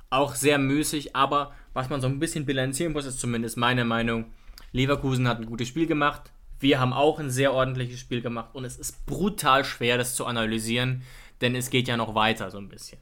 auch 0.10 0.36
sehr 0.36 0.60
müßig, 0.60 1.16
aber 1.16 1.54
was 1.74 1.90
man 1.90 2.00
so 2.00 2.08
ein 2.08 2.20
bisschen 2.20 2.46
bilanzieren 2.46 2.94
muss, 2.94 3.06
ist 3.06 3.20
zumindest 3.20 3.58
meine 3.58 3.84
Meinung. 3.84 4.32
Leverkusen 4.72 5.28
hat 5.28 5.40
ein 5.40 5.48
gutes 5.48 5.68
Spiel 5.68 5.88
gemacht. 5.88 6.32
Wir 6.60 6.80
haben 6.80 6.94
auch 6.94 7.20
ein 7.20 7.32
sehr 7.32 7.54
ordentliches 7.54 8.00
Spiel 8.00 8.22
gemacht 8.22 8.52
und 8.54 8.64
es 8.64 8.78
ist 8.78 9.06
brutal 9.08 9.66
schwer, 9.66 9.98
das 9.98 10.16
zu 10.16 10.26
analysieren, 10.26 11.02
denn 11.42 11.56
es 11.56 11.72
geht 11.72 11.88
ja 11.88 11.98
noch 11.98 12.14
weiter 12.16 12.52
so 12.52 12.60
ein 12.60 12.70
bisschen. 12.70 13.00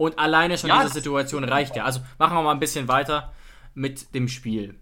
Und 0.00 0.18
alleine 0.18 0.56
schon 0.56 0.70
ja, 0.70 0.80
diese 0.80 0.94
Situation 0.94 1.44
reicht 1.44 1.76
ja. 1.76 1.84
Also 1.84 2.00
machen 2.16 2.34
wir 2.34 2.42
mal 2.42 2.52
ein 2.52 2.58
bisschen 2.58 2.88
weiter 2.88 3.34
mit 3.74 4.14
dem 4.14 4.28
Spiel. 4.28 4.80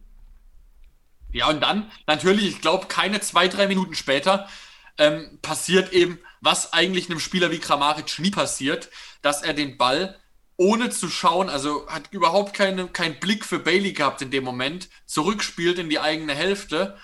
Ja, 1.32 1.48
und 1.48 1.60
dann 1.60 1.90
natürlich, 2.06 2.46
ich 2.46 2.60
glaube, 2.60 2.86
keine 2.86 3.18
zwei, 3.18 3.48
drei 3.48 3.66
Minuten 3.66 3.96
später 3.96 4.48
ähm, 4.96 5.40
passiert 5.42 5.92
eben, 5.92 6.20
was 6.40 6.72
eigentlich 6.72 7.10
einem 7.10 7.18
Spieler 7.18 7.50
wie 7.50 7.58
Kramaric 7.58 8.16
nie 8.20 8.30
passiert, 8.30 8.90
dass 9.20 9.42
er 9.42 9.54
den 9.54 9.76
Ball 9.76 10.16
ohne 10.56 10.88
zu 10.90 11.08
schauen, 11.08 11.48
also 11.48 11.88
hat 11.88 12.12
überhaupt 12.12 12.54
keine, 12.54 12.86
keinen 12.86 13.18
Blick 13.18 13.44
für 13.44 13.58
Bailey 13.58 13.94
gehabt 13.94 14.22
in 14.22 14.30
dem 14.30 14.44
Moment, 14.44 14.88
zurückspielt 15.06 15.80
in 15.80 15.90
die 15.90 15.98
eigene 15.98 16.36
Hälfte, 16.36 16.96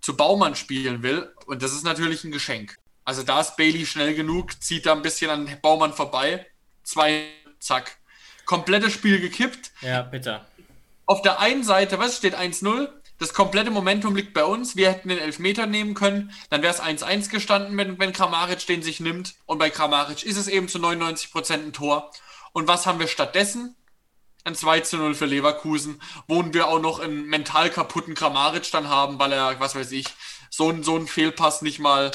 zu 0.00 0.16
Baumann 0.16 0.56
spielen 0.56 1.04
will. 1.04 1.32
Und 1.46 1.62
das 1.62 1.72
ist 1.72 1.84
natürlich 1.84 2.24
ein 2.24 2.32
Geschenk. 2.32 2.74
Also 3.04 3.22
da 3.22 3.40
ist 3.40 3.56
Bailey 3.56 3.86
schnell 3.86 4.16
genug, 4.16 4.60
zieht 4.60 4.86
da 4.86 4.92
ein 4.92 5.02
bisschen 5.02 5.30
an 5.30 5.56
Baumann 5.62 5.92
vorbei. 5.92 6.48
Zwei, 6.82 7.28
zack. 7.60 7.98
Komplettes 8.46 8.92
Spiel 8.92 9.20
gekippt. 9.20 9.70
Ja, 9.80 10.02
bitte. 10.02 10.44
Auf 11.06 11.22
der 11.22 11.40
einen 11.40 11.62
Seite, 11.62 11.98
was 11.98 12.16
steht 12.16 12.36
1-0? 12.36 12.88
Das 13.18 13.34
komplette 13.34 13.70
Momentum 13.70 14.16
liegt 14.16 14.32
bei 14.32 14.44
uns. 14.44 14.76
Wir 14.76 14.90
hätten 14.90 15.10
den 15.10 15.18
Elfmeter 15.18 15.66
nehmen 15.66 15.94
können. 15.94 16.32
Dann 16.48 16.62
wäre 16.62 16.72
es 16.72 16.80
1-1 16.80 17.30
gestanden, 17.30 17.76
wenn, 17.76 17.98
wenn 17.98 18.12
Kramaric 18.12 18.66
den 18.66 18.82
sich 18.82 18.98
nimmt. 18.98 19.34
Und 19.44 19.58
bei 19.58 19.68
Kramaric 19.68 20.22
ist 20.22 20.38
es 20.38 20.48
eben 20.48 20.68
zu 20.68 20.78
99% 20.78 21.52
ein 21.52 21.72
Tor. 21.72 22.10
Und 22.52 22.66
was 22.66 22.86
haben 22.86 22.98
wir 22.98 23.08
stattdessen? 23.08 23.76
Ein 24.44 24.54
2 24.54 24.80
zu 24.80 24.96
0 24.96 25.14
für 25.14 25.26
Leverkusen, 25.26 26.00
wo 26.26 26.42
wir 26.54 26.68
auch 26.68 26.80
noch 26.80 26.98
einen 26.98 27.26
mental 27.26 27.68
kaputten 27.68 28.14
Kramaric 28.14 28.70
dann 28.72 28.88
haben, 28.88 29.18
weil 29.18 29.32
er, 29.32 29.60
was 29.60 29.74
weiß 29.74 29.92
ich, 29.92 30.06
so, 30.48 30.70
ein, 30.70 30.82
so 30.82 30.96
einen 30.96 31.06
Fehlpass 31.06 31.60
nicht 31.60 31.78
mal 31.78 32.10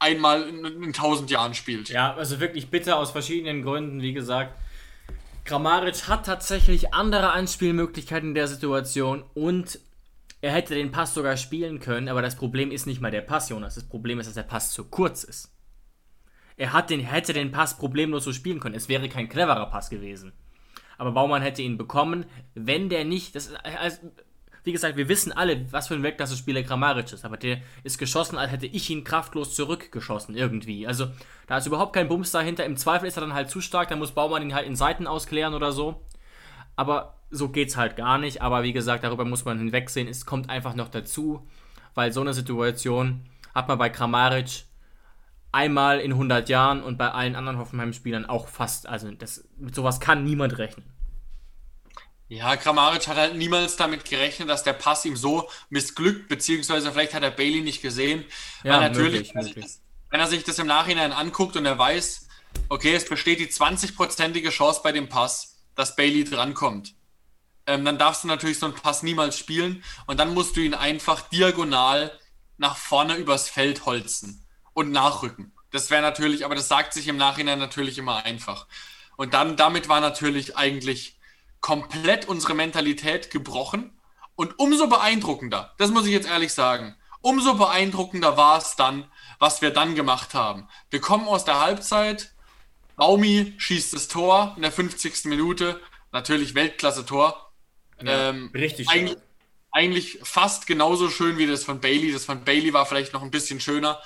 einmal 0.00 0.48
in, 0.48 0.64
in 0.64 0.92
tausend 0.92 1.30
Jahren 1.30 1.54
spielt. 1.54 1.88
Ja, 1.88 2.14
also 2.14 2.40
wirklich 2.40 2.68
bitter 2.68 2.96
aus 2.96 3.12
verschiedenen 3.12 3.62
Gründen, 3.62 4.02
wie 4.02 4.12
gesagt. 4.12 4.54
Kramaric 5.48 6.08
hat 6.08 6.26
tatsächlich 6.26 6.92
andere 6.92 7.32
Anspielmöglichkeiten 7.32 8.28
in 8.28 8.34
der 8.34 8.48
Situation 8.48 9.24
und 9.32 9.80
er 10.42 10.52
hätte 10.52 10.74
den 10.74 10.90
Pass 10.90 11.14
sogar 11.14 11.38
spielen 11.38 11.80
können, 11.80 12.10
aber 12.10 12.20
das 12.20 12.36
Problem 12.36 12.70
ist 12.70 12.86
nicht 12.86 13.00
mal 13.00 13.10
der 13.10 13.22
Pass, 13.22 13.48
Jonas. 13.48 13.74
Das 13.74 13.88
Problem 13.88 14.20
ist, 14.20 14.26
dass 14.26 14.34
der 14.34 14.42
Pass 14.42 14.72
zu 14.72 14.84
kurz 14.84 15.24
ist. 15.24 15.50
Er 16.58 16.74
hat 16.74 16.90
den, 16.90 17.00
hätte 17.00 17.32
den 17.32 17.50
Pass 17.50 17.78
problemlos 17.78 18.24
so 18.24 18.34
spielen 18.34 18.60
können. 18.60 18.74
Es 18.74 18.90
wäre 18.90 19.08
kein 19.08 19.30
cleverer 19.30 19.70
Pass 19.70 19.88
gewesen. 19.88 20.34
Aber 20.98 21.12
Baumann 21.12 21.40
hätte 21.40 21.62
ihn 21.62 21.78
bekommen, 21.78 22.26
wenn 22.54 22.90
der 22.90 23.06
nicht. 23.06 23.34
Das, 23.34 23.54
also, 23.54 24.00
wie 24.64 24.72
gesagt, 24.72 24.96
wir 24.96 25.08
wissen 25.08 25.32
alle, 25.32 25.70
was 25.72 25.88
für 25.88 25.94
ein 25.94 26.02
Weltklasse-Spieler 26.02 26.62
Kramaric 26.62 27.12
ist. 27.12 27.24
Aber 27.24 27.36
der 27.36 27.60
ist 27.84 27.98
geschossen, 27.98 28.38
als 28.38 28.50
hätte 28.50 28.66
ich 28.66 28.90
ihn 28.90 29.04
kraftlos 29.04 29.54
zurückgeschossen, 29.54 30.36
irgendwie. 30.36 30.86
Also, 30.86 31.08
da 31.46 31.58
ist 31.58 31.66
überhaupt 31.66 31.92
kein 31.92 32.08
Bums 32.08 32.30
dahinter. 32.30 32.64
Im 32.64 32.76
Zweifel 32.76 33.06
ist 33.06 33.16
er 33.16 33.22
dann 33.22 33.34
halt 33.34 33.50
zu 33.50 33.60
stark, 33.60 33.88
dann 33.88 33.98
muss 33.98 34.12
Baumann 34.12 34.42
ihn 34.42 34.54
halt 34.54 34.66
in 34.66 34.76
Seiten 34.76 35.06
ausklären 35.06 35.54
oder 35.54 35.72
so. 35.72 36.02
Aber 36.76 37.14
so 37.30 37.48
geht's 37.48 37.76
halt 37.76 37.96
gar 37.96 38.18
nicht. 38.18 38.42
Aber 38.42 38.62
wie 38.62 38.72
gesagt, 38.72 39.04
darüber 39.04 39.24
muss 39.24 39.44
man 39.44 39.58
hinwegsehen. 39.58 40.08
Es 40.08 40.26
kommt 40.26 40.50
einfach 40.50 40.74
noch 40.74 40.88
dazu, 40.88 41.46
weil 41.94 42.12
so 42.12 42.20
eine 42.20 42.34
Situation 42.34 43.28
hat 43.54 43.68
man 43.68 43.78
bei 43.78 43.88
Kramaric 43.88 44.64
einmal 45.52 46.00
in 46.00 46.12
100 46.12 46.48
Jahren 46.48 46.82
und 46.82 46.98
bei 46.98 47.10
allen 47.10 47.34
anderen 47.34 47.58
Hoffenheim-Spielern 47.58 48.26
auch 48.26 48.48
fast. 48.48 48.88
Also 48.88 49.10
das, 49.10 49.48
mit 49.56 49.74
sowas 49.74 50.00
kann 50.00 50.24
niemand 50.24 50.58
rechnen. 50.58 50.84
Ja, 52.28 52.56
Kramaric 52.56 53.08
hat 53.08 53.16
halt 53.16 53.36
niemals 53.36 53.76
damit 53.76 54.04
gerechnet, 54.04 54.48
dass 54.48 54.62
der 54.62 54.74
Pass 54.74 55.04
ihm 55.04 55.16
so 55.16 55.48
missglückt, 55.70 56.28
beziehungsweise 56.28 56.92
vielleicht 56.92 57.14
hat 57.14 57.22
er 57.22 57.30
Bailey 57.30 57.62
nicht 57.62 57.80
gesehen. 57.80 58.24
Ja, 58.64 58.74
weil 58.74 58.80
natürlich, 58.88 59.34
möglich, 59.34 59.56
möglich. 59.56 59.72
wenn 60.10 60.20
er 60.20 60.26
sich 60.26 60.44
das 60.44 60.58
im 60.58 60.66
Nachhinein 60.66 61.12
anguckt 61.12 61.56
und 61.56 61.64
er 61.64 61.78
weiß, 61.78 62.28
okay, 62.68 62.94
es 62.94 63.08
besteht 63.08 63.40
die 63.40 63.46
20-prozentige 63.48 64.50
Chance 64.50 64.80
bei 64.82 64.92
dem 64.92 65.08
Pass, 65.08 65.56
dass 65.74 65.96
Bailey 65.96 66.24
drankommt 66.24 66.94
ähm, 67.68 67.84
dann 67.84 67.98
darfst 67.98 68.24
du 68.24 68.28
natürlich 68.28 68.58
so 68.58 68.66
einen 68.66 68.74
Pass 68.74 69.02
niemals 69.02 69.38
spielen 69.38 69.84
und 70.06 70.18
dann 70.18 70.32
musst 70.32 70.56
du 70.56 70.60
ihn 70.60 70.74
einfach 70.74 71.20
diagonal 71.28 72.18
nach 72.56 72.76
vorne 72.76 73.16
übers 73.16 73.50
Feld 73.50 73.84
holzen 73.84 74.44
und 74.72 74.90
nachrücken. 74.90 75.52
Das 75.70 75.90
wäre 75.90 76.00
natürlich, 76.00 76.46
aber 76.46 76.54
das 76.54 76.66
sagt 76.66 76.94
sich 76.94 77.06
im 77.08 77.18
Nachhinein 77.18 77.58
natürlich 77.58 77.98
immer 77.98 78.24
einfach. 78.24 78.66
Und 79.16 79.34
dann, 79.34 79.56
damit 79.56 79.88
war 79.88 80.00
natürlich 80.00 80.56
eigentlich 80.56 81.17
komplett 81.60 82.26
unsere 82.28 82.54
Mentalität 82.54 83.30
gebrochen 83.30 83.98
und 84.34 84.58
umso 84.58 84.86
beeindruckender, 84.86 85.74
das 85.78 85.90
muss 85.90 86.06
ich 86.06 86.12
jetzt 86.12 86.28
ehrlich 86.28 86.52
sagen, 86.52 86.96
umso 87.20 87.54
beeindruckender 87.54 88.36
war 88.36 88.58
es 88.58 88.76
dann, 88.76 89.10
was 89.38 89.62
wir 89.62 89.70
dann 89.70 89.94
gemacht 89.94 90.34
haben. 90.34 90.68
Wir 90.90 91.00
kommen 91.00 91.26
aus 91.26 91.44
der 91.44 91.60
Halbzeit, 91.60 92.32
Baumi 92.96 93.54
schießt 93.58 93.92
das 93.92 94.08
Tor 94.08 94.52
in 94.56 94.62
der 94.62 94.72
50. 94.72 95.24
Minute, 95.24 95.80
natürlich 96.12 96.54
Weltklasse-Tor, 96.54 97.48
ja, 98.02 98.30
ähm, 98.30 98.50
richtig 98.54 98.88
eigentlich, 98.88 99.18
eigentlich 99.70 100.18
fast 100.22 100.66
genauso 100.66 101.10
schön 101.10 101.38
wie 101.38 101.46
das 101.46 101.64
von 101.64 101.80
Bailey. 101.80 102.12
Das 102.12 102.24
von 102.24 102.44
Bailey 102.44 102.72
war 102.72 102.86
vielleicht 102.86 103.12
noch 103.12 103.22
ein 103.22 103.30
bisschen 103.30 103.60
schöner, 103.60 104.00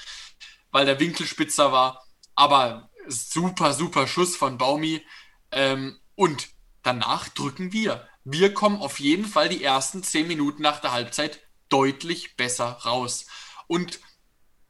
weil 0.71 0.87
der 0.87 1.01
Winkel 1.01 1.27
spitzer 1.27 1.73
war. 1.73 2.05
Aber 2.35 2.91
super, 3.07 3.73
super 3.73 4.07
Schuss 4.07 4.37
von 4.37 4.59
Baumi. 4.59 5.03
Ähm, 5.51 5.99
und 6.15 6.49
danach 6.83 7.29
drücken 7.29 7.73
wir. 7.73 8.09
Wir 8.25 8.55
kommen 8.55 8.81
auf 8.81 9.01
jeden 9.01 9.25
Fall 9.25 9.49
die 9.49 9.65
ersten 9.65 10.03
zehn 10.03 10.27
Minuten 10.27 10.63
nach 10.63 10.81
der 10.81 10.93
Halbzeit 10.93 11.41
deutlich 11.69 12.37
besser 12.37 12.67
raus. 12.85 13.27
Und 13.67 14.01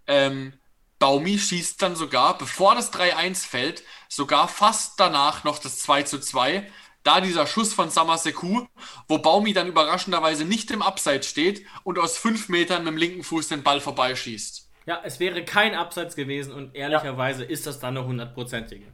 ähm, 0.07 0.55
Baumi 0.98 1.38
schießt 1.38 1.83
dann 1.83 1.96
sogar, 1.96 2.38
bevor 2.38 2.75
das 2.75 2.92
3-1 2.92 3.46
fällt, 3.46 3.83
sogar 4.09 4.48
fast 4.48 5.01
danach 5.01 5.44
noch 5.44 5.59
das 5.59 5.87
2-2 5.87 6.64
da 7.03 7.20
dieser 7.20 7.46
Schuss 7.46 7.75
von 7.75 7.90
Samaseku, 7.90 8.66
wo 9.09 9.18
Baumi 9.18 9.53
dann 9.53 9.66
überraschenderweise 9.66 10.44
nicht 10.44 10.70
im 10.70 10.83
Abseits 10.83 11.27
steht 11.27 11.66
und 11.83 11.98
aus 11.98 12.16
fünf 12.16 12.48
Metern 12.48 12.85
mit 12.85 12.92
dem 12.92 12.96
linken 12.96 13.25
Fuß 13.25 13.48
den 13.48 13.62
Ball 13.62 13.81
vorbeischießt. 13.81 14.70
Ja, 14.87 15.01
es 15.05 15.20
wäre 15.20 15.44
kein 15.44 15.75
Abseits 15.75 16.16
gewesen 16.16 16.53
und 16.53 16.75
ehrlicherweise 16.75 17.44
ja. 17.44 17.51
ist 17.51 17.66
das 17.66 17.81
dann 17.81 17.96
eine 17.96 18.07
hundertprozentige. 18.07 18.87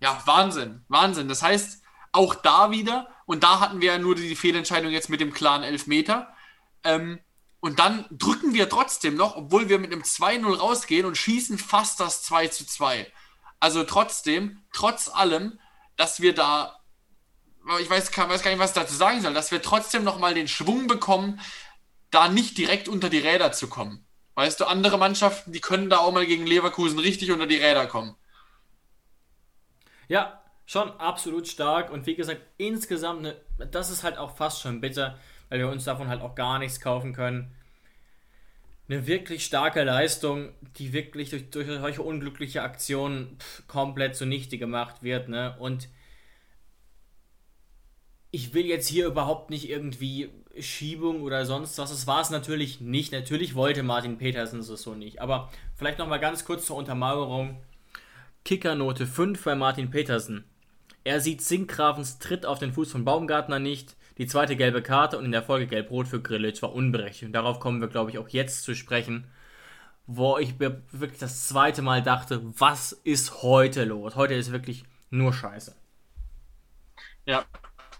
Ja, 0.00 0.22
Wahnsinn, 0.24 0.84
Wahnsinn. 0.88 1.28
Das 1.28 1.42
heißt, 1.42 1.82
auch 2.12 2.34
da 2.34 2.70
wieder, 2.70 3.08
und 3.26 3.44
da 3.44 3.60
hatten 3.60 3.80
wir 3.80 3.92
ja 3.92 3.98
nur 3.98 4.14
die 4.14 4.34
Fehlentscheidung 4.34 4.90
jetzt 4.90 5.08
mit 5.08 5.20
dem 5.20 5.32
klaren 5.32 5.62
Elfmeter. 5.62 6.34
Ähm, 6.82 7.20
und 7.60 7.78
dann 7.78 8.06
drücken 8.10 8.54
wir 8.54 8.68
trotzdem 8.68 9.14
noch, 9.14 9.36
obwohl 9.36 9.68
wir 9.68 9.78
mit 9.78 9.92
einem 9.92 10.02
2-0 10.02 10.56
rausgehen 10.56 11.06
und 11.06 11.16
schießen 11.16 11.58
fast 11.58 12.00
das 12.00 12.22
2 12.22 12.48
2. 12.48 13.12
Also 13.60 13.84
trotzdem, 13.84 14.62
trotz 14.72 15.08
allem, 15.08 15.60
dass 15.96 16.20
wir 16.20 16.34
da 16.34 16.80
ich 17.78 17.90
weiß, 17.90 18.10
kann, 18.10 18.28
weiß 18.28 18.42
gar 18.42 18.50
nicht, 18.50 18.60
was 18.60 18.70
ich 18.70 18.74
dazu 18.74 18.94
sagen 18.94 19.20
soll, 19.20 19.34
dass 19.34 19.50
wir 19.50 19.62
trotzdem 19.62 20.02
nochmal 20.02 20.34
den 20.34 20.48
Schwung 20.48 20.86
bekommen, 20.86 21.40
da 22.10 22.28
nicht 22.28 22.58
direkt 22.58 22.88
unter 22.88 23.10
die 23.10 23.18
Räder 23.18 23.52
zu 23.52 23.68
kommen. 23.68 24.06
Weißt 24.34 24.58
du, 24.60 24.64
andere 24.64 24.98
Mannschaften, 24.98 25.52
die 25.52 25.60
können 25.60 25.90
da 25.90 25.98
auch 25.98 26.12
mal 26.12 26.26
gegen 26.26 26.46
Leverkusen 26.46 26.98
richtig 26.98 27.30
unter 27.30 27.46
die 27.46 27.56
Räder 27.56 27.86
kommen. 27.86 28.16
Ja, 30.08 30.39
schon 30.70 30.92
absolut 31.00 31.48
stark 31.48 31.90
und 31.90 32.06
wie 32.06 32.14
gesagt, 32.14 32.42
insgesamt, 32.56 33.22
ne, 33.22 33.34
das 33.72 33.90
ist 33.90 34.04
halt 34.04 34.16
auch 34.16 34.36
fast 34.36 34.60
schon 34.60 34.80
bitter, 34.80 35.18
weil 35.48 35.58
wir 35.58 35.68
uns 35.68 35.82
davon 35.82 36.06
halt 36.06 36.22
auch 36.22 36.36
gar 36.36 36.60
nichts 36.60 36.80
kaufen 36.80 37.12
können. 37.12 37.50
Eine 38.88 39.04
wirklich 39.08 39.44
starke 39.44 39.82
Leistung, 39.82 40.50
die 40.76 40.92
wirklich 40.92 41.30
durch, 41.30 41.50
durch 41.50 41.66
solche 41.66 42.02
unglückliche 42.02 42.62
Aktionen 42.62 43.36
pff, 43.40 43.66
komplett 43.66 44.14
zunichte 44.14 44.58
gemacht 44.58 45.02
wird, 45.02 45.28
ne? 45.28 45.56
Und 45.58 45.88
ich 48.30 48.54
will 48.54 48.66
jetzt 48.66 48.86
hier 48.86 49.06
überhaupt 49.06 49.50
nicht 49.50 49.68
irgendwie 49.68 50.30
Schiebung 50.60 51.22
oder 51.22 51.46
sonst 51.46 51.78
was. 51.78 51.90
Das 51.90 52.06
war 52.06 52.20
es 52.20 52.30
natürlich 52.30 52.80
nicht. 52.80 53.10
Natürlich 53.10 53.56
wollte 53.56 53.82
Martin 53.82 54.18
Petersen 54.18 54.60
es 54.60 54.68
so 54.68 54.94
nicht. 54.94 55.20
Aber 55.20 55.50
vielleicht 55.74 55.98
nochmal 55.98 56.20
ganz 56.20 56.44
kurz 56.44 56.64
zur 56.66 56.76
Untermauerung. 56.76 57.60
Kickernote 58.44 59.08
5 59.08 59.42
bei 59.42 59.56
Martin 59.56 59.90
Petersen. 59.90 60.44
Er 61.10 61.20
sieht 61.20 61.42
Sinkgrafens 61.42 62.20
Tritt 62.20 62.46
auf 62.46 62.60
den 62.60 62.72
Fuß 62.72 62.92
von 62.92 63.04
Baumgartner 63.04 63.58
nicht. 63.58 63.96
Die 64.16 64.28
zweite 64.28 64.54
gelbe 64.54 64.80
Karte 64.80 65.18
und 65.18 65.24
in 65.24 65.32
der 65.32 65.42
Folge 65.42 65.66
gelb-rot 65.66 66.06
für 66.06 66.22
Grillitsch 66.22 66.62
war 66.62 66.72
unberechtigt. 66.72 67.34
Darauf 67.34 67.58
kommen 67.58 67.80
wir, 67.80 67.88
glaube 67.88 68.12
ich, 68.12 68.18
auch 68.18 68.28
jetzt 68.28 68.62
zu 68.62 68.76
sprechen. 68.76 69.26
Wo 70.06 70.38
ich 70.38 70.56
mir 70.60 70.82
wirklich 70.92 71.18
das 71.18 71.48
zweite 71.48 71.82
Mal 71.82 72.00
dachte, 72.00 72.40
was 72.56 72.92
ist 72.92 73.42
heute 73.42 73.82
los? 73.82 74.14
Heute 74.14 74.34
ist 74.34 74.52
wirklich 74.52 74.84
nur 75.10 75.32
Scheiße. 75.32 75.74
Ja, 77.26 77.44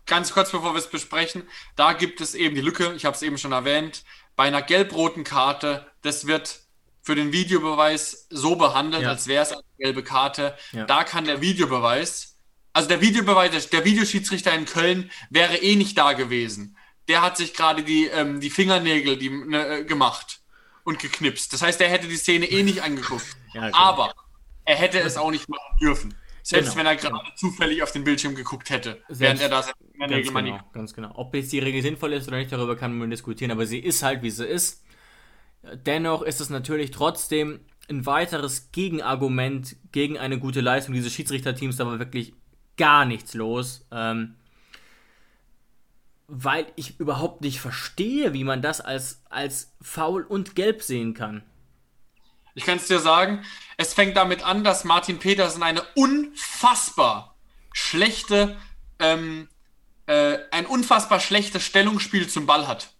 ganz 0.07 0.33
kurz 0.33 0.53
bevor 0.53 0.73
wir 0.73 0.79
es 0.79 0.89
besprechen, 0.89 1.43
da 1.75 1.95
gibt 1.95 2.21
es 2.21 2.37
eben 2.37 2.55
die 2.55 2.61
Lücke, 2.61 2.93
ich 2.95 3.07
habe 3.07 3.17
es 3.17 3.23
eben 3.23 3.39
schon 3.39 3.51
erwähnt, 3.51 4.05
bei 4.37 4.45
einer 4.45 4.63
gelb-roten 4.63 5.25
Karte, 5.25 5.85
das 6.03 6.29
wird 6.29 6.61
für 7.03 7.17
den 7.17 7.33
Videobeweis 7.33 8.29
so 8.31 8.55
behandelt, 8.55 9.03
ja. 9.03 9.09
als 9.09 9.27
wäre 9.27 9.43
es 9.43 9.51
eine 9.51 9.63
gelbe 9.79 10.05
Karte. 10.05 10.55
Ja. 10.71 10.85
Da 10.85 11.03
kann 11.03 11.25
der 11.25 11.41
Videobeweis, 11.41 12.30
also 12.73 12.89
der 12.89 13.01
Videobeweis, 13.01 13.71
der 13.71 13.85
Videoschiedsrichter 13.85 14.55
in 14.55 14.65
Köln 14.65 15.11
wäre 15.31 15.57
eh 15.57 15.77
nicht 15.77 15.99
da 15.99 16.13
gewesen. 16.13 16.77
Der 17.09 17.23
hat 17.23 17.37
sich 17.37 17.55
gerade 17.55 17.83
die, 17.83 18.07
ähm, 18.07 18.41
die 18.41 18.51
Fingernägel 18.51 19.17
die, 19.17 19.31
ne, 19.31 19.85
gemacht 19.85 20.41
und 20.85 20.99
geknipst. 20.99 21.53
Das 21.53 21.63
heißt, 21.63 21.81
er 21.81 21.89
hätte 21.89 22.07
die 22.07 22.17
Szene 22.17 22.47
eh 22.47 22.63
nicht 22.63 22.83
angeguckt. 22.83 23.27
Ja, 23.53 23.63
okay. 23.63 23.73
Aber 23.73 24.15
er 24.65 24.77
hätte 24.77 25.01
es 25.01 25.17
auch 25.17 25.33
nicht 25.33 25.49
machen 25.49 25.77
dürfen. 25.81 26.15
Selbst 26.45 26.69
genau. 26.69 26.79
wenn 26.79 26.87
er 26.87 26.95
gerade 26.95 27.19
genau. 27.19 27.35
zufällig 27.35 27.83
auf 27.83 27.91
den 27.91 28.05
Bildschirm 28.05 28.37
geguckt 28.37 28.71
hätte, 28.71 29.03
Selbst, 29.09 29.21
während 29.21 29.41
er 29.41 29.49
da 29.49 29.63
seine 29.63 30.15
Regel 30.15 30.33
genau, 30.33 30.61
ganz 30.73 30.95
genau. 30.95 31.11
Ob 31.17 31.35
jetzt 31.35 31.53
die 31.53 31.59
Regel 31.59 31.83
sinnvoll 31.83 32.13
ist 32.13 32.29
oder 32.29 32.39
nicht, 32.39 32.53
darüber 32.53 32.77
kann 32.77 32.97
man 32.97 33.11
diskutieren, 33.11 33.51
aber 33.51 33.67
sie 33.67 33.81
ist 33.81 34.05
halt, 34.05 34.23
wie 34.23 34.31
sie 34.31 34.47
ist. 34.47 34.85
Dennoch 35.85 36.23
ist 36.23 36.41
es 36.41 36.49
natürlich 36.49 36.93
trotzdem 36.93 37.59
ein 37.89 38.07
weiteres 38.07 38.71
Gegenargument 38.71 39.77
gegen 39.93 40.17
eine 40.17 40.39
gute 40.39 40.61
Leistung 40.61 40.95
dieses 40.95 41.13
Schiedsrichterteams, 41.13 41.81
aber 41.81 41.99
wirklich 41.99 42.33
gar 42.81 43.05
nichts 43.05 43.35
los. 43.35 43.87
Ähm, 43.93 44.35
weil 46.33 46.67
ich 46.77 46.99
überhaupt 46.99 47.43
nicht 47.43 47.61
verstehe, 47.61 48.33
wie 48.33 48.45
man 48.45 48.63
das 48.63 48.81
als, 48.81 49.23
als 49.29 49.73
faul 49.83 50.23
und 50.23 50.55
gelb 50.55 50.83
sehen 50.83 51.13
kann. 51.13 51.43
Ich 52.55 52.65
kann 52.65 52.79
es 52.79 52.87
dir 52.87 53.01
sagen, 53.01 53.45
es 53.77 53.95
fängt 53.95 54.17
damit 54.17 54.45
an, 54.45 54.65
dass 54.65 54.85
Martin 54.85 55.19
Petersen 55.19 55.63
eine 55.63 55.83
unfassbar 55.95 57.37
schlechte, 57.73 58.57
ähm, 59.01 59.49
äh, 60.07 60.39
ein 60.53 60.67
unfassbar 60.67 61.21
schlechtes 61.21 61.65
Stellungsspiel 61.65 62.29
zum 62.29 62.47
Ball 62.47 62.67
hat. 62.69 62.93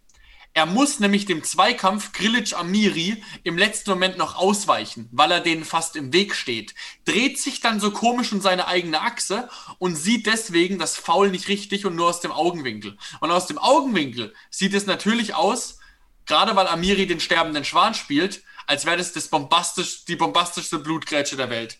Er 0.53 0.65
muss 0.65 0.99
nämlich 0.99 1.25
dem 1.25 1.43
Zweikampf 1.43 2.11
Grilic 2.11 2.53
Amiri 2.53 3.23
im 3.43 3.57
letzten 3.57 3.91
Moment 3.91 4.17
noch 4.17 4.35
ausweichen, 4.35 5.07
weil 5.11 5.31
er 5.31 5.39
denen 5.39 5.63
fast 5.63 5.95
im 5.95 6.11
Weg 6.11 6.35
steht. 6.35 6.75
Dreht 7.05 7.39
sich 7.39 7.61
dann 7.61 7.79
so 7.79 7.91
komisch 7.91 8.33
um 8.33 8.41
seine 8.41 8.67
eigene 8.67 9.01
Achse 9.01 9.47
und 9.79 9.95
sieht 9.95 10.25
deswegen 10.25 10.77
das 10.77 10.97
Foul 10.97 11.29
nicht 11.29 11.47
richtig 11.47 11.85
und 11.85 11.95
nur 11.95 12.09
aus 12.09 12.19
dem 12.19 12.33
Augenwinkel. 12.33 12.97
Und 13.21 13.31
aus 13.31 13.47
dem 13.47 13.57
Augenwinkel 13.59 14.33
sieht 14.49 14.73
es 14.73 14.85
natürlich 14.85 15.35
aus, 15.35 15.79
gerade 16.25 16.53
weil 16.55 16.67
Amiri 16.67 17.07
den 17.07 17.21
sterbenden 17.21 17.63
Schwan 17.63 17.93
spielt, 17.93 18.43
als 18.67 18.85
wäre 18.85 18.97
das, 18.97 19.13
das 19.13 19.29
bombastisch, 19.29 20.03
die 20.03 20.17
bombastischste 20.17 20.79
Blutgrätsche 20.79 21.37
der 21.37 21.49
Welt. 21.49 21.77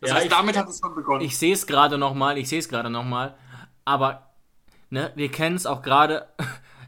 Das 0.00 0.10
ja, 0.10 0.16
heißt, 0.16 0.26
ich, 0.26 0.32
damit 0.32 0.56
hat 0.56 0.68
es 0.68 0.80
schon 0.80 0.94
begonnen. 0.94 1.22
Ich 1.22 1.36
sehe 1.36 1.52
es 1.52 1.66
gerade 1.66 1.98
nochmal, 1.98 2.38
ich 2.38 2.48
sehe 2.48 2.58
es 2.58 2.68
gerade 2.68 2.88
nochmal, 2.88 3.36
aber 3.84 4.34
ne, 4.88 5.12
wir 5.16 5.30
kennen 5.30 5.56
es 5.56 5.66
auch 5.66 5.82
gerade 5.82 6.28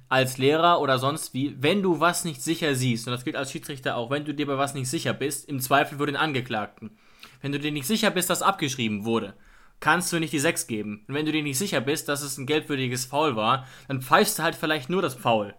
als 0.09 0.39
Lehrer 0.39 0.81
oder 0.81 0.99
sonst 0.99 1.35
wie, 1.35 1.57
wenn 1.61 1.83
du 1.83 2.01
was 2.01 2.25
nicht 2.25 2.43
sicher 2.43 2.75
siehst, 2.75 3.07
und 3.07 3.13
das 3.13 3.25
gilt 3.25 3.37
als 3.37 3.51
Schiedsrichter 3.51 3.97
auch, 3.97 4.11
wenn 4.11 4.25
du 4.25 4.35
dir 4.35 4.47
bei 4.47 4.59
was 4.59 4.75
nicht 4.75 4.89
sicher 4.89 5.13
bist, 5.13 5.49
im 5.49 5.61
Zweifel 5.61 5.99
für 5.99 6.07
den 6.07 6.17
Angeklagten. 6.17 6.97
Wenn 7.43 7.53
du 7.53 7.59
dir 7.59 7.73
nicht 7.73 7.87
sicher 7.87 8.11
bist, 8.11 8.31
dass 8.31 8.43
abgeschrieben 8.43 9.05
wurde, 9.05 9.35
kannst 9.81 10.13
du 10.13 10.19
nicht 10.19 10.33
die 10.33 10.39
6 10.39 10.67
geben. 10.69 11.05
Und 11.07 11.15
wenn 11.15 11.27
du 11.27 11.33
dir 11.33 11.43
nicht 11.43 11.59
sicher 11.59 11.81
bist, 11.81 12.09
dass 12.09 12.23
es 12.23 12.39
ein 12.39 12.47
geldwürdiges 12.47 13.07
Foul 13.07 13.37
war, 13.37 13.67
dann 13.89 14.01
pfeifst 14.01 14.39
du 14.39 14.43
halt 14.43 14.55
vielleicht 14.55 14.89
nur 14.89 15.03
das 15.03 15.15
Foul. 15.15 15.55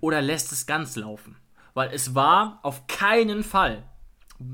Oder 0.00 0.22
lässt 0.22 0.52
es 0.52 0.66
ganz 0.66 0.96
laufen. 0.96 1.36
Weil 1.74 1.90
es 1.92 2.14
war 2.14 2.60
auf 2.62 2.86
keinen 2.86 3.44
Fall, 3.44 3.84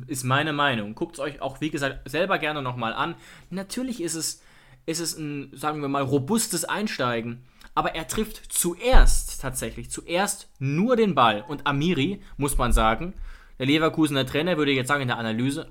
ist 0.07 0.25
meine 0.25 0.53
Meinung. 0.53 0.95
Guckt 0.95 1.15
es 1.15 1.21
euch 1.21 1.41
auch, 1.41 1.61
wie 1.61 1.71
gesagt, 1.71 2.09
selber 2.09 2.39
gerne 2.39 2.63
nochmal 2.63 2.93
an. 2.93 3.15
Natürlich 3.51 4.03
ist 4.03 4.15
es, 4.15 4.43
ist 4.87 5.01
es 5.01 5.17
ein, 5.17 5.51
sagen 5.55 5.81
wir 5.81 5.89
mal, 5.89 6.03
robustes 6.03 6.65
Einsteigen 6.65 7.45
aber 7.79 7.95
er 7.95 8.09
trifft 8.09 8.53
zuerst 8.53 9.41
tatsächlich, 9.41 9.89
zuerst 9.89 10.49
nur 10.59 10.97
den 10.97 11.15
Ball. 11.15 11.45
Und 11.47 11.65
Amiri, 11.65 12.21
muss 12.37 12.59
man 12.59 12.73
sagen, 12.73 13.15
der 13.61 13.67
Leverkusener 13.67 14.27
Trainer 14.27 14.57
würde 14.57 14.73
jetzt 14.73 14.89
sagen 14.89 15.03
in 15.03 15.07
der 15.07 15.17
Analyse, 15.17 15.65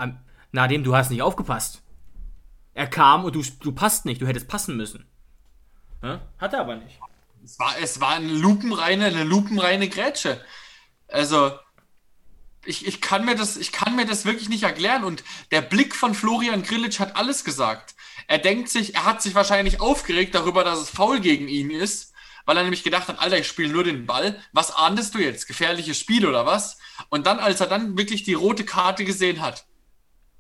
Nadim, 0.54 0.86
du 0.86 0.96
hast 0.96 1.12
nicht 1.12 1.22
aufgepasst. 1.22 1.82
Er 2.74 2.88
kam 2.88 3.26
und 3.26 3.36
du, 3.36 3.44
du 3.60 3.74
passt 3.74 4.06
nicht, 4.06 4.22
du 4.22 4.26
hättest 4.26 4.48
passen 4.48 4.78
müssen. 4.78 5.06
Ja? 6.02 6.22
Hat 6.38 6.54
er 6.54 6.62
aber 6.62 6.78
nicht. 6.78 6.98
Es 7.44 7.60
war, 7.60 7.76
es 7.82 8.00
war 8.00 8.12
eine 8.12 8.32
lupenreine, 8.32 9.08
eine 9.08 9.26
lupenreine 9.26 9.90
Grätsche. 9.90 10.40
Also, 11.10 11.52
ich, 12.64 12.88
ich, 12.88 13.02
kann 13.02 13.26
mir 13.26 13.36
das, 13.36 13.58
ich 13.58 13.74
kann 13.74 13.98
mir 13.98 14.06
das 14.06 14.24
wirklich 14.24 14.48
nicht 14.48 14.64
erklären. 14.64 15.04
Und 15.04 15.26
der 15.52 15.62
Blick 15.62 15.94
von 15.94 16.14
Florian 16.14 16.64
Grillitsch 16.64 17.02
hat 17.02 17.18
alles 17.18 17.44
gesagt. 17.44 17.97
Er 18.28 18.38
denkt 18.40 18.70
sich, 18.70 18.94
er 18.96 19.06
hat 19.06 19.22
sich 19.22 19.36
wahrscheinlich 19.36 19.80
aufgeregt 19.80 20.36
darüber, 20.36 20.64
dass 20.64 20.80
es 20.80 20.90
faul 20.90 21.22
gegen 21.22 21.48
ihn 21.48 21.72
ist, 21.72 22.14
weil 22.46 22.58
er 22.58 22.64
nämlich 22.64 22.84
gedacht 22.84 23.08
hat, 23.08 23.20
Alter, 23.20 23.38
ich 23.38 23.48
spiele 23.48 23.72
nur 23.72 23.84
den 23.84 24.06
Ball. 24.06 24.42
Was 24.52 24.76
ahndest 24.76 25.16
du 25.16 25.20
jetzt? 25.20 25.48
Gefährliches 25.48 25.98
Spiel 25.98 26.26
oder 26.26 26.46
was? 26.46 26.78
Und 27.10 27.26
dann, 27.26 27.40
als 27.40 27.62
er 27.62 27.68
dann 27.68 27.98
wirklich 27.98 28.24
die 28.24 28.34
rote 28.34 28.66
Karte 28.66 29.06
gesehen 29.06 29.42
hat, 29.42 29.66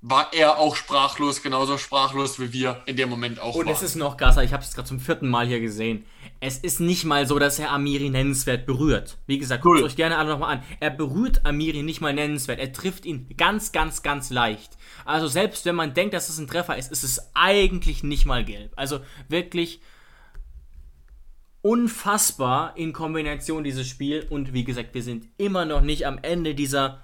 war 0.01 0.31
er 0.31 0.57
auch 0.59 0.75
sprachlos, 0.75 1.41
genauso 1.41 1.77
sprachlos 1.77 2.39
wie 2.39 2.53
wir 2.53 2.81
in 2.85 2.95
dem 2.95 3.09
Moment 3.09 3.39
auch 3.39 3.55
Und 3.55 3.65
waren. 3.65 3.73
es 3.73 3.81
ist 3.81 3.95
noch 3.95 4.15
krasser, 4.15 4.43
ich 4.43 4.53
habe 4.53 4.63
es 4.63 4.73
gerade 4.73 4.87
zum 4.87 4.99
vierten 4.99 5.27
Mal 5.27 5.47
hier 5.47 5.59
gesehen. 5.59 6.05
Es 6.39 6.59
ist 6.59 6.79
nicht 6.79 7.03
mal 7.03 7.25
so, 7.25 7.39
dass 7.39 7.57
er 7.57 7.71
Amiri 7.71 8.09
nennenswert 8.09 8.67
berührt. 8.67 9.17
Wie 9.25 9.39
gesagt, 9.39 9.63
guckt 9.63 9.81
euch 9.81 9.95
gerne 9.95 10.17
alle 10.19 10.29
nochmal 10.29 10.57
an. 10.57 10.63
Er 10.79 10.91
berührt 10.91 11.45
Amiri 11.47 11.81
nicht 11.81 11.99
mal 11.99 12.13
nennenswert. 12.13 12.59
Er 12.59 12.71
trifft 12.71 13.05
ihn 13.05 13.27
ganz, 13.37 13.71
ganz, 13.71 14.03
ganz 14.03 14.29
leicht. 14.29 14.77
Also 15.03 15.27
selbst 15.27 15.65
wenn 15.65 15.75
man 15.75 15.95
denkt, 15.95 16.13
dass 16.13 16.29
es 16.29 16.37
ein 16.37 16.47
Treffer 16.47 16.77
ist, 16.77 16.91
ist 16.91 17.03
es 17.03 17.31
eigentlich 17.33 18.03
nicht 18.03 18.27
mal 18.27 18.45
gelb. 18.45 18.73
Also 18.75 18.99
wirklich 19.29 19.81
unfassbar 21.63 22.77
in 22.77 22.93
Kombination 22.93 23.63
dieses 23.63 23.87
Spiel. 23.87 24.27
Und 24.29 24.53
wie 24.53 24.63
gesagt, 24.63 24.93
wir 24.93 25.01
sind 25.01 25.27
immer 25.37 25.65
noch 25.65 25.81
nicht 25.81 26.05
am 26.05 26.19
Ende 26.21 26.53
dieser 26.53 27.01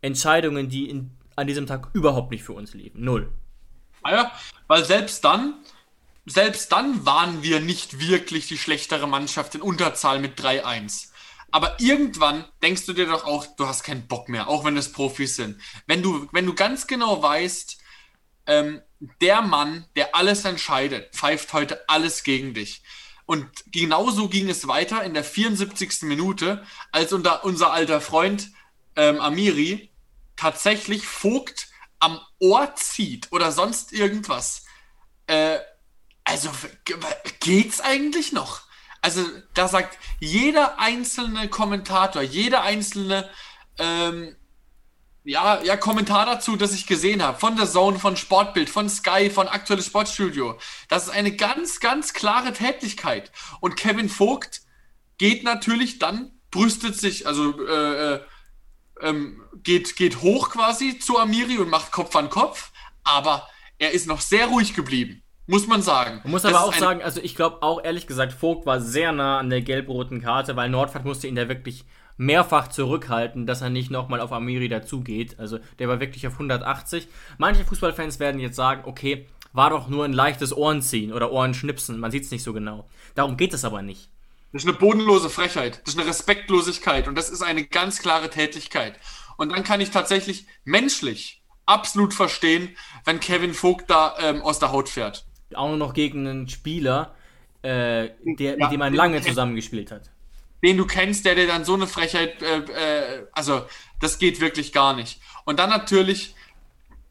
Entscheidungen, 0.00 0.70
die 0.70 0.88
in 0.88 1.10
an 1.36 1.46
diesem 1.46 1.66
Tag 1.66 1.88
überhaupt 1.92 2.30
nicht 2.30 2.44
für 2.44 2.52
uns 2.52 2.74
liefen. 2.74 3.02
Null. 3.02 3.32
Ah 4.02 4.32
weil 4.66 4.84
selbst 4.84 5.24
dann, 5.24 5.54
selbst 6.26 6.72
dann 6.72 7.04
waren 7.06 7.42
wir 7.42 7.60
nicht 7.60 8.00
wirklich 8.00 8.48
die 8.48 8.58
schlechtere 8.58 9.06
Mannschaft 9.06 9.54
in 9.54 9.62
Unterzahl 9.62 10.18
mit 10.18 10.40
3-1. 10.40 11.08
Aber 11.50 11.78
irgendwann 11.78 12.46
denkst 12.62 12.86
du 12.86 12.94
dir 12.94 13.06
doch 13.06 13.24
auch, 13.26 13.46
du 13.56 13.66
hast 13.66 13.84
keinen 13.84 14.08
Bock 14.08 14.28
mehr, 14.28 14.48
auch 14.48 14.64
wenn 14.64 14.76
es 14.76 14.90
Profis 14.90 15.36
sind. 15.36 15.60
Wenn 15.86 16.02
du, 16.02 16.26
wenn 16.32 16.46
du 16.46 16.54
ganz 16.54 16.86
genau 16.86 17.22
weißt, 17.22 17.78
ähm, 18.46 18.80
der 19.20 19.42
Mann, 19.42 19.84
der 19.94 20.14
alles 20.14 20.44
entscheidet, 20.44 21.14
pfeift 21.14 21.52
heute 21.52 21.88
alles 21.88 22.24
gegen 22.24 22.54
dich. 22.54 22.82
Und 23.26 23.46
genauso 23.70 24.28
ging 24.28 24.48
es 24.48 24.66
weiter 24.66 25.04
in 25.04 25.14
der 25.14 25.24
74. 25.24 26.02
Minute, 26.02 26.64
als 26.90 27.12
unser, 27.12 27.44
unser 27.44 27.72
alter 27.72 28.00
Freund 28.00 28.50
ähm, 28.96 29.20
Amiri 29.20 29.91
tatsächlich 30.42 31.06
Vogt 31.06 31.68
am 32.00 32.20
Ohr 32.40 32.74
zieht 32.74 33.30
oder 33.30 33.52
sonst 33.52 33.92
irgendwas. 33.92 34.64
Äh, 35.28 35.58
also 36.24 36.50
geht's 37.38 37.80
eigentlich 37.80 38.32
noch? 38.32 38.62
Also 39.02 39.24
da 39.54 39.68
sagt 39.68 39.98
jeder 40.18 40.80
einzelne 40.80 41.48
Kommentator, 41.48 42.22
jeder 42.22 42.62
einzelne 42.62 43.30
ähm, 43.78 44.34
ja, 45.22 45.62
ja, 45.62 45.76
Kommentar 45.76 46.26
dazu, 46.26 46.56
das 46.56 46.74
ich 46.74 46.88
gesehen 46.88 47.22
habe, 47.22 47.38
von 47.38 47.54
der 47.54 47.70
Zone, 47.70 48.00
von 48.00 48.16
Sportbild, 48.16 48.68
von 48.68 48.88
Sky, 48.88 49.30
von 49.30 49.46
Aktuelles 49.46 49.86
Sportstudio. 49.86 50.58
Das 50.88 51.04
ist 51.04 51.10
eine 51.10 51.36
ganz, 51.36 51.78
ganz 51.78 52.14
klare 52.14 52.52
Tätigkeit. 52.52 53.30
Und 53.60 53.76
Kevin 53.76 54.08
Vogt 54.08 54.62
geht 55.18 55.44
natürlich 55.44 56.00
dann, 56.00 56.32
brüstet 56.50 56.98
sich, 56.98 57.28
also 57.28 57.64
äh, 57.64 58.14
äh 58.14 58.20
ähm, 59.02 59.42
geht, 59.62 59.96
geht 59.96 60.22
hoch 60.22 60.50
quasi 60.50 60.98
zu 60.98 61.18
Amiri 61.18 61.58
und 61.58 61.68
macht 61.68 61.92
Kopf 61.92 62.14
an 62.16 62.30
Kopf, 62.30 62.72
aber 63.04 63.48
er 63.78 63.92
ist 63.92 64.06
noch 64.06 64.20
sehr 64.20 64.46
ruhig 64.46 64.74
geblieben. 64.74 65.22
Muss 65.46 65.66
man 65.66 65.82
sagen. 65.82 66.20
Man 66.22 66.30
muss 66.30 66.42
das 66.42 66.54
aber 66.54 66.64
auch 66.64 66.74
sagen, 66.74 67.02
also 67.02 67.20
ich 67.20 67.34
glaube 67.34 67.62
auch 67.62 67.82
ehrlich 67.82 68.06
gesagt, 68.06 68.32
Vogt 68.32 68.64
war 68.64 68.80
sehr 68.80 69.12
nah 69.12 69.38
an 69.38 69.50
der 69.50 69.60
gelb-roten 69.60 70.22
Karte, 70.22 70.54
weil 70.56 70.70
Nordfahrt 70.70 71.04
musste 71.04 71.26
ihn 71.26 71.34
da 71.34 71.48
wirklich 71.48 71.84
mehrfach 72.16 72.68
zurückhalten, 72.68 73.46
dass 73.46 73.60
er 73.60 73.70
nicht 73.70 73.90
nochmal 73.90 74.20
auf 74.20 74.32
Amiri 74.32 74.68
dazugeht. 74.68 75.38
Also 75.40 75.58
der 75.78 75.88
war 75.88 75.98
wirklich 75.98 76.26
auf 76.26 76.34
180. 76.34 77.08
Manche 77.38 77.64
Fußballfans 77.64 78.20
werden 78.20 78.40
jetzt 78.40 78.56
sagen, 78.56 78.82
okay, 78.86 79.26
war 79.52 79.70
doch 79.70 79.88
nur 79.88 80.04
ein 80.04 80.12
leichtes 80.12 80.56
Ohrenziehen 80.56 81.12
oder 81.12 81.32
Ohrenschnipsen, 81.32 81.98
man 81.98 82.10
sieht 82.10 82.24
es 82.24 82.30
nicht 82.30 82.42
so 82.42 82.52
genau. 82.52 82.88
Darum 83.14 83.36
geht 83.36 83.52
es 83.52 83.64
aber 83.64 83.82
nicht. 83.82 84.11
Das 84.52 84.64
ist 84.64 84.68
eine 84.68 84.78
bodenlose 84.78 85.30
Frechheit, 85.30 85.80
das 85.84 85.94
ist 85.94 86.00
eine 86.00 86.08
Respektlosigkeit 86.08 87.08
und 87.08 87.14
das 87.14 87.30
ist 87.30 87.42
eine 87.42 87.64
ganz 87.64 88.00
klare 88.00 88.28
Tätigkeit. 88.28 88.98
Und 89.38 89.50
dann 89.50 89.64
kann 89.64 89.80
ich 89.80 89.90
tatsächlich 89.90 90.46
menschlich 90.64 91.42
absolut 91.64 92.12
verstehen, 92.12 92.76
wenn 93.04 93.18
Kevin 93.18 93.54
Vogt 93.54 93.88
da 93.88 94.14
ähm, 94.18 94.42
aus 94.42 94.58
der 94.58 94.72
Haut 94.72 94.88
fährt. 94.88 95.24
Auch 95.54 95.68
nur 95.68 95.78
noch 95.78 95.94
gegen 95.94 96.26
einen 96.26 96.48
Spieler, 96.48 97.14
äh, 97.62 98.10
der, 98.24 98.52
ja, 98.52 98.56
mit 98.56 98.72
dem 98.72 98.78
man 98.78 98.94
lange 98.94 99.22
zusammengespielt 99.22 99.90
hat. 99.90 100.10
Den 100.62 100.76
du 100.76 100.86
kennst, 100.86 101.24
der 101.24 101.34
dir 101.34 101.46
dann 101.46 101.64
so 101.64 101.74
eine 101.74 101.86
Frechheit, 101.86 102.42
äh, 102.42 102.58
äh, 102.58 103.26
also 103.32 103.64
das 104.00 104.18
geht 104.18 104.40
wirklich 104.40 104.72
gar 104.72 104.94
nicht. 104.94 105.20
Und 105.44 105.58
dann 105.58 105.70
natürlich, 105.70 106.34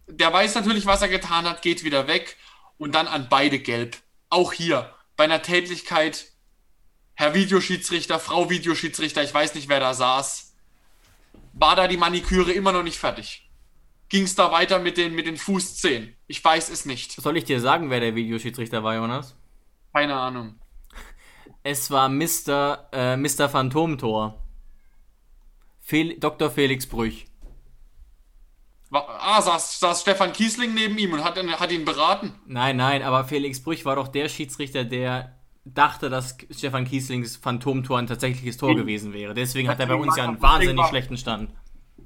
der 0.07 0.31
weiß 0.31 0.55
natürlich, 0.55 0.85
was 0.85 1.01
er 1.01 1.09
getan 1.09 1.45
hat, 1.45 1.61
geht 1.61 1.83
wieder 1.83 2.07
weg 2.07 2.37
und 2.77 2.93
dann 2.95 3.07
an 3.07 3.27
beide 3.29 3.59
gelb. 3.59 3.97
Auch 4.29 4.53
hier, 4.53 4.93
bei 5.17 5.25
einer 5.25 5.41
Tätigkeit, 5.41 6.27
Herr 7.21 7.35
Videoschiedsrichter, 7.35 8.17
Frau 8.17 8.49
Videoschiedsrichter, 8.49 9.21
ich 9.21 9.31
weiß 9.31 9.53
nicht, 9.53 9.69
wer 9.69 9.79
da 9.79 9.93
saß, 9.93 10.55
war 11.53 11.75
da 11.75 11.87
die 11.87 11.95
Maniküre 11.97 12.51
immer 12.51 12.71
noch 12.71 12.81
nicht 12.81 12.97
fertig. 12.97 13.47
Ging 14.09 14.23
es 14.23 14.33
da 14.33 14.51
weiter 14.51 14.79
mit 14.79 14.97
den, 14.97 15.13
mit 15.13 15.27
den 15.27 15.37
Fußzehen? 15.37 16.15
Ich 16.25 16.43
weiß 16.43 16.71
es 16.71 16.85
nicht. 16.85 17.11
Soll 17.11 17.37
ich 17.37 17.43
dir 17.43 17.61
sagen, 17.61 17.91
wer 17.91 17.99
der 17.99 18.15
Videoschiedsrichter 18.15 18.83
war, 18.83 18.95
Jonas? 18.95 19.35
Keine 19.93 20.15
Ahnung. 20.15 20.55
Es 21.61 21.91
war 21.91 22.09
Mr. 22.09 22.89
Äh, 22.91 23.17
Mr. 23.17 23.49
Phantomtor. 23.49 24.43
Fel 25.79 26.17
Dr. 26.17 26.49
Felix 26.49 26.87
Brüch. 26.87 27.27
ah, 28.89 29.39
saß, 29.39 29.79
saß 29.79 30.01
Stefan 30.01 30.33
Kiesling 30.33 30.73
neben 30.73 30.97
ihm 30.97 31.13
und 31.13 31.23
hat, 31.23 31.37
hat 31.37 31.71
ihn 31.71 31.85
beraten? 31.85 32.33
Nein, 32.47 32.77
nein, 32.77 33.03
aber 33.03 33.25
Felix 33.25 33.61
Brüch 33.61 33.85
war 33.85 33.97
doch 33.97 34.07
der 34.07 34.27
Schiedsrichter, 34.27 34.85
der 34.85 35.37
dachte, 35.65 36.09
dass 36.09 36.37
Stefan 36.49 36.85
Kieslings 36.85 37.35
Phantomtor 37.35 37.99
ein 37.99 38.07
tatsächliches 38.07 38.57
Tor 38.57 38.75
gewesen 38.75 39.13
wäre. 39.13 39.33
Deswegen 39.33 39.69
hat 39.69 39.79
er 39.79 39.87
bei 39.87 39.95
uns 39.95 40.15
ja 40.17 40.23
einen 40.23 40.41
wahnsinnig 40.41 40.85
schlechten 40.87 41.17
Stand. 41.17 41.51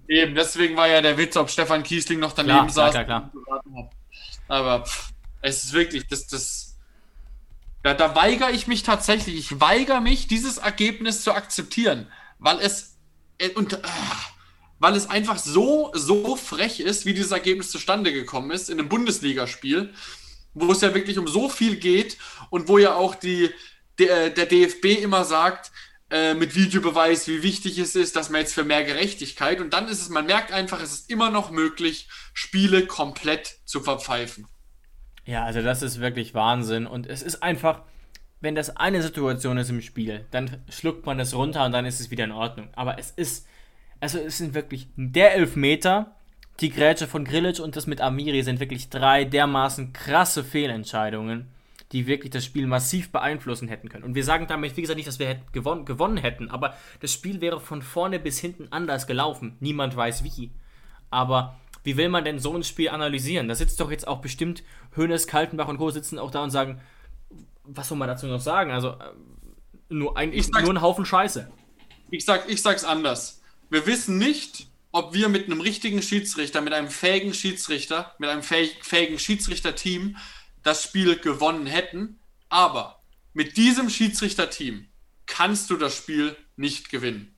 Eben, 0.07 0.35
deswegen 0.35 0.75
war 0.75 0.87
ja 0.87 1.01
der 1.01 1.17
Witz, 1.17 1.35
ob 1.37 1.49
Stefan 1.49 1.83
Kiesling 1.83 2.19
noch 2.19 2.33
daneben 2.33 2.67
klar, 2.67 2.69
saß. 2.69 2.91
Klar, 2.91 3.05
klar, 3.05 3.31
klar. 3.31 3.89
Aber 4.47 4.85
pff, 4.85 5.11
Es 5.41 5.63
ist 5.63 5.73
wirklich, 5.73 6.07
das, 6.07 6.27
das, 6.27 6.77
da, 7.81 7.93
da 7.93 8.15
weigere 8.15 8.51
ich 8.51 8.67
mich 8.67 8.83
tatsächlich, 8.83 9.35
ich 9.37 9.61
weigere 9.61 10.01
mich, 10.01 10.27
dieses 10.27 10.57
Ergebnis 10.57 11.21
zu 11.23 11.33
akzeptieren, 11.33 12.07
weil 12.39 12.59
es, 12.59 12.97
äh, 13.37 13.49
und, 13.49 13.73
äh, 13.73 13.81
weil 14.79 14.95
es 14.95 15.09
einfach 15.09 15.37
so, 15.37 15.91
so 15.93 16.35
frech 16.35 16.79
ist, 16.79 17.05
wie 17.05 17.13
dieses 17.13 17.31
Ergebnis 17.31 17.71
zustande 17.71 18.11
gekommen 18.11 18.51
ist 18.51 18.69
in 18.69 18.79
einem 18.79 18.89
Bundesligaspiel, 18.89 19.93
wo 20.55 20.71
es 20.71 20.81
ja 20.81 20.95
wirklich 20.95 21.19
um 21.19 21.27
so 21.27 21.49
viel 21.49 21.75
geht 21.75 22.17
und 22.49 22.67
wo 22.67 22.77
ja 22.77 22.95
auch 22.95 23.13
die, 23.13 23.51
der, 23.99 24.31
der 24.31 24.45
DFB 24.47 25.03
immer 25.03 25.23
sagt, 25.23 25.71
äh, 26.09 26.33
mit 26.33 26.55
Videobeweis, 26.55 27.27
wie 27.27 27.43
wichtig 27.43 27.77
es 27.77 27.95
ist, 27.95 28.15
dass 28.15 28.29
man 28.29 28.41
jetzt 28.41 28.53
für 28.53 28.63
mehr 28.63 28.83
Gerechtigkeit 28.83 29.59
und 29.59 29.73
dann 29.73 29.87
ist 29.87 30.01
es, 30.01 30.09
man 30.09 30.25
merkt 30.25 30.51
einfach, 30.51 30.81
es 30.81 30.93
ist 30.93 31.09
immer 31.09 31.29
noch 31.29 31.51
möglich, 31.51 32.07
Spiele 32.33 32.85
komplett 32.85 33.57
zu 33.65 33.81
verpfeifen. 33.81 34.47
Ja, 35.25 35.43
also 35.43 35.61
das 35.61 35.81
ist 35.81 35.99
wirklich 35.99 36.33
Wahnsinn 36.33 36.85
und 36.85 37.07
es 37.07 37.21
ist 37.23 37.41
einfach, 37.41 37.81
wenn 38.39 38.53
das 38.53 38.77
eine 38.77 39.01
Situation 39.01 39.57
ist 39.57 39.69
im 39.69 39.81
Spiel, 39.81 40.25
dann 40.29 40.63
schluckt 40.69 41.05
man 41.05 41.19
es 41.19 41.33
runter 41.33 41.65
und 41.65 41.71
dann 41.71 41.85
ist 41.85 41.99
es 41.99 42.11
wieder 42.11 42.23
in 42.25 42.31
Ordnung. 42.31 42.69
Aber 42.75 42.99
es 42.99 43.09
ist, 43.11 43.47
also 43.99 44.19
es 44.19 44.37
sind 44.37 44.53
wirklich 44.53 44.87
der 44.95 45.33
Elfmeter, 45.33 46.14
die 46.61 46.69
Grätsche 46.69 47.07
von 47.07 47.25
Grilic 47.25 47.59
und 47.59 47.75
das 47.75 47.87
mit 47.87 48.01
Amiri 48.01 48.43
sind 48.43 48.59
wirklich 48.59 48.89
drei 48.89 49.25
dermaßen 49.25 49.93
krasse 49.93 50.43
Fehlentscheidungen 50.43 51.47
die 51.91 52.07
wirklich 52.07 52.31
das 52.31 52.43
Spiel 52.43 52.67
massiv 52.67 53.11
beeinflussen 53.11 53.67
hätten 53.67 53.89
können. 53.89 54.03
Und 54.03 54.15
wir 54.15 54.23
sagen 54.23 54.47
damit, 54.47 54.75
wie 54.75 54.81
gesagt, 54.81 54.97
nicht, 54.97 55.07
dass 55.07 55.19
wir 55.19 55.27
hätten 55.27 55.51
gewonnen, 55.51 55.85
gewonnen 55.85 56.17
hätten, 56.17 56.49
aber 56.49 56.75
das 56.99 57.13
Spiel 57.13 57.41
wäre 57.41 57.59
von 57.59 57.81
vorne 57.81 58.19
bis 58.19 58.39
hinten 58.39 58.67
anders 58.71 59.07
gelaufen. 59.07 59.55
Niemand 59.59 59.95
weiß 59.95 60.23
wie. 60.23 60.51
Aber 61.09 61.57
wie 61.83 61.97
will 61.97 62.09
man 62.09 62.25
denn 62.25 62.39
so 62.39 62.55
ein 62.55 62.63
Spiel 62.63 62.89
analysieren? 62.89 63.47
Da 63.47 63.55
sitzt 63.55 63.79
doch 63.79 63.91
jetzt 63.91 64.07
auch 64.07 64.19
bestimmt 64.19 64.63
Hönes, 64.95 65.27
Kaltenbach 65.27 65.67
und 65.67 65.77
Co. 65.77 65.91
sitzen 65.91 66.17
auch 66.17 66.31
da 66.31 66.43
und 66.43 66.49
sagen, 66.49 66.81
was 67.63 67.87
soll 67.87 67.97
man 67.97 68.07
dazu 68.07 68.25
noch 68.27 68.41
sagen? 68.41 68.71
Also 68.71 68.89
äh, 68.89 68.95
nur, 69.89 70.17
ein, 70.17 70.31
nur 70.31 70.73
ein 70.73 70.81
Haufen 70.81 71.05
Scheiße. 71.05 71.51
Ich, 72.09 72.25
sag, 72.25 72.49
ich 72.49 72.61
sag's 72.61 72.83
anders. 72.83 73.41
Wir 73.69 73.85
wissen 73.85 74.17
nicht, 74.17 74.67
ob 74.95 75.13
wir 75.13 75.27
mit 75.27 75.47
einem 75.47 75.59
richtigen 75.59 76.01
Schiedsrichter, 76.01 76.61
mit 76.61 76.71
einem 76.71 76.89
fähigen 76.89 77.33
Schiedsrichter, 77.33 78.15
mit 78.17 78.29
einem 78.29 78.43
fähig, 78.43 78.77
fähigen 78.81 79.19
Schiedsrichterteam 79.19 80.15
das 80.63 80.83
Spiel 80.83 81.19
gewonnen 81.19 81.65
hätten. 81.65 82.21
Aber 82.47 83.01
mit 83.33 83.57
diesem 83.57 83.89
Schiedsrichterteam 83.89 84.87
kannst 85.25 85.69
du 85.69 85.75
das 85.75 85.97
Spiel 85.97 86.37
nicht 86.55 86.89
gewinnen. 86.89 87.35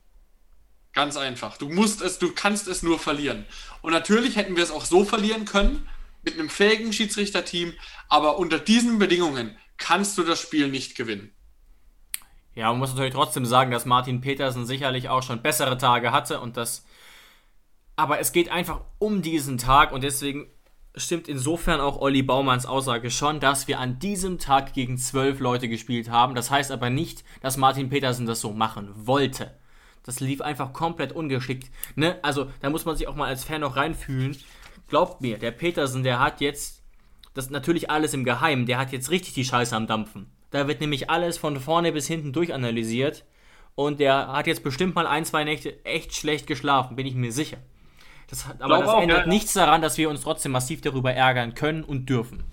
Ganz 0.92 1.16
einfach. 1.16 1.56
Du 1.56 1.68
musst 1.68 2.00
es, 2.00 2.20
du 2.20 2.32
kannst 2.32 2.68
es 2.68 2.84
nur 2.84 3.00
verlieren. 3.00 3.44
Und 3.82 3.90
natürlich 3.92 4.36
hätten 4.36 4.54
wir 4.54 4.62
es 4.62 4.70
auch 4.70 4.84
so 4.84 5.04
verlieren 5.04 5.44
können, 5.44 5.88
mit 6.22 6.34
einem 6.34 6.50
fähigen 6.50 6.92
Schiedsrichterteam, 6.92 7.72
aber 8.08 8.38
unter 8.38 8.60
diesen 8.60 9.00
Bedingungen 9.00 9.56
kannst 9.78 10.16
du 10.16 10.22
das 10.22 10.40
Spiel 10.40 10.68
nicht 10.68 10.96
gewinnen. 10.96 11.32
Ja, 12.54 12.70
man 12.70 12.78
muss 12.78 12.90
natürlich 12.90 13.14
trotzdem 13.14 13.46
sagen, 13.46 13.72
dass 13.72 13.84
Martin 13.84 14.20
Petersen 14.20 14.64
sicherlich 14.64 15.08
auch 15.08 15.24
schon 15.24 15.42
bessere 15.42 15.76
Tage 15.76 16.12
hatte 16.12 16.40
und 16.40 16.56
das. 16.56 16.84
Aber 17.98 18.20
es 18.20 18.30
geht 18.30 18.48
einfach 18.48 18.82
um 19.00 19.22
diesen 19.22 19.58
Tag 19.58 19.90
und 19.90 20.04
deswegen 20.04 20.46
stimmt 20.94 21.26
insofern 21.26 21.80
auch 21.80 22.00
Olli 22.00 22.22
Baumanns 22.22 22.64
Aussage 22.64 23.10
schon, 23.10 23.40
dass 23.40 23.66
wir 23.66 23.80
an 23.80 23.98
diesem 23.98 24.38
Tag 24.38 24.72
gegen 24.72 24.98
zwölf 24.98 25.40
Leute 25.40 25.68
gespielt 25.68 26.08
haben. 26.08 26.36
Das 26.36 26.48
heißt 26.48 26.70
aber 26.70 26.90
nicht, 26.90 27.24
dass 27.40 27.56
Martin 27.56 27.88
Petersen 27.88 28.24
das 28.24 28.40
so 28.40 28.52
machen 28.52 28.88
wollte. 28.94 29.52
Das 30.04 30.20
lief 30.20 30.40
einfach 30.42 30.72
komplett 30.72 31.10
ungeschickt. 31.10 31.72
Ne? 31.96 32.20
Also 32.22 32.46
da 32.60 32.70
muss 32.70 32.84
man 32.84 32.94
sich 32.94 33.08
auch 33.08 33.16
mal 33.16 33.26
als 33.26 33.42
Fan 33.42 33.62
noch 33.62 33.74
reinfühlen. 33.74 34.38
Glaubt 34.86 35.20
mir, 35.20 35.36
der 35.36 35.50
Petersen, 35.50 36.04
der 36.04 36.20
hat 36.20 36.40
jetzt, 36.40 36.84
das 37.34 37.50
natürlich 37.50 37.90
alles 37.90 38.14
im 38.14 38.22
Geheimen, 38.22 38.66
der 38.66 38.78
hat 38.78 38.92
jetzt 38.92 39.10
richtig 39.10 39.34
die 39.34 39.44
Scheiße 39.44 39.74
am 39.74 39.88
Dampfen. 39.88 40.30
Da 40.52 40.68
wird 40.68 40.80
nämlich 40.80 41.10
alles 41.10 41.36
von 41.36 41.58
vorne 41.58 41.90
bis 41.90 42.06
hinten 42.06 42.32
durchanalysiert. 42.32 43.24
Und 43.74 43.98
der 43.98 44.28
hat 44.28 44.46
jetzt 44.46 44.62
bestimmt 44.62 44.94
mal 44.94 45.08
ein, 45.08 45.24
zwei 45.24 45.42
Nächte 45.42 45.84
echt 45.84 46.14
schlecht 46.14 46.46
geschlafen, 46.46 46.94
bin 46.94 47.04
ich 47.04 47.16
mir 47.16 47.32
sicher. 47.32 47.58
Das, 48.28 48.44
aber 48.58 48.78
das 48.78 48.88
auch, 48.88 49.02
ändert 49.02 49.20
ja. 49.20 49.26
nichts 49.26 49.54
daran, 49.54 49.82
dass 49.82 49.96
wir 49.96 50.10
uns 50.10 50.20
trotzdem 50.20 50.52
massiv 50.52 50.80
darüber 50.82 51.12
ärgern 51.12 51.54
können 51.54 51.82
und 51.82 52.06
dürfen. 52.06 52.44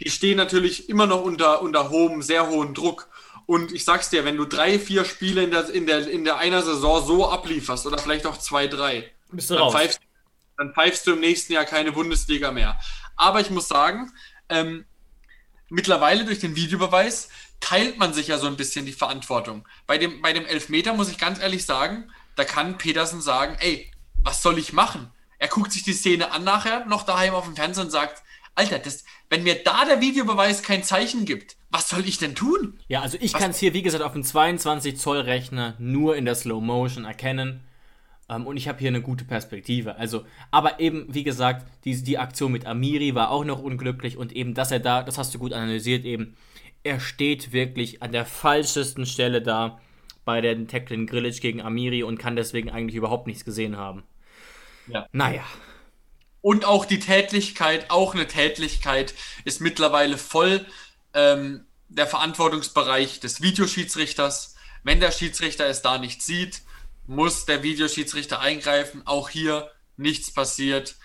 Die 0.00 0.10
stehen 0.10 0.36
natürlich 0.36 0.88
immer 0.88 1.06
noch 1.06 1.22
unter, 1.22 1.62
unter 1.62 1.90
hohem, 1.90 2.22
sehr 2.22 2.48
hohem 2.48 2.74
Druck. 2.74 3.08
Und 3.46 3.72
ich 3.72 3.84
sag's 3.84 4.10
dir, 4.10 4.24
wenn 4.24 4.36
du 4.36 4.44
drei, 4.44 4.78
vier 4.78 5.04
Spiele 5.04 5.42
in 5.42 5.50
der, 5.50 5.68
in 5.70 5.86
der, 5.86 6.06
in 6.06 6.24
der 6.24 6.36
einer 6.36 6.62
Saison 6.62 7.04
so 7.04 7.30
ablieferst 7.30 7.86
oder 7.86 7.98
vielleicht 7.98 8.26
auch 8.26 8.36
zwei, 8.36 8.66
drei, 8.66 9.10
Bist 9.32 9.48
du 9.48 9.54
dann, 9.54 9.64
raus. 9.64 9.72
Pfeifst, 9.72 10.00
dann 10.58 10.74
pfeifst 10.74 11.06
du 11.06 11.14
im 11.14 11.20
nächsten 11.20 11.54
Jahr 11.54 11.64
keine 11.64 11.92
Bundesliga 11.92 12.52
mehr. 12.52 12.78
Aber 13.16 13.40
ich 13.40 13.50
muss 13.50 13.66
sagen, 13.66 14.12
ähm, 14.50 14.84
mittlerweile 15.70 16.26
durch 16.26 16.40
den 16.40 16.56
Videobeweis 16.56 17.30
teilt 17.60 17.98
man 17.98 18.12
sich 18.12 18.28
ja 18.28 18.38
so 18.38 18.46
ein 18.46 18.56
bisschen 18.56 18.84
die 18.84 18.92
Verantwortung. 18.92 19.66
Bei 19.86 19.98
dem, 19.98 20.20
bei 20.20 20.32
dem 20.32 20.44
Elfmeter 20.44 20.92
muss 20.92 21.10
ich 21.10 21.18
ganz 21.18 21.40
ehrlich 21.40 21.64
sagen, 21.64 22.10
da 22.36 22.44
kann 22.44 22.78
Petersen 22.78 23.20
sagen, 23.20 23.56
ey, 23.60 23.90
was 24.28 24.42
soll 24.42 24.58
ich 24.58 24.74
machen? 24.74 25.08
Er 25.38 25.48
guckt 25.48 25.72
sich 25.72 25.84
die 25.84 25.94
Szene 25.94 26.32
an 26.32 26.44
nachher, 26.44 26.84
noch 26.84 27.04
daheim 27.04 27.32
auf 27.32 27.46
dem 27.46 27.56
Fernseher 27.56 27.84
und 27.84 27.90
sagt, 27.90 28.22
Alter, 28.54 28.78
das, 28.78 29.04
wenn 29.30 29.42
mir 29.42 29.62
da 29.64 29.86
der 29.86 30.02
Videobeweis 30.02 30.62
kein 30.62 30.82
Zeichen 30.82 31.24
gibt, 31.24 31.56
was 31.70 31.88
soll 31.88 32.06
ich 32.06 32.18
denn 32.18 32.34
tun? 32.34 32.78
Ja, 32.88 33.00
also 33.00 33.16
ich 33.20 33.32
kann 33.32 33.52
es 33.52 33.58
hier, 33.58 33.72
wie 33.72 33.80
gesagt, 33.80 34.04
auf 34.04 34.12
dem 34.12 34.22
22 34.22 34.98
Zoll 34.98 35.20
Rechner 35.20 35.76
nur 35.78 36.14
in 36.14 36.26
der 36.26 36.34
Slow 36.34 36.60
Motion 36.60 37.06
erkennen. 37.06 37.60
Ähm, 38.28 38.46
und 38.46 38.58
ich 38.58 38.68
habe 38.68 38.78
hier 38.80 38.88
eine 38.88 39.00
gute 39.00 39.24
Perspektive. 39.24 39.96
Also, 39.96 40.26
aber 40.50 40.78
eben, 40.78 41.06
wie 41.08 41.24
gesagt, 41.24 41.66
die, 41.86 42.02
die 42.02 42.18
Aktion 42.18 42.52
mit 42.52 42.66
Amiri 42.66 43.14
war 43.14 43.30
auch 43.30 43.46
noch 43.46 43.62
unglücklich 43.62 44.18
und 44.18 44.32
eben, 44.32 44.52
dass 44.52 44.70
er 44.70 44.80
da, 44.80 45.02
das 45.02 45.16
hast 45.16 45.34
du 45.34 45.38
gut 45.38 45.54
analysiert, 45.54 46.04
eben, 46.04 46.36
er 46.82 47.00
steht 47.00 47.52
wirklich 47.52 48.02
an 48.02 48.12
der 48.12 48.26
falschesten 48.26 49.06
Stelle 49.06 49.40
da 49.40 49.80
bei 50.26 50.42
den 50.42 50.68
Tacklen 50.68 51.06
Grillage 51.06 51.40
gegen 51.40 51.62
Amiri 51.62 52.02
und 52.02 52.18
kann 52.18 52.36
deswegen 52.36 52.68
eigentlich 52.68 52.96
überhaupt 52.96 53.26
nichts 53.26 53.46
gesehen 53.46 53.78
haben. 53.78 54.02
Ja. 54.88 55.06
Naja. 55.12 55.44
Und 56.40 56.64
auch 56.64 56.84
die 56.84 57.00
Tätlichkeit, 57.00 57.90
auch 57.90 58.14
eine 58.14 58.26
Tätlichkeit, 58.26 59.14
ist 59.44 59.60
mittlerweile 59.60 60.18
voll 60.18 60.64
ähm, 61.14 61.66
der 61.88 62.06
Verantwortungsbereich 62.06 63.20
des 63.20 63.42
Videoschiedsrichters. 63.42 64.54
Wenn 64.82 65.00
der 65.00 65.12
Schiedsrichter 65.12 65.66
es 65.66 65.82
da 65.82 65.98
nicht 65.98 66.22
sieht, 66.22 66.62
muss 67.06 67.46
der 67.46 67.62
Videoschiedsrichter 67.62 68.40
eingreifen. 68.40 69.02
Auch 69.06 69.28
hier 69.28 69.70
nichts 69.96 70.32
passiert. 70.32 70.96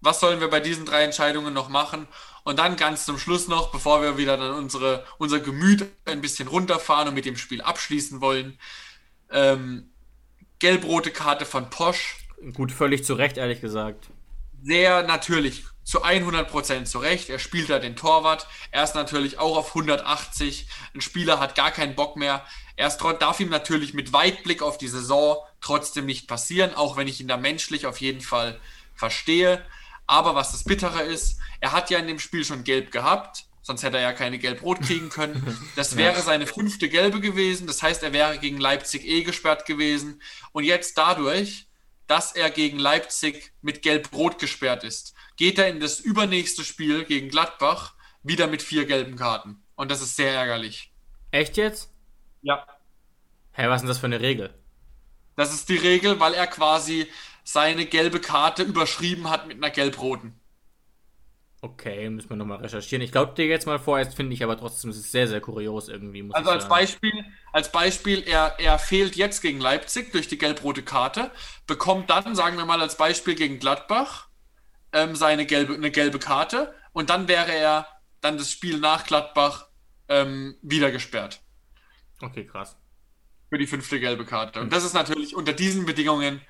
Was 0.00 0.20
sollen 0.20 0.40
wir 0.40 0.48
bei 0.48 0.60
diesen 0.60 0.84
drei 0.84 1.04
Entscheidungen 1.04 1.54
noch 1.54 1.68
machen? 1.68 2.08
Und 2.44 2.58
dann 2.58 2.76
ganz 2.76 3.04
zum 3.04 3.18
Schluss 3.18 3.48
noch, 3.48 3.72
bevor 3.72 4.02
wir 4.02 4.18
wieder 4.18 4.36
dann 4.36 4.52
unsere, 4.52 5.04
unser 5.18 5.40
Gemüt 5.40 5.86
ein 6.04 6.20
bisschen 6.20 6.48
runterfahren 6.48 7.08
und 7.08 7.14
mit 7.14 7.24
dem 7.24 7.36
Spiel 7.36 7.60
abschließen 7.60 8.20
wollen, 8.20 8.58
ähm, 9.30 9.90
gelb-rote 10.58 11.10
Karte 11.10 11.44
von 11.44 11.70
Posch 11.70 12.16
Gut, 12.52 12.72
völlig 12.72 13.04
zu 13.04 13.14
Recht, 13.14 13.36
ehrlich 13.36 13.60
gesagt. 13.60 14.10
Sehr 14.62 15.02
natürlich, 15.04 15.64
zu 15.84 16.04
100% 16.04 16.84
zu 16.84 16.98
Recht. 16.98 17.30
Er 17.30 17.38
spielt 17.38 17.70
da 17.70 17.78
den 17.78 17.96
Torwart. 17.96 18.46
Er 18.72 18.82
ist 18.82 18.94
natürlich 18.94 19.38
auch 19.38 19.56
auf 19.56 19.68
180. 19.68 20.66
Ein 20.94 21.00
Spieler 21.00 21.38
hat 21.38 21.54
gar 21.54 21.70
keinen 21.70 21.94
Bock 21.94 22.16
mehr. 22.16 22.44
Er 22.74 22.88
ist, 22.88 22.98
darf 22.98 23.40
ihm 23.40 23.48
natürlich 23.48 23.94
mit 23.94 24.12
Weitblick 24.12 24.62
auf 24.62 24.78
die 24.78 24.88
Saison 24.88 25.38
trotzdem 25.60 26.04
nicht 26.04 26.28
passieren, 26.28 26.74
auch 26.74 26.96
wenn 26.96 27.08
ich 27.08 27.20
ihn 27.20 27.28
da 27.28 27.36
menschlich 27.36 27.86
auf 27.86 28.00
jeden 28.00 28.20
Fall 28.20 28.60
verstehe. 28.94 29.64
Aber 30.06 30.34
was 30.34 30.52
das 30.52 30.64
Bittere 30.64 31.02
ist, 31.02 31.38
er 31.60 31.72
hat 31.72 31.90
ja 31.90 31.98
in 31.98 32.08
dem 32.08 32.18
Spiel 32.18 32.44
schon 32.44 32.64
gelb 32.64 32.90
gehabt. 32.90 33.44
Sonst 33.62 33.82
hätte 33.82 33.96
er 33.96 34.02
ja 34.02 34.12
keine 34.12 34.38
Gelb-Rot 34.38 34.80
kriegen 34.82 35.08
können. 35.08 35.56
Das 35.76 35.96
wäre 35.96 36.20
seine 36.22 36.46
fünfte 36.46 36.88
Gelbe 36.88 37.20
gewesen. 37.20 37.66
Das 37.66 37.82
heißt, 37.82 38.02
er 38.02 38.12
wäre 38.12 38.38
gegen 38.38 38.58
Leipzig 38.58 39.04
eh 39.04 39.22
gesperrt 39.22 39.66
gewesen. 39.66 40.22
Und 40.52 40.64
jetzt 40.64 40.98
dadurch 40.98 41.65
dass 42.06 42.32
er 42.32 42.50
gegen 42.50 42.78
Leipzig 42.78 43.52
mit 43.62 43.82
Gelb-Rot 43.82 44.38
gesperrt 44.38 44.84
ist, 44.84 45.14
geht 45.36 45.58
er 45.58 45.68
in 45.68 45.80
das 45.80 46.00
übernächste 46.00 46.64
Spiel 46.64 47.04
gegen 47.04 47.28
Gladbach 47.28 47.94
wieder 48.22 48.46
mit 48.46 48.62
vier 48.62 48.86
gelben 48.86 49.16
Karten. 49.16 49.62
Und 49.74 49.90
das 49.90 50.02
ist 50.02 50.16
sehr 50.16 50.32
ärgerlich. 50.32 50.92
Echt 51.30 51.56
jetzt? 51.56 51.92
Ja. 52.42 52.66
Hä, 53.52 53.62
hey, 53.62 53.68
was 53.68 53.76
ist 53.76 53.82
denn 53.82 53.88
das 53.88 53.98
für 53.98 54.06
eine 54.06 54.20
Regel? 54.20 54.54
Das 55.36 55.52
ist 55.52 55.68
die 55.68 55.76
Regel, 55.76 56.18
weil 56.18 56.34
er 56.34 56.46
quasi 56.46 57.08
seine 57.44 57.86
gelbe 57.86 58.20
Karte 58.20 58.62
überschrieben 58.62 59.30
hat 59.30 59.46
mit 59.46 59.58
einer 59.58 59.70
gelb-roten. 59.70 60.38
Okay, 61.62 62.10
müssen 62.10 62.28
wir 62.28 62.36
nochmal 62.36 62.58
recherchieren. 62.58 63.02
Ich 63.02 63.12
glaube 63.12 63.34
dir 63.34 63.46
jetzt 63.46 63.66
mal 63.66 63.78
vorerst, 63.78 64.14
finde 64.14 64.34
ich 64.34 64.44
aber 64.44 64.58
trotzdem, 64.58 64.90
es 64.90 64.98
ist 64.98 65.10
sehr, 65.10 65.26
sehr 65.26 65.40
kurios 65.40 65.88
irgendwie. 65.88 66.28
also 66.32 66.50
als 66.50 66.68
Beispiel, 66.68 67.24
als 67.52 67.72
Beispiel 67.72 68.22
er, 68.26 68.56
er 68.58 68.78
fehlt 68.78 69.16
jetzt 69.16 69.40
gegen 69.40 69.58
Leipzig 69.58 70.12
durch 70.12 70.28
die 70.28 70.38
gelb-rote 70.38 70.82
Karte, 70.82 71.30
bekommt 71.66 72.10
dann, 72.10 72.34
sagen 72.34 72.58
wir 72.58 72.66
mal 72.66 72.80
als 72.80 72.96
Beispiel 72.96 73.34
gegen 73.34 73.58
Gladbach, 73.58 74.28
ähm, 74.92 75.16
seine 75.16 75.46
gelbe, 75.46 75.74
eine 75.74 75.90
gelbe 75.90 76.18
Karte 76.18 76.74
und 76.92 77.08
dann 77.10 77.26
wäre 77.26 77.52
er 77.52 77.86
dann 78.20 78.36
das 78.36 78.52
Spiel 78.52 78.78
nach 78.78 79.06
Gladbach 79.06 79.68
ähm, 80.08 80.56
wieder 80.62 80.90
gesperrt. 80.90 81.40
Okay, 82.20 82.46
krass. 82.46 82.76
Für 83.48 83.58
die 83.58 83.66
fünfte 83.66 83.98
gelbe 83.98 84.24
Karte. 84.24 84.60
Und 84.60 84.72
das 84.72 84.84
ist 84.84 84.94
natürlich 84.94 85.34
unter 85.34 85.52
diesen 85.52 85.86
Bedingungen 85.86 86.40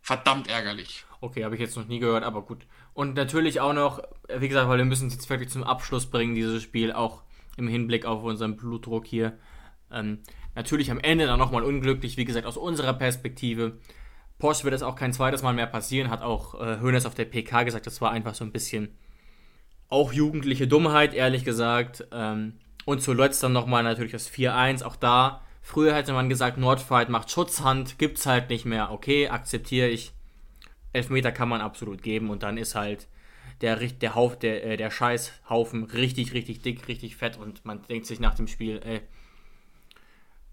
verdammt 0.00 0.48
ärgerlich. 0.48 1.04
Okay, 1.20 1.44
habe 1.44 1.54
ich 1.54 1.60
jetzt 1.60 1.76
noch 1.76 1.86
nie 1.86 1.98
gehört, 1.98 2.24
aber 2.24 2.42
gut. 2.42 2.66
Und 2.94 3.16
natürlich 3.16 3.60
auch 3.60 3.72
noch, 3.72 4.00
wie 4.38 4.48
gesagt, 4.48 4.68
weil 4.68 4.78
wir 4.78 4.84
müssen 4.84 5.08
es 5.08 5.14
jetzt 5.14 5.28
wirklich 5.28 5.50
zum 5.50 5.64
Abschluss 5.64 6.06
bringen, 6.06 6.34
dieses 6.34 6.62
Spiel, 6.62 6.92
auch 6.92 7.22
im 7.56 7.68
Hinblick 7.68 8.06
auf 8.06 8.22
unseren 8.22 8.56
Blutdruck 8.56 9.04
hier. 9.04 9.36
Ähm, 9.90 10.20
natürlich 10.54 10.90
am 10.90 11.00
Ende 11.00 11.26
dann 11.26 11.38
nochmal 11.38 11.64
unglücklich, 11.64 12.16
wie 12.16 12.24
gesagt, 12.24 12.46
aus 12.46 12.56
unserer 12.56 12.94
Perspektive. 12.94 13.78
Porsche 14.38 14.64
wird 14.64 14.74
es 14.74 14.82
auch 14.82 14.96
kein 14.96 15.12
zweites 15.12 15.42
Mal 15.42 15.54
mehr 15.54 15.66
passieren, 15.66 16.10
hat 16.10 16.22
auch 16.22 16.54
äh, 16.54 17.06
auf 17.06 17.14
der 17.14 17.24
PK 17.24 17.64
gesagt, 17.64 17.86
das 17.86 18.00
war 18.00 18.10
einfach 18.10 18.34
so 18.34 18.44
ein 18.44 18.52
bisschen 18.52 18.96
auch 19.88 20.12
jugendliche 20.12 20.66
Dummheit, 20.66 21.14
ehrlich 21.14 21.44
gesagt. 21.44 22.06
Ähm, 22.12 22.54
und 22.84 23.02
zuletzt 23.02 23.42
dann 23.42 23.52
nochmal 23.52 23.82
natürlich 23.82 24.12
das 24.12 24.30
4-1, 24.30 24.84
auch 24.84 24.96
da. 24.96 25.42
Früher 25.62 25.94
hätte 25.94 26.12
man 26.12 26.28
gesagt, 26.28 26.58
Nordfight 26.58 27.08
macht 27.08 27.30
Schutzhand, 27.30 27.98
gibt's 27.98 28.26
halt 28.26 28.50
nicht 28.50 28.66
mehr. 28.66 28.90
Okay, 28.90 29.28
akzeptiere 29.28 29.88
ich. 29.88 30.12
Elfmeter 30.94 31.32
kann 31.32 31.48
man 31.48 31.60
absolut 31.60 32.02
geben 32.02 32.30
und 32.30 32.42
dann 32.42 32.56
ist 32.56 32.74
halt 32.74 33.08
der, 33.60 33.76
der, 33.76 34.14
Hauf, 34.14 34.38
der, 34.38 34.64
äh, 34.64 34.76
der 34.76 34.90
Scheißhaufen 34.90 35.84
richtig, 35.84 36.32
richtig 36.32 36.62
dick, 36.62 36.88
richtig 36.88 37.16
fett 37.16 37.36
und 37.36 37.64
man 37.64 37.82
denkt 37.88 38.06
sich 38.06 38.20
nach 38.20 38.34
dem 38.34 38.48
Spiel, 38.48 38.80
ey, 38.84 39.00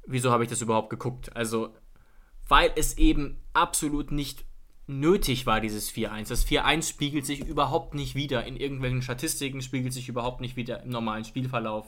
wieso 0.05 0.31
habe 0.31 0.43
ich 0.43 0.49
das 0.49 0.61
überhaupt 0.61 0.89
geguckt? 0.89 1.35
Also, 1.35 1.75
weil 2.47 2.71
es 2.75 2.97
eben 2.97 3.37
absolut 3.53 4.11
nicht 4.11 4.45
nötig 4.87 5.45
war, 5.45 5.61
dieses 5.61 5.91
4-1. 5.91 6.29
Das 6.29 6.45
4-1 6.45 6.89
spiegelt 6.89 7.25
sich 7.25 7.39
überhaupt 7.45 7.93
nicht 7.93 8.15
wieder 8.15 8.43
in 8.45 8.57
irgendwelchen 8.57 9.01
Statistiken, 9.01 9.61
spiegelt 9.61 9.93
sich 9.93 10.09
überhaupt 10.09 10.41
nicht 10.41 10.55
wieder 10.55 10.83
im 10.83 10.89
normalen 10.89 11.23
Spielverlauf. 11.23 11.87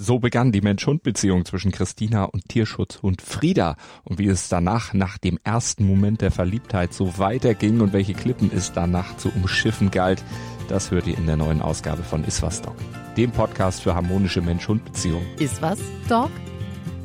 So 0.00 0.20
begann 0.20 0.52
die 0.52 0.60
Mensch-Hund-Beziehung 0.60 1.44
zwischen 1.44 1.72
Christina 1.72 2.22
und 2.22 2.48
Tierschutzhund 2.48 3.20
Frieda. 3.20 3.74
Und 4.04 4.20
wie 4.20 4.28
es 4.28 4.48
danach, 4.48 4.94
nach 4.94 5.18
dem 5.18 5.40
ersten 5.42 5.84
Moment 5.84 6.20
der 6.20 6.30
Verliebtheit, 6.30 6.94
so 6.94 7.18
weiterging 7.18 7.80
und 7.80 7.92
welche 7.92 8.14
Klippen 8.14 8.52
es 8.54 8.70
danach 8.70 9.16
zu 9.16 9.28
umschiffen 9.30 9.90
galt, 9.90 10.22
das 10.68 10.92
hört 10.92 11.08
ihr 11.08 11.18
in 11.18 11.26
der 11.26 11.36
neuen 11.36 11.60
Ausgabe 11.60 12.04
von 12.04 12.22
Iswas 12.22 12.62
Dog, 12.62 12.76
dem 13.16 13.32
Podcast 13.32 13.82
für 13.82 13.96
harmonische 13.96 14.40
Mensch-Hund-Beziehungen. 14.40 15.26
Iswas 15.40 15.80
Dog? 16.08 16.30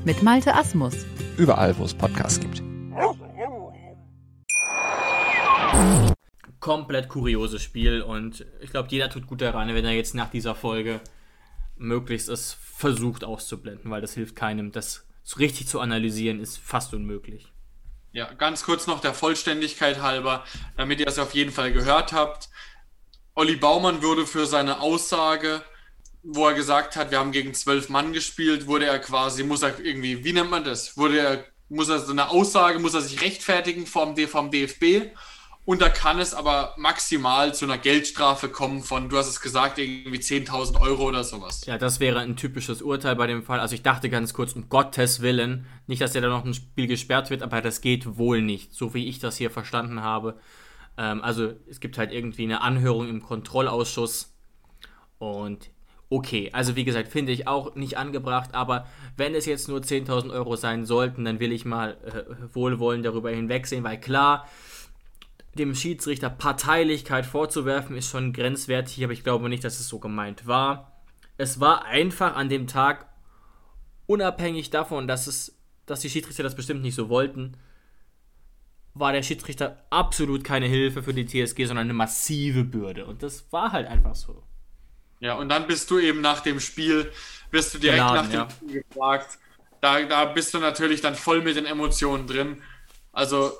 Mit 0.06 0.22
Malte 0.22 0.54
Asmus. 0.54 0.94
Überall, 1.36 1.76
wo 1.80 1.86
es 1.86 1.96
Podcasts 1.96 2.40
gibt. 2.40 2.62
komplett 6.60 7.10
kurioses 7.10 7.62
Spiel 7.62 8.02
und 8.02 8.46
ich 8.62 8.70
glaube, 8.70 8.88
jeder 8.90 9.10
tut 9.10 9.28
gut 9.28 9.42
daran, 9.42 9.68
wenn 9.74 9.84
er 9.84 9.92
jetzt 9.92 10.16
nach 10.16 10.30
dieser 10.30 10.56
Folge 10.56 11.02
möglichst 11.76 12.30
es 12.30 12.54
versucht 12.54 13.24
auszublenden, 13.24 13.90
weil 13.92 14.02
das 14.02 14.14
hilft 14.14 14.36
keinem. 14.36 14.72
Das 14.72 15.06
richtig 15.38 15.68
zu 15.68 15.80
analysieren 15.80 16.40
ist 16.40 16.58
fast 16.58 16.94
unmöglich. 16.94 17.52
Ja, 18.12 18.32
ganz 18.34 18.64
kurz 18.64 18.86
noch 18.86 19.00
der 19.00 19.14
Vollständigkeit 19.14 20.02
halber, 20.02 20.44
damit 20.78 21.00
ihr 21.00 21.08
es 21.08 21.18
auf 21.18 21.34
jeden 21.34 21.52
Fall 21.52 21.74
gehört 21.74 22.14
habt. 22.14 22.50
Olli 23.34 23.56
Baumann 23.56 24.04
würde 24.04 24.28
für 24.28 24.46
seine 24.46 24.82
Aussage, 24.82 25.64
wo 26.22 26.48
er 26.48 26.54
gesagt 26.54 26.96
hat, 26.96 27.10
wir 27.10 27.20
haben 27.20 27.32
gegen 27.32 27.54
zwölf 27.56 27.90
Mann 27.90 28.14
gespielt, 28.14 28.68
wurde 28.68 28.86
er 28.86 29.00
quasi, 29.00 29.44
muss 29.44 29.64
er 29.64 29.80
irgendwie, 29.80 30.24
wie 30.24 30.34
nennt 30.34 30.52
man 30.52 30.64
das? 30.64 30.96
Wurde 30.96 31.20
er, 31.20 31.46
muss 31.70 31.90
er 31.90 32.00
so 32.00 32.12
eine 32.12 32.30
Aussage, 32.30 32.78
muss 32.78 32.94
er 32.94 33.02
sich 33.02 33.22
rechtfertigen 33.22 33.88
vom, 33.88 34.16
vom 34.16 34.52
DFB 34.52 35.12
und 35.66 35.82
da 35.82 35.90
kann 35.90 36.20
es 36.20 36.34
aber 36.34 36.74
maximal 36.78 37.54
zu 37.54 37.66
einer 37.66 37.78
Geldstrafe 37.78 38.50
kommen 38.50 38.84
von, 38.84 39.08
du 39.08 39.18
hast 39.18 39.30
es 39.30 39.40
gesagt, 39.40 39.78
irgendwie 39.78 40.18
10.000 40.18 40.82
Euro 40.82 41.08
oder 41.08 41.24
sowas. 41.24 41.66
Ja, 41.66 41.78
das 41.78 42.02
wäre 42.02 42.20
ein 42.20 42.36
typisches 42.36 42.82
Urteil 42.82 43.16
bei 43.16 43.28
dem 43.28 43.44
Fall. 43.44 43.62
Also 43.62 43.74
ich 43.76 43.82
dachte 43.82 44.10
ganz 44.10 44.34
kurz, 44.34 44.54
um 44.54 44.68
Gottes 44.68 45.22
Willen, 45.22 45.66
nicht, 45.88 46.02
dass 46.02 46.14
ja 46.14 46.22
da 46.22 46.28
noch 46.28 46.44
ein 46.44 46.54
Spiel 46.54 46.88
gesperrt 46.88 47.30
wird, 47.30 47.44
aber 47.44 47.62
das 47.62 47.80
geht 47.80 48.18
wohl 48.18 48.42
nicht, 48.42 48.74
so 48.74 48.94
wie 48.94 49.08
ich 49.08 49.20
das 49.20 49.38
hier 49.38 49.50
verstanden 49.50 50.02
habe. 50.02 50.38
Ähm, 50.98 51.22
also 51.22 51.54
es 51.70 51.80
gibt 51.80 51.98
halt 51.98 52.12
irgendwie 52.12 52.44
eine 52.44 52.62
Anhörung 52.62 53.08
im 53.08 53.22
Kontrollausschuss 53.22 54.34
und 55.18 55.70
okay, 56.10 56.50
also 56.52 56.76
wie 56.76 56.84
gesagt, 56.84 57.08
finde 57.08 57.32
ich 57.32 57.48
auch 57.48 57.76
nicht 57.76 57.98
angebracht, 57.98 58.54
aber 58.54 58.86
wenn 59.16 59.34
es 59.34 59.46
jetzt 59.46 59.70
nur 59.70 59.80
10.000 59.80 60.32
Euro 60.32 60.58
sein 60.58 60.86
sollten, 60.86 61.26
dann 61.26 61.40
will 61.40 61.52
ich 61.52 61.64
mal 61.64 61.98
äh, 62.04 62.54
wohlwollend 62.54 63.06
darüber 63.06 63.32
hinwegsehen, 63.32 63.84
weil 63.84 64.00
klar, 64.00 64.48
dem 65.56 65.76
Schiedsrichter 65.76 66.30
Parteilichkeit 66.30 67.26
vorzuwerfen, 67.26 67.96
ist 67.96 68.10
schon 68.10 68.34
grenzwertig, 68.34 69.04
aber 69.04 69.14
ich 69.14 69.24
glaube 69.24 69.50
nicht, 69.50 69.64
dass 69.64 69.80
es 69.80 69.88
so 69.88 70.00
gemeint 70.00 70.48
war. 70.48 70.92
Es 71.38 71.60
war 71.60 71.86
einfach 71.86 72.36
an 72.36 72.50
dem 72.50 72.68
Tag, 72.68 73.08
unabhängig 74.08 74.70
davon, 74.70 75.08
dass, 75.08 75.28
es, 75.28 75.58
dass 75.86 76.02
die 76.02 76.10
Schiedsrichter 76.10 76.44
das 76.44 76.56
bestimmt 76.56 76.82
nicht 76.82 76.96
so 76.96 77.10
wollten, 77.10 77.58
war 78.96 79.12
der 79.12 79.24
Schiedsrichter 79.24 79.84
absolut 79.90 80.44
keine 80.44 80.68
Hilfe 80.68 81.02
für 81.02 81.14
die 81.14 81.26
TSG, 81.26 81.66
sondern 81.66 81.86
eine 81.86 81.94
massive 81.94 82.64
Bürde. 82.64 83.06
Und 83.06 83.24
das 83.24 83.52
war 83.52 83.72
halt 83.72 83.88
einfach 83.88 84.16
so. 84.16 84.44
Ja, 85.20 85.36
und 85.36 85.50
dann 85.50 85.68
bist 85.68 85.90
du 85.90 86.00
eben 86.00 86.22
nach 86.22 86.42
dem 86.42 86.60
Spiel, 86.60 87.12
wirst 87.50 87.74
du 87.74 87.80
direkt 87.80 88.00
Geladen, 88.00 88.16
nach 88.16 88.30
dem 88.30 88.40
ja. 88.40 88.50
Spiel 88.50 88.84
gefragt. 88.84 89.40
Da, 89.82 90.02
da 90.04 90.26
bist 90.26 90.54
du 90.54 90.60
natürlich 90.60 91.02
dann 91.02 91.16
voll 91.16 91.42
mit 91.42 91.56
den 91.56 91.66
Emotionen 91.66 92.28
drin. 92.28 92.62
Also 93.12 93.52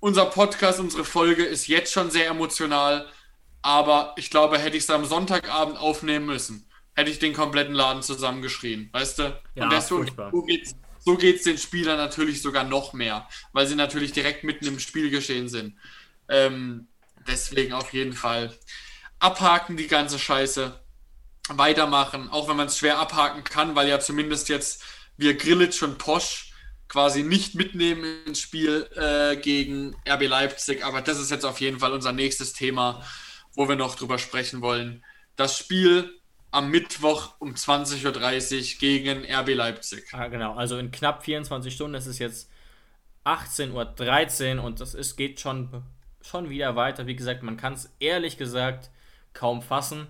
unser 0.00 0.26
Podcast, 0.26 0.80
unsere 0.80 1.04
Folge 1.04 1.44
ist 1.44 1.66
jetzt 1.66 1.92
schon 1.92 2.10
sehr 2.10 2.28
emotional, 2.28 3.06
aber 3.62 4.14
ich 4.16 4.30
glaube, 4.30 4.58
hätte 4.58 4.76
ich 4.76 4.84
es 4.84 4.90
am 4.90 5.04
Sonntagabend 5.04 5.78
aufnehmen 5.78 6.26
müssen, 6.26 6.68
hätte 6.94 7.10
ich 7.10 7.18
den 7.18 7.32
kompletten 7.32 7.74
Laden 7.74 8.02
zusammengeschrien, 8.02 8.88
weißt 8.92 9.18
du? 9.18 9.42
Ja, 9.54 9.64
Und 9.64 9.72
deswegen, 9.72 10.06
so 10.30 10.42
geht's, 10.42 10.74
so 10.98 11.16
geht's 11.16 11.44
den 11.44 11.58
Spielern 11.58 11.96
natürlich 11.96 12.42
sogar 12.42 12.64
noch 12.64 12.92
mehr, 12.92 13.28
weil 13.52 13.66
sie 13.66 13.74
natürlich 13.74 14.12
direkt 14.12 14.44
mitten 14.44 14.66
im 14.66 14.78
Spiel 14.78 15.10
geschehen 15.10 15.48
sind. 15.48 15.76
Ähm, 16.28 16.88
deswegen 17.26 17.72
auf 17.72 17.92
jeden 17.92 18.12
Fall 18.12 18.56
abhaken 19.18 19.76
die 19.76 19.88
ganze 19.88 20.18
Scheiße, 20.18 20.78
weitermachen, 21.48 22.28
auch 22.30 22.48
wenn 22.48 22.56
man 22.56 22.66
es 22.66 22.78
schwer 22.78 22.98
abhaken 22.98 23.44
kann, 23.44 23.76
weil 23.76 23.88
ja 23.88 24.00
zumindest 24.00 24.48
jetzt 24.48 24.82
wir 25.16 25.36
Grillitsch 25.36 25.82
und 25.82 25.98
Posch 25.98 26.45
quasi 26.88 27.22
nicht 27.22 27.54
mitnehmen 27.54 28.04
ins 28.26 28.40
Spiel 28.40 28.88
äh, 28.94 29.36
gegen 29.36 29.96
RB 30.08 30.28
Leipzig. 30.28 30.84
Aber 30.84 31.00
das 31.00 31.18
ist 31.18 31.30
jetzt 31.30 31.44
auf 31.44 31.60
jeden 31.60 31.80
Fall 31.80 31.92
unser 31.92 32.12
nächstes 32.12 32.52
Thema, 32.52 33.02
wo 33.54 33.68
wir 33.68 33.76
noch 33.76 33.96
drüber 33.96 34.18
sprechen 34.18 34.62
wollen. 34.62 35.04
Das 35.36 35.58
Spiel 35.58 36.18
am 36.50 36.70
Mittwoch 36.70 37.34
um 37.38 37.54
20.30 37.54 38.06
Uhr 38.06 38.78
gegen 38.78 39.24
RB 39.24 39.54
Leipzig. 39.54 40.06
Ah, 40.12 40.28
genau, 40.28 40.54
also 40.54 40.78
in 40.78 40.90
knapp 40.90 41.24
24 41.24 41.74
Stunden 41.74 41.94
ist 41.94 42.06
es 42.06 42.18
jetzt 42.18 42.48
18.13 43.24 44.56
Uhr 44.58 44.64
und 44.64 44.80
das 44.80 44.94
ist, 44.94 45.16
geht 45.16 45.40
schon, 45.40 45.82
schon 46.22 46.48
wieder 46.48 46.76
weiter. 46.76 47.06
Wie 47.06 47.16
gesagt, 47.16 47.42
man 47.42 47.56
kann 47.56 47.74
es 47.74 47.92
ehrlich 47.98 48.38
gesagt 48.38 48.90
kaum 49.32 49.62
fassen. 49.62 50.06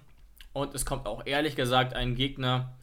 Und 0.52 0.74
es 0.74 0.86
kommt 0.86 1.06
auch 1.06 1.26
ehrlich 1.26 1.54
gesagt 1.56 1.92
ein 1.92 2.14
Gegner, 2.14 2.75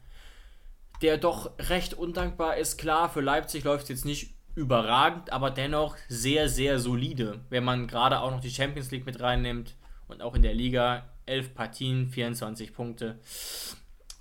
der 1.04 1.18
doch 1.18 1.52
recht 1.58 1.92
undankbar 1.92 2.56
ist. 2.56 2.78
Klar, 2.78 3.10
für 3.10 3.20
Leipzig 3.20 3.62
läuft 3.62 3.82
es 3.82 3.88
jetzt 3.90 4.04
nicht 4.06 4.32
überragend, 4.54 5.30
aber 5.30 5.50
dennoch 5.50 5.98
sehr, 6.08 6.48
sehr 6.48 6.78
solide. 6.78 7.40
Wenn 7.50 7.62
man 7.62 7.86
gerade 7.86 8.20
auch 8.20 8.30
noch 8.30 8.40
die 8.40 8.50
Champions 8.50 8.90
League 8.90 9.04
mit 9.04 9.20
reinnimmt 9.20 9.74
und 10.08 10.22
auch 10.22 10.34
in 10.34 10.40
der 10.40 10.54
Liga 10.54 11.04
11 11.26 11.54
Partien, 11.54 12.08
24 12.08 12.72
Punkte. 12.72 13.18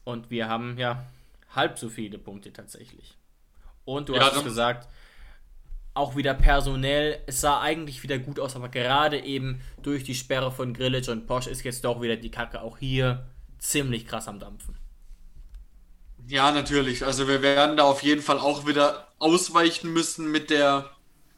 Und 0.03 0.29
wir 0.29 0.49
haben 0.49 0.77
ja 0.77 1.05
halb 1.55 1.79
so 1.79 1.87
viele 1.87 2.17
Punkte 2.17 2.51
tatsächlich. 2.51 3.15
Und 3.85 4.09
du 4.09 4.15
ja, 4.15 4.19
hast 4.19 4.35
es 4.35 4.43
gesagt, 4.43 4.89
auch 5.93 6.17
wieder 6.17 6.33
personell, 6.33 7.21
es 7.27 7.39
sah 7.39 7.61
eigentlich 7.61 8.03
wieder 8.03 8.19
gut 8.19 8.41
aus, 8.41 8.57
aber 8.57 8.67
gerade 8.67 9.23
eben 9.23 9.61
durch 9.81 10.03
die 10.03 10.15
Sperre 10.15 10.51
von 10.51 10.73
Grillage 10.73 11.13
und 11.13 11.27
Posch 11.27 11.47
ist 11.47 11.63
jetzt 11.63 11.85
doch 11.85 12.01
wieder 12.01 12.17
die 12.17 12.31
Kacke 12.31 12.61
auch 12.61 12.77
hier 12.77 13.25
ziemlich 13.57 14.05
krass 14.05 14.27
am 14.27 14.39
Dampfen. 14.39 14.82
Ja, 16.27 16.51
natürlich. 16.51 17.03
Also 17.05 17.27
wir 17.27 17.41
werden 17.41 17.77
da 17.77 17.83
auf 17.83 18.01
jeden 18.03 18.21
Fall 18.21 18.39
auch 18.39 18.65
wieder 18.65 19.07
ausweichen 19.19 19.91
müssen 19.91 20.31
mit 20.31 20.49
der, 20.49 20.89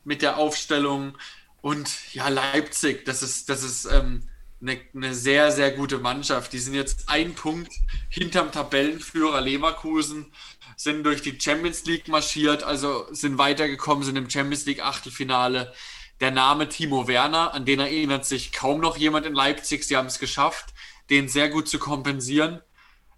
mit 0.03 0.21
der 0.21 0.38
Aufstellung. 0.38 1.17
Und 1.61 1.89
ja, 2.13 2.27
Leipzig, 2.29 3.05
das 3.05 3.23
ist, 3.23 3.49
das 3.49 3.63
ist 3.63 3.86
ähm, 3.86 4.29
eine, 4.61 4.79
eine 4.93 5.13
sehr, 5.15 5.51
sehr 5.51 5.71
gute 5.71 5.97
Mannschaft. 5.97 6.53
Die 6.53 6.59
sind 6.59 6.75
jetzt 6.75 7.09
ein 7.09 7.33
Punkt 7.36 7.73
hinterm 8.09 8.51
Tabellenführer 8.51 9.41
Leverkusen, 9.41 10.31
sind 10.77 11.03
durch 11.03 11.21
die 11.21 11.39
Champions 11.39 11.86
League 11.86 12.07
marschiert, 12.07 12.63
also 12.63 13.07
sind 13.11 13.38
weitergekommen, 13.38 14.03
sind 14.03 14.17
im 14.17 14.29
Champions 14.29 14.65
League 14.65 14.83
Achtelfinale. 14.83 15.73
Der 16.21 16.31
Name 16.31 16.69
Timo 16.69 17.07
Werner, 17.07 17.53
an 17.53 17.65
den 17.65 17.79
erinnert 17.79 18.25
sich 18.25 18.53
kaum 18.53 18.81
noch 18.81 18.97
jemand 18.97 19.25
in 19.25 19.33
Leipzig. 19.33 19.83
Sie 19.83 19.97
haben 19.97 20.07
es 20.07 20.19
geschafft, 20.19 20.73
den 21.09 21.27
sehr 21.27 21.49
gut 21.49 21.67
zu 21.67 21.79
kompensieren 21.79 22.61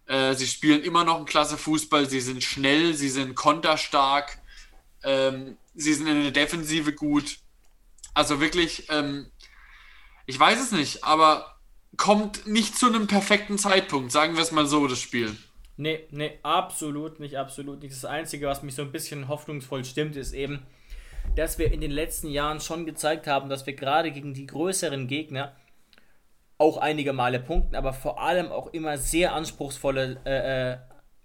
Äh, 0.07 0.33
sie 0.33 0.47
spielen 0.47 0.83
immer 0.83 1.03
noch 1.03 1.17
einen 1.17 1.25
klasse 1.25 1.57
Fußball. 1.57 2.09
Sie 2.09 2.21
sind 2.21 2.43
schnell, 2.43 2.93
sie 2.93 3.09
sind 3.09 3.35
konterstark. 3.35 4.39
Ähm, 5.03 5.57
sie 5.75 5.93
sind 5.93 6.07
in 6.07 6.23
der 6.23 6.31
Defensive 6.31 6.93
gut. 6.93 7.37
Also 8.13 8.39
wirklich, 8.39 8.87
ähm, 8.89 9.29
ich 10.25 10.39
weiß 10.39 10.59
es 10.59 10.71
nicht, 10.71 11.03
aber 11.03 11.57
kommt 11.97 12.47
nicht 12.47 12.77
zu 12.77 12.87
einem 12.87 13.07
perfekten 13.07 13.57
Zeitpunkt, 13.57 14.11
sagen 14.11 14.35
wir 14.35 14.43
es 14.43 14.51
mal 14.51 14.65
so, 14.65 14.87
das 14.87 14.99
Spiel. 14.99 15.35
Nee, 15.77 16.07
nee, 16.09 16.39
absolut 16.41 17.19
nicht, 17.19 17.37
absolut 17.37 17.81
nicht. 17.81 17.93
Das 17.93 18.05
Einzige, 18.05 18.47
was 18.47 18.63
mich 18.63 18.73
so 18.73 18.81
ein 18.81 18.91
bisschen 18.91 19.27
hoffnungsvoll 19.27 19.85
stimmt, 19.85 20.15
ist 20.15 20.33
eben, 20.33 20.65
dass 21.35 21.59
wir 21.59 21.71
in 21.71 21.81
den 21.81 21.91
letzten 21.91 22.29
Jahren 22.29 22.59
schon 22.59 22.85
gezeigt 22.85 23.27
haben, 23.27 23.49
dass 23.49 23.65
wir 23.67 23.73
gerade 23.73 24.11
gegen 24.11 24.33
die 24.33 24.47
größeren 24.47 25.07
Gegner 25.07 25.55
auch 26.57 26.77
einige 26.77 27.13
Male 27.13 27.39
punkten, 27.39 27.75
aber 27.75 27.93
vor 27.93 28.21
allem 28.21 28.51
auch 28.51 28.67
immer 28.67 28.97
sehr 28.97 29.33
anspruchsvolle 29.33 30.19
äh, 30.25 30.71
äh, 30.71 30.77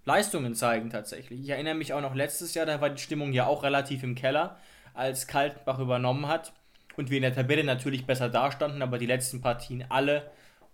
Leistungen 0.05 0.55
zeigen 0.55 0.91
tatsächlich. 0.91 1.41
Ich 1.41 1.49
erinnere 1.49 1.75
mich 1.75 1.93
auch 1.93 2.01
noch 2.01 2.15
letztes 2.15 2.55
Jahr, 2.55 2.67
da 2.67 2.81
war 2.81 2.91
die 2.91 3.01
Stimmung 3.01 3.33
ja 3.33 3.47
auch 3.47 3.63
relativ 3.63 4.03
im 4.03 4.15
Keller, 4.15 4.57
als 4.95 5.27
Kaltenbach 5.27 5.79
übernommen 5.79 6.29
hat 6.29 6.53
und 6.97 7.11
wir 7.11 7.17
in 7.17 7.23
der 7.23 7.35
Tabelle 7.35 7.65
natürlich 7.65 8.07
besser 8.07 8.29
dastanden, 8.29 8.83
aber 8.83 8.99
die 8.99 9.07
letzten 9.07 9.41
Partien 9.41 9.85
alle 9.89 10.31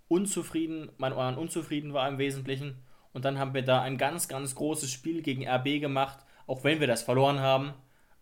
unzufrieden, 0.09 0.91
mein 0.97 1.13
Ohren 1.13 1.37
unzufrieden 1.37 1.93
war 1.93 2.09
im 2.09 2.19
Wesentlichen. 2.19 2.83
Und 3.13 3.25
dann 3.25 3.39
haben 3.39 3.55
wir 3.55 3.63
da 3.63 3.83
ein 3.83 3.99
ganz, 3.99 4.29
ganz 4.29 4.55
großes 4.55 4.91
Spiel 4.91 5.23
gegen 5.23 5.49
RB 5.49 5.81
gemacht, 5.81 6.19
auch 6.47 6.65
wenn 6.65 6.81
wir 6.81 6.87
das 6.87 7.03
verloren 7.03 7.41
haben. 7.41 7.75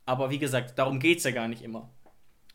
Aber 0.04 0.30
wie 0.30 0.38
gesagt, 0.38 0.78
darum 0.78 1.00
geht 1.00 1.18
es 1.18 1.24
ja 1.24 1.30
gar 1.30 1.48
nicht 1.48 1.62
immer. 1.62 1.88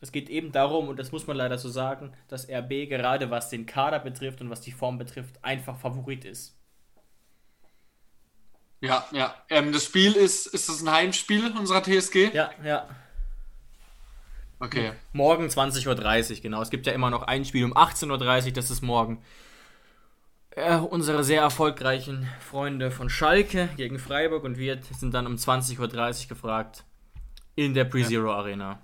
Es 0.02 0.12
geht 0.12 0.30
eben 0.30 0.52
darum, 0.52 0.88
und 0.88 0.98
das 0.98 1.12
muss 1.12 1.28
man 1.28 1.38
leider 1.38 1.60
so 1.60 1.70
sagen, 1.70 2.12
dass 2.28 2.50
RB 2.50 2.90
gerade 2.90 3.30
was 3.30 3.50
den 3.50 3.68
Kader 3.68 4.00
betrifft 4.00 4.42
und 4.42 4.50
was 4.50 4.60
die 4.60 4.72
Form 4.72 4.98
betrifft, 4.98 5.44
einfach 5.44 5.78
Favorit 5.78 6.26
ist. 6.26 6.58
Ja, 8.82 9.06
ja. 9.12 9.36
Ähm, 9.50 9.72
das 9.72 9.86
Spiel 9.86 10.14
ist, 10.14 10.48
ist 10.48 10.68
das 10.68 10.82
ein 10.82 10.92
Heimspiel 10.92 11.56
unserer 11.56 11.84
TSG? 11.84 12.34
Ja, 12.34 12.50
ja. 12.64 12.90
Okay. 14.60 14.94
Morgen 15.14 15.46
20.30 15.46 15.88
Uhr, 16.36 16.42
genau. 16.42 16.62
Es 16.64 16.72
gibt 16.72 16.88
ja 16.88 16.94
immer 16.94 17.12
noch 17.12 17.22
ein 17.24 17.46
Spiel 17.46 17.64
um 17.64 17.78
18.30 17.78 18.48
Uhr, 18.48 18.52
das 18.54 18.72
ist 18.72 18.82
morgen. 18.82 19.24
Äh, 20.52 20.78
unsere 20.78 21.24
sehr 21.24 21.42
erfolgreichen 21.42 22.28
Freunde 22.40 22.90
von 22.90 23.10
Schalke 23.10 23.70
gegen 23.78 24.00
Freiburg 24.00 24.44
und 24.44 24.58
wir 24.58 24.80
sind 24.98 25.14
dann 25.14 25.28
um 25.28 25.36
20.30 25.36 25.80
Uhr 26.24 26.28
gefragt 26.28 26.86
in 27.56 27.74
der 27.76 27.86
Pre-Zero 27.86 28.48
ja. 28.48 28.80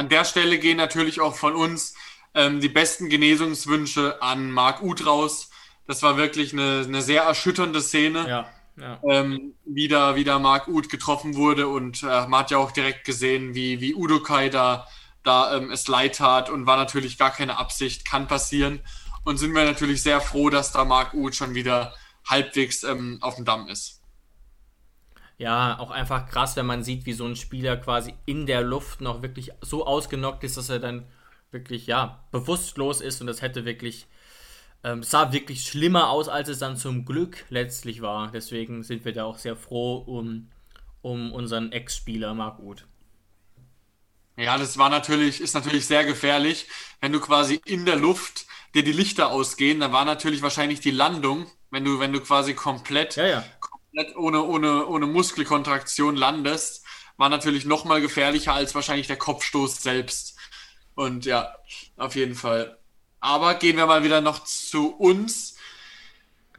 An 0.00 0.08
der 0.08 0.24
Stelle 0.24 0.58
gehen 0.58 0.78
natürlich 0.78 1.20
auch 1.20 1.34
von 1.34 1.54
uns 1.54 1.94
ähm, 2.34 2.60
die 2.60 2.70
besten 2.70 3.10
Genesungswünsche 3.10 4.22
an 4.22 4.50
Marc 4.50 4.82
Uth 4.82 5.04
raus. 5.04 5.50
Das 5.86 6.02
war 6.02 6.16
wirklich 6.16 6.54
eine, 6.54 6.84
eine 6.86 7.02
sehr 7.02 7.24
erschütternde 7.24 7.82
Szene. 7.82 8.26
Ja 8.26 8.50
ja. 8.80 8.98
ähm, 9.04 9.54
wieder, 9.66 10.16
wieder 10.16 10.38
Marc 10.38 10.68
Uth 10.68 10.88
getroffen 10.88 11.34
wurde 11.36 11.68
und 11.68 12.02
äh, 12.02 12.26
man 12.26 12.40
hat 12.40 12.50
ja 12.50 12.56
auch 12.56 12.72
direkt 12.72 13.04
gesehen, 13.04 13.54
wie, 13.54 13.82
wie 13.82 13.94
Udo 13.94 14.22
Kai 14.22 14.48
da, 14.48 14.86
da 15.22 15.56
ähm, 15.56 15.70
es 15.70 15.86
leid 15.86 16.16
tat 16.16 16.48
und 16.48 16.64
war 16.64 16.78
natürlich 16.78 17.18
gar 17.18 17.30
keine 17.30 17.58
Absicht, 17.58 18.06
kann 18.06 18.26
passieren. 18.26 18.80
Und 19.24 19.36
sind 19.36 19.54
wir 19.54 19.64
natürlich 19.64 20.02
sehr 20.02 20.22
froh, 20.22 20.48
dass 20.48 20.72
da 20.72 20.86
Marc 20.86 21.12
Uth 21.12 21.34
schon 21.34 21.54
wieder 21.54 21.94
halbwegs 22.26 22.84
ähm, 22.84 23.18
auf 23.20 23.36
dem 23.36 23.44
Damm 23.44 23.68
ist. 23.68 23.99
Ja, 25.40 25.78
auch 25.78 25.90
einfach 25.90 26.28
krass, 26.28 26.54
wenn 26.56 26.66
man 26.66 26.84
sieht, 26.84 27.06
wie 27.06 27.14
so 27.14 27.24
ein 27.24 27.34
Spieler 27.34 27.78
quasi 27.78 28.12
in 28.26 28.44
der 28.44 28.60
Luft 28.60 29.00
noch 29.00 29.22
wirklich 29.22 29.52
so 29.62 29.86
ausgenockt 29.86 30.44
ist, 30.44 30.58
dass 30.58 30.68
er 30.68 30.80
dann 30.80 31.06
wirklich, 31.50 31.86
ja, 31.86 32.22
bewusstlos 32.30 33.00
ist 33.00 33.22
und 33.22 33.26
das 33.26 33.40
hätte 33.40 33.64
wirklich 33.64 34.06
ähm, 34.84 35.02
sah 35.02 35.32
wirklich 35.32 35.62
schlimmer 35.64 36.10
aus, 36.10 36.28
als 36.28 36.50
es 36.50 36.58
dann 36.58 36.76
zum 36.76 37.06
Glück 37.06 37.46
letztlich 37.48 38.02
war. 38.02 38.30
Deswegen 38.30 38.82
sind 38.82 39.06
wir 39.06 39.14
da 39.14 39.24
auch 39.24 39.38
sehr 39.38 39.56
froh 39.56 39.96
um, 39.96 40.50
um 41.00 41.32
unseren 41.32 41.72
Ex-Spieler 41.72 42.34
Marc 42.34 42.58
Uth. 42.58 42.86
Ja, 44.36 44.58
das 44.58 44.76
war 44.76 44.90
natürlich, 44.90 45.40
ist 45.40 45.54
natürlich 45.54 45.86
sehr 45.86 46.04
gefährlich. 46.04 46.66
Wenn 47.00 47.12
du 47.12 47.20
quasi 47.20 47.62
in 47.64 47.86
der 47.86 47.96
Luft 47.96 48.44
dir 48.74 48.84
die 48.84 48.92
Lichter 48.92 49.30
ausgehen, 49.30 49.80
dann 49.80 49.92
war 49.92 50.04
natürlich 50.04 50.42
wahrscheinlich 50.42 50.80
die 50.80 50.90
Landung, 50.90 51.46
wenn 51.70 51.84
du, 51.84 51.98
wenn 51.98 52.12
du 52.12 52.20
quasi 52.20 52.54
komplett, 52.54 53.16
ja, 53.16 53.26
ja. 53.26 53.44
Komplett 53.90 54.16
ohne, 54.16 54.42
ohne, 54.42 54.86
ohne 54.86 55.06
Muskelkontraktion 55.06 56.16
landest, 56.16 56.84
war 57.16 57.28
natürlich 57.28 57.64
noch 57.64 57.84
mal 57.84 58.00
gefährlicher 58.00 58.54
als 58.54 58.74
wahrscheinlich 58.74 59.06
der 59.06 59.18
Kopfstoß 59.18 59.82
selbst. 59.82 60.36
Und 60.94 61.24
ja, 61.24 61.54
auf 61.96 62.14
jeden 62.14 62.34
Fall. 62.34 62.78
Aber 63.20 63.54
gehen 63.54 63.76
wir 63.76 63.86
mal 63.86 64.04
wieder 64.04 64.20
noch 64.20 64.44
zu 64.44 64.94
uns. 64.94 65.56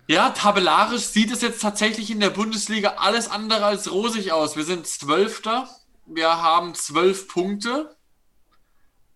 Ja, 0.08 0.32
tabellarisch 0.32 1.04
sieht 1.04 1.32
es 1.32 1.42
jetzt 1.42 1.62
tatsächlich 1.62 2.12
in 2.12 2.20
der 2.20 2.30
Bundesliga 2.30 2.96
alles 2.98 3.30
andere 3.30 3.66
als 3.66 3.92
rosig 3.92 4.32
aus. 4.32 4.56
Wir 4.56 4.66
sind 4.66 4.86
Zwölfter, 4.86 5.70
wir 6.06 6.42
haben 6.42 6.76
zwölf 6.76 7.28
Punkte 7.28 7.96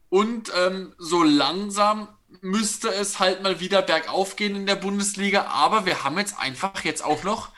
und 0.10 0.52
ähm, 0.56 0.94
so 0.98 1.24
langsam 1.24 2.08
müsste 2.42 2.90
es 2.90 3.20
halt 3.20 3.44
mal 3.44 3.60
wieder 3.60 3.82
bergauf 3.82 4.36
gehen 4.36 4.56
in 4.56 4.66
der 4.66 4.76
Bundesliga. 4.76 5.46
Aber 5.48 5.86
wir 5.86 6.04
haben 6.04 6.18
jetzt 6.18 6.40
einfach 6.40 6.84
jetzt 6.86 7.04
auch 7.04 7.24
noch, 7.24 7.50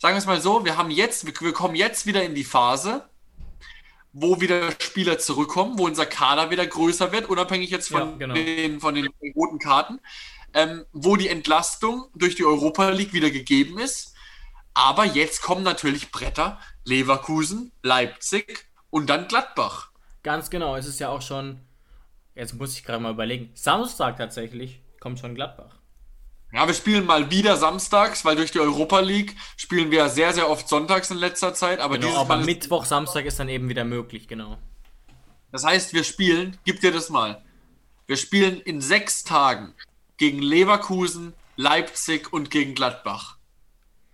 sagen 0.00 0.14
wir 0.14 0.18
es 0.18 0.26
mal 0.26 0.40
so, 0.40 0.64
wir 0.64 0.78
haben 0.78 0.90
jetzt, 0.90 1.26
wir 1.26 1.52
kommen 1.52 1.74
jetzt 1.74 2.06
wieder 2.06 2.24
in 2.24 2.34
die 2.34 2.44
Phase, 2.44 3.04
wo 4.12 4.40
wieder 4.40 4.72
Spieler 4.80 5.18
zurückkommen, 5.18 5.78
wo 5.78 5.84
unser 5.84 6.06
Kader 6.06 6.50
wieder 6.50 6.66
größer 6.66 7.12
wird, 7.12 7.28
unabhängig 7.28 7.70
jetzt 7.70 7.90
von, 7.90 8.12
ja, 8.12 8.16
genau. 8.16 8.34
den, 8.34 8.80
von 8.80 8.94
den 8.94 9.08
roten 9.36 9.58
Karten, 9.58 10.00
ähm, 10.54 10.86
wo 10.92 11.16
die 11.16 11.28
Entlastung 11.28 12.06
durch 12.14 12.34
die 12.34 12.44
Europa 12.44 12.88
League 12.88 13.12
wieder 13.12 13.30
gegeben 13.30 13.78
ist. 13.78 14.14
Aber 14.72 15.04
jetzt 15.04 15.42
kommen 15.42 15.62
natürlich 15.62 16.10
Bretter, 16.10 16.58
Leverkusen, 16.84 17.70
Leipzig 17.82 18.70
und 18.88 19.10
dann 19.10 19.28
Gladbach. 19.28 19.90
Ganz 20.22 20.48
genau, 20.48 20.76
es 20.76 20.86
ist 20.86 20.98
ja 20.98 21.10
auch 21.10 21.22
schon, 21.22 21.60
jetzt 22.34 22.54
muss 22.54 22.74
ich 22.74 22.84
gerade 22.84 23.02
mal 23.02 23.12
überlegen, 23.12 23.50
Samstag 23.54 24.16
tatsächlich 24.16 24.80
kommt 24.98 25.18
schon 25.18 25.34
Gladbach. 25.34 25.79
Ja, 26.52 26.66
wir 26.66 26.74
spielen 26.74 27.06
mal 27.06 27.30
wieder 27.30 27.56
samstags, 27.56 28.24
weil 28.24 28.34
durch 28.34 28.50
die 28.50 28.58
Europa 28.58 28.98
League 29.00 29.36
spielen 29.56 29.90
wir 29.90 30.08
sehr, 30.08 30.32
sehr 30.32 30.50
oft 30.50 30.68
sonntags 30.68 31.10
in 31.10 31.16
letzter 31.16 31.54
Zeit. 31.54 31.78
Aber, 31.78 31.98
genau, 31.98 32.16
aber 32.16 32.38
Mittwoch, 32.38 32.84
Samstag 32.84 33.24
ist 33.24 33.38
dann 33.38 33.48
eben 33.48 33.68
wieder 33.68 33.84
möglich, 33.84 34.26
genau. 34.26 34.58
Das 35.52 35.64
heißt, 35.64 35.94
wir 35.94 36.02
spielen, 36.02 36.56
gib 36.64 36.80
dir 36.80 36.92
das 36.92 37.08
mal, 37.08 37.42
wir 38.06 38.16
spielen 38.16 38.60
in 38.60 38.80
sechs 38.80 39.22
Tagen 39.22 39.74
gegen 40.16 40.42
Leverkusen, 40.42 41.34
Leipzig 41.56 42.32
und 42.32 42.50
gegen 42.50 42.74
Gladbach. 42.74 43.36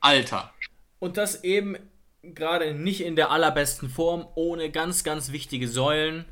Alter. 0.01 0.53
Und 0.99 1.17
das 1.17 1.43
eben 1.43 1.77
gerade 2.23 2.75
nicht 2.75 3.01
in 3.01 3.17
der 3.17 3.31
allerbesten 3.31 3.89
Form, 3.89 4.27
ohne 4.35 4.71
ganz, 4.71 5.05
ganz 5.05 5.33
wichtige 5.33 5.69
Säulen 5.69 6.27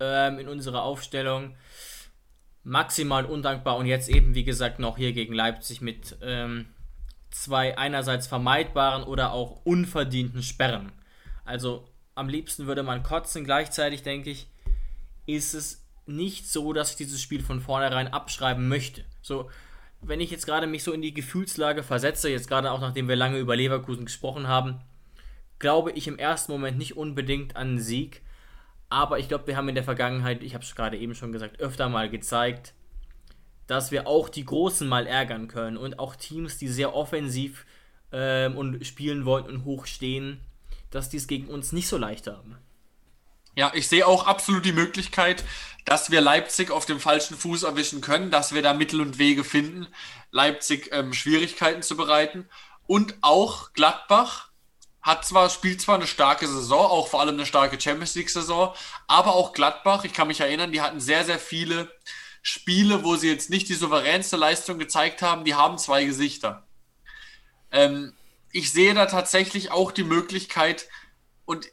ähm, 0.00 0.38
in 0.38 0.48
unserer 0.48 0.82
Aufstellung 0.82 1.56
maximal 2.64 3.24
undankbar 3.24 3.76
und 3.76 3.86
jetzt 3.86 4.08
eben, 4.08 4.34
wie 4.34 4.44
gesagt, 4.44 4.78
noch 4.78 4.96
hier 4.96 5.12
gegen 5.12 5.34
Leipzig 5.34 5.80
mit 5.80 6.16
ähm, 6.22 6.66
zwei 7.30 7.76
einerseits 7.76 8.26
vermeidbaren 8.26 9.02
oder 9.02 9.32
auch 9.32 9.64
unverdienten 9.64 10.42
Sperren. 10.42 10.92
Also 11.44 11.88
am 12.14 12.28
liebsten 12.28 12.66
würde 12.66 12.82
man 12.82 13.02
kotzen, 13.02 13.44
gleichzeitig 13.44 14.02
denke 14.02 14.30
ich, 14.30 14.46
ist 15.26 15.54
es 15.54 15.84
nicht 16.06 16.48
so, 16.48 16.72
dass 16.72 16.90
ich 16.90 16.96
dieses 16.96 17.20
Spiel 17.20 17.42
von 17.42 17.60
vornherein 17.60 18.08
abschreiben 18.08 18.68
möchte. 18.68 19.04
So, 19.22 19.50
wenn 20.00 20.20
ich 20.20 20.30
jetzt 20.30 20.46
gerade 20.46 20.66
mich 20.66 20.82
so 20.82 20.92
in 20.92 21.02
die 21.02 21.14
Gefühlslage 21.14 21.82
versetze, 21.82 22.28
jetzt 22.28 22.48
gerade 22.48 22.70
auch 22.70 22.80
nachdem 22.80 23.08
wir 23.08 23.16
lange 23.16 23.38
über 23.38 23.56
Leverkusen 23.56 24.04
gesprochen 24.04 24.48
haben, 24.48 24.80
glaube 25.58 25.92
ich 25.92 26.08
im 26.08 26.18
ersten 26.18 26.52
Moment 26.52 26.76
nicht 26.76 26.96
unbedingt 26.96 27.56
an 27.56 27.68
einen 27.68 27.78
Sieg, 27.78 28.22
aber 28.92 29.18
ich 29.18 29.26
glaube, 29.26 29.46
wir 29.46 29.56
haben 29.56 29.70
in 29.70 29.74
der 29.74 29.84
Vergangenheit, 29.84 30.42
ich 30.42 30.52
habe 30.52 30.62
es 30.62 30.74
gerade 30.74 30.98
eben 30.98 31.14
schon 31.14 31.32
gesagt, 31.32 31.60
öfter 31.60 31.88
mal 31.88 32.10
gezeigt, 32.10 32.74
dass 33.66 33.90
wir 33.90 34.06
auch 34.06 34.28
die 34.28 34.44
Großen 34.44 34.86
mal 34.86 35.06
ärgern 35.06 35.48
können 35.48 35.78
und 35.78 35.98
auch 35.98 36.14
Teams, 36.14 36.58
die 36.58 36.68
sehr 36.68 36.94
offensiv 36.94 37.64
ähm, 38.12 38.54
und 38.56 38.86
spielen 38.86 39.24
wollen 39.24 39.46
und 39.46 39.64
hoch 39.64 39.86
stehen, 39.86 40.40
dass 40.90 41.08
die 41.08 41.16
es 41.16 41.26
gegen 41.26 41.48
uns 41.48 41.72
nicht 41.72 41.88
so 41.88 41.96
leicht 41.96 42.26
haben. 42.26 42.58
Ja, 43.56 43.72
ich 43.74 43.88
sehe 43.88 44.06
auch 44.06 44.26
absolut 44.26 44.66
die 44.66 44.72
Möglichkeit, 44.72 45.42
dass 45.86 46.10
wir 46.10 46.20
Leipzig 46.20 46.70
auf 46.70 46.84
dem 46.84 47.00
falschen 47.00 47.34
Fuß 47.36 47.62
erwischen 47.62 48.02
können, 48.02 48.30
dass 48.30 48.54
wir 48.54 48.60
da 48.60 48.74
Mittel 48.74 49.00
und 49.00 49.18
Wege 49.18 49.42
finden, 49.42 49.86
Leipzig 50.30 50.90
ähm, 50.92 51.14
Schwierigkeiten 51.14 51.80
zu 51.80 51.96
bereiten. 51.96 52.46
Und 52.86 53.14
auch 53.22 53.72
Gladbach 53.72 54.51
hat 55.02 55.26
zwar, 55.26 55.50
spielt 55.50 55.80
zwar 55.80 55.96
eine 55.96 56.06
starke 56.06 56.46
Saison, 56.46 56.86
auch 56.86 57.08
vor 57.08 57.20
allem 57.20 57.34
eine 57.34 57.46
starke 57.46 57.80
Champions 57.80 58.14
League-Saison, 58.14 58.74
aber 59.08 59.34
auch 59.34 59.52
Gladbach, 59.52 60.04
ich 60.04 60.12
kann 60.12 60.28
mich 60.28 60.40
erinnern, 60.40 60.72
die 60.72 60.80
hatten 60.80 61.00
sehr, 61.00 61.24
sehr 61.24 61.40
viele 61.40 61.92
Spiele, 62.40 63.04
wo 63.04 63.16
sie 63.16 63.28
jetzt 63.28 63.50
nicht 63.50 63.68
die 63.68 63.74
souveränste 63.74 64.36
Leistung 64.36 64.78
gezeigt 64.78 65.22
haben, 65.22 65.44
die 65.44 65.54
haben 65.54 65.78
zwei 65.78 66.04
Gesichter. 66.04 66.66
Ähm, 67.70 68.12
ich 68.52 68.72
sehe 68.72 68.94
da 68.94 69.06
tatsächlich 69.06 69.70
auch 69.70 69.92
die 69.92 70.04
Möglichkeit 70.04 70.88
und 71.44 71.68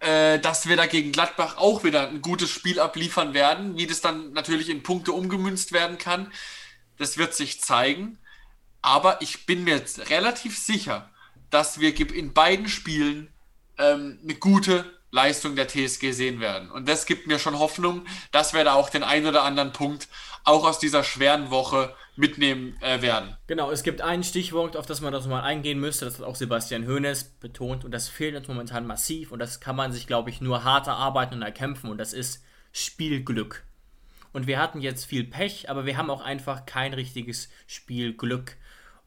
äh, 0.00 0.38
dass 0.38 0.66
wir 0.66 0.76
da 0.76 0.86
gegen 0.86 1.12
Gladbach 1.12 1.56
auch 1.56 1.84
wieder 1.84 2.08
ein 2.08 2.20
gutes 2.20 2.50
Spiel 2.50 2.80
abliefern 2.80 3.32
werden. 3.32 3.78
Wie 3.78 3.86
das 3.86 4.00
dann 4.00 4.32
natürlich 4.32 4.68
in 4.68 4.82
Punkte 4.82 5.12
umgemünzt 5.12 5.72
werden 5.72 5.98
kann, 5.98 6.32
das 6.98 7.16
wird 7.16 7.34
sich 7.34 7.60
zeigen. 7.62 8.18
Aber 8.82 9.22
ich 9.22 9.46
bin 9.46 9.64
mir 9.64 9.76
jetzt 9.76 10.10
relativ 10.10 10.58
sicher, 10.58 11.10
dass 11.54 11.78
wir 11.78 11.98
in 12.14 12.32
beiden 12.32 12.68
Spielen 12.68 13.28
ähm, 13.78 14.18
eine 14.22 14.34
gute 14.34 14.84
Leistung 15.12 15.54
der 15.54 15.68
TSG 15.68 16.10
sehen 16.10 16.40
werden. 16.40 16.68
Und 16.72 16.88
das 16.88 17.06
gibt 17.06 17.28
mir 17.28 17.38
schon 17.38 17.60
Hoffnung, 17.60 18.04
dass 18.32 18.52
wir 18.52 18.64
da 18.64 18.74
auch 18.74 18.90
den 18.90 19.04
einen 19.04 19.26
oder 19.26 19.44
anderen 19.44 19.72
Punkt 19.72 20.08
auch 20.42 20.66
aus 20.66 20.80
dieser 20.80 21.04
schweren 21.04 21.50
Woche 21.50 21.94
mitnehmen 22.16 22.76
äh, 22.80 23.00
werden. 23.00 23.36
Genau, 23.46 23.70
es 23.70 23.84
gibt 23.84 24.00
ein 24.00 24.24
Stichwort, 24.24 24.76
auf 24.76 24.86
das 24.86 25.00
man 25.00 25.12
das 25.12 25.28
mal 25.28 25.42
eingehen 25.42 25.78
müsste, 25.78 26.04
das 26.04 26.18
hat 26.18 26.26
auch 26.26 26.34
Sebastian 26.34 26.88
Hoeneß 26.88 27.36
betont 27.38 27.84
und 27.84 27.92
das 27.92 28.08
fehlt 28.08 28.34
uns 28.34 28.48
momentan 28.48 28.86
massiv 28.86 29.30
und 29.30 29.38
das 29.38 29.60
kann 29.60 29.76
man 29.76 29.92
sich, 29.92 30.08
glaube 30.08 30.30
ich, 30.30 30.40
nur 30.40 30.64
hart 30.64 30.88
erarbeiten 30.88 31.36
und 31.36 31.42
erkämpfen 31.42 31.88
und 31.88 31.98
das 31.98 32.12
ist 32.12 32.42
Spielglück. 32.72 33.64
Und 34.32 34.48
wir 34.48 34.58
hatten 34.58 34.80
jetzt 34.80 35.04
viel 35.04 35.22
Pech, 35.22 35.70
aber 35.70 35.86
wir 35.86 35.96
haben 35.96 36.10
auch 36.10 36.20
einfach 36.20 36.66
kein 36.66 36.92
richtiges 36.92 37.48
Spielglück 37.68 38.56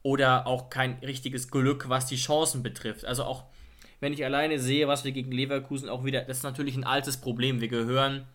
oder 0.03 0.47
auch 0.47 0.69
kein 0.69 0.93
richtiges 1.01 1.49
Glück, 1.49 1.89
was 1.89 2.05
die 2.05 2.15
Chancen 2.15 2.63
betrifft. 2.63 3.05
Also 3.05 3.23
auch 3.23 3.45
wenn 3.99 4.13
ich 4.13 4.23
alleine 4.23 4.59
sehe, 4.59 4.87
was 4.87 5.03
wir 5.03 5.11
gegen 5.11 5.31
Leverkusen 5.31 5.89
auch 5.89 6.05
wieder, 6.05 6.21
das 6.21 6.37
ist 6.37 6.43
natürlich 6.43 6.75
ein 6.75 6.83
altes 6.83 7.17
Problem. 7.17 7.61
Wir 7.61 7.67
gehören, 7.67 8.25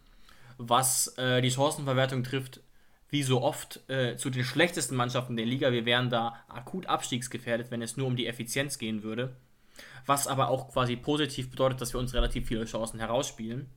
was 0.58 1.16
äh, 1.18 1.40
die 1.40 1.50
Chancenverwertung 1.50 2.24
trifft, 2.24 2.60
wie 3.08 3.22
so 3.22 3.42
oft 3.42 3.80
äh, 3.88 4.16
zu 4.16 4.30
den 4.30 4.44
schlechtesten 4.44 4.96
Mannschaften 4.96 5.36
der 5.36 5.46
Liga. 5.46 5.70
Wir 5.70 5.84
wären 5.84 6.10
da 6.10 6.34
akut 6.48 6.86
abstiegsgefährdet, 6.86 7.70
wenn 7.70 7.82
es 7.82 7.96
nur 7.96 8.06
um 8.06 8.16
die 8.16 8.26
Effizienz 8.26 8.78
gehen 8.78 9.02
würde. 9.02 9.36
Was 10.06 10.26
aber 10.26 10.48
auch 10.48 10.72
quasi 10.72 10.96
positiv 10.96 11.50
bedeutet, 11.50 11.80
dass 11.80 11.94
wir 11.94 12.00
uns 12.00 12.14
relativ 12.14 12.48
viele 12.48 12.64
Chancen 12.64 12.98
herausspielen 12.98 13.68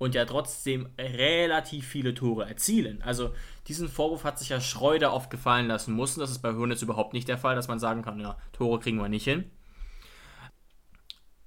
und 0.00 0.14
ja 0.14 0.24
trotzdem 0.24 0.88
relativ 0.98 1.86
viele 1.86 2.14
Tore 2.14 2.48
erzielen. 2.48 3.02
Also 3.02 3.34
diesen 3.68 3.86
Vorwurf 3.86 4.24
hat 4.24 4.38
sich 4.38 4.48
ja 4.48 4.58
Schreuder 4.58 5.12
oft 5.12 5.28
gefallen 5.28 5.66
lassen 5.66 5.94
müssen. 5.94 6.20
Das 6.20 6.30
ist 6.30 6.38
bei 6.38 6.52
Hönes 6.52 6.80
überhaupt 6.80 7.12
nicht 7.12 7.28
der 7.28 7.36
Fall, 7.36 7.54
dass 7.54 7.68
man 7.68 7.78
sagen 7.78 8.00
kann, 8.00 8.18
ja, 8.18 8.38
Tore 8.52 8.80
kriegen 8.80 8.96
wir 8.96 9.10
nicht 9.10 9.24
hin. 9.24 9.50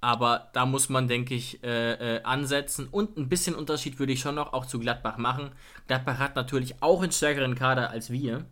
Aber 0.00 0.50
da 0.52 0.66
muss 0.66 0.88
man, 0.88 1.08
denke 1.08 1.34
ich, 1.34 1.64
äh, 1.64 2.18
äh, 2.18 2.22
ansetzen. 2.22 2.86
Und 2.88 3.16
ein 3.16 3.28
bisschen 3.28 3.56
Unterschied 3.56 3.98
würde 3.98 4.12
ich 4.12 4.20
schon 4.20 4.36
noch 4.36 4.52
auch 4.52 4.66
zu 4.66 4.78
Gladbach 4.78 5.18
machen. 5.18 5.50
Gladbach 5.88 6.20
hat 6.20 6.36
natürlich 6.36 6.80
auch 6.80 7.02
einen 7.02 7.10
stärkeren 7.10 7.56
Kader 7.56 7.90
als 7.90 8.10
wir. 8.10 8.44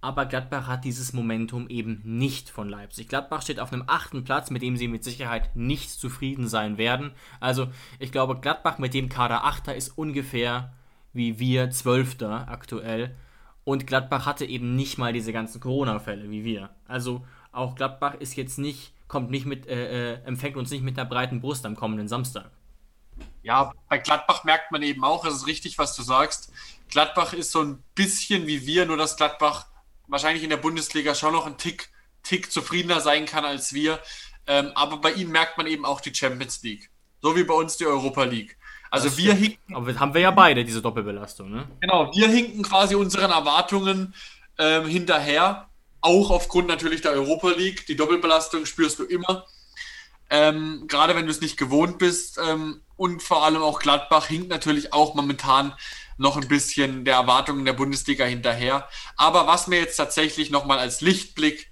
Aber 0.00 0.26
Gladbach 0.26 0.68
hat 0.68 0.84
dieses 0.84 1.12
Momentum 1.12 1.68
eben 1.68 2.00
nicht 2.04 2.50
von 2.50 2.68
Leipzig. 2.68 3.08
Gladbach 3.08 3.42
steht 3.42 3.58
auf 3.58 3.72
einem 3.72 3.84
achten 3.86 4.22
Platz, 4.22 4.50
mit 4.50 4.62
dem 4.62 4.76
sie 4.76 4.86
mit 4.86 5.02
Sicherheit 5.02 5.56
nicht 5.56 5.90
zufrieden 5.90 6.46
sein 6.46 6.78
werden. 6.78 7.12
Also 7.40 7.68
ich 7.98 8.12
glaube, 8.12 8.38
Gladbach 8.38 8.78
mit 8.78 8.94
dem 8.94 9.08
Kader 9.08 9.44
Achter 9.44 9.74
ist 9.74 9.96
ungefähr 9.98 10.72
wie 11.12 11.38
wir 11.40 11.70
Zwölfter 11.70 12.46
aktuell. 12.48 13.16
Und 13.64 13.86
Gladbach 13.86 14.24
hatte 14.24 14.44
eben 14.44 14.76
nicht 14.76 14.98
mal 14.98 15.12
diese 15.12 15.32
ganzen 15.32 15.60
Corona-Fälle 15.60 16.30
wie 16.30 16.44
wir. 16.44 16.70
Also 16.86 17.26
auch 17.50 17.74
Gladbach 17.74 18.14
ist 18.14 18.36
jetzt 18.36 18.58
nicht 18.58 18.92
kommt 19.08 19.30
nicht 19.30 19.46
mit, 19.46 19.66
äh, 19.66 20.14
äh, 20.14 20.24
empfängt 20.24 20.56
uns 20.56 20.70
nicht 20.70 20.84
mit 20.84 20.98
einer 20.98 21.08
breiten 21.08 21.40
Brust 21.40 21.66
am 21.66 21.74
kommenden 21.74 22.06
Samstag. 22.06 22.50
Ja, 23.42 23.72
bei 23.88 23.98
Gladbach 23.98 24.44
merkt 24.44 24.70
man 24.70 24.82
eben 24.82 25.02
auch, 25.02 25.24
es 25.24 25.34
ist 25.34 25.46
richtig, 25.46 25.78
was 25.78 25.96
du 25.96 26.02
sagst. 26.02 26.52
Gladbach 26.90 27.32
ist 27.32 27.50
so 27.50 27.62
ein 27.62 27.82
bisschen 27.94 28.46
wie 28.46 28.66
wir, 28.66 28.86
nur 28.86 28.96
dass 28.96 29.16
Gladbach 29.16 29.66
wahrscheinlich 30.08 30.42
in 30.42 30.50
der 30.50 30.56
Bundesliga 30.56 31.14
schon 31.14 31.32
noch 31.32 31.46
ein 31.46 31.58
Tick, 31.58 31.90
Tick 32.22 32.50
zufriedener 32.50 33.00
sein 33.00 33.26
kann 33.26 33.44
als 33.44 33.72
wir. 33.72 34.00
Ähm, 34.46 34.72
aber 34.74 34.96
bei 34.98 35.12
ihnen 35.12 35.30
merkt 35.30 35.58
man 35.58 35.66
eben 35.66 35.84
auch 35.84 36.00
die 36.00 36.14
Champions 36.14 36.62
League. 36.62 36.90
So 37.20 37.36
wie 37.36 37.44
bei 37.44 37.54
uns 37.54 37.76
die 37.76 37.86
Europa 37.86 38.24
League. 38.24 38.56
Also 38.90 39.16
wir 39.18 39.34
hinken. 39.34 39.74
Aber 39.74 39.94
haben 39.98 40.14
wir 40.14 40.20
ja 40.22 40.30
beide 40.30 40.64
diese 40.64 40.80
Doppelbelastung, 40.80 41.50
ne? 41.50 41.68
Genau, 41.80 42.10
wir 42.14 42.28
hinken 42.28 42.62
quasi 42.62 42.94
unseren 42.94 43.30
Erwartungen 43.30 44.14
ähm, 44.58 44.86
hinterher. 44.86 45.68
Auch 46.00 46.30
aufgrund 46.30 46.68
natürlich 46.68 47.02
der 47.02 47.12
Europa 47.12 47.50
League. 47.50 47.86
Die 47.86 47.96
Doppelbelastung 47.96 48.64
spürst 48.66 48.98
du 48.98 49.04
immer. 49.04 49.44
Ähm, 50.30 50.84
gerade 50.88 51.14
wenn 51.14 51.26
du 51.26 51.30
es 51.30 51.40
nicht 51.40 51.58
gewohnt 51.58 51.98
bist. 51.98 52.38
Ähm, 52.42 52.80
und 52.96 53.22
vor 53.22 53.44
allem 53.44 53.62
auch 53.62 53.78
Gladbach 53.78 54.26
hinkt 54.26 54.48
natürlich 54.48 54.92
auch 54.92 55.14
momentan 55.14 55.74
noch 56.18 56.36
ein 56.36 56.48
bisschen 56.48 57.04
der 57.04 57.14
Erwartungen 57.14 57.64
der 57.64 57.72
Bundesliga 57.72 58.24
hinterher. 58.24 58.88
Aber 59.16 59.46
was 59.46 59.66
mir 59.66 59.78
jetzt 59.78 59.96
tatsächlich 59.96 60.50
nochmal 60.50 60.78
als 60.78 61.00
Lichtblick 61.00 61.70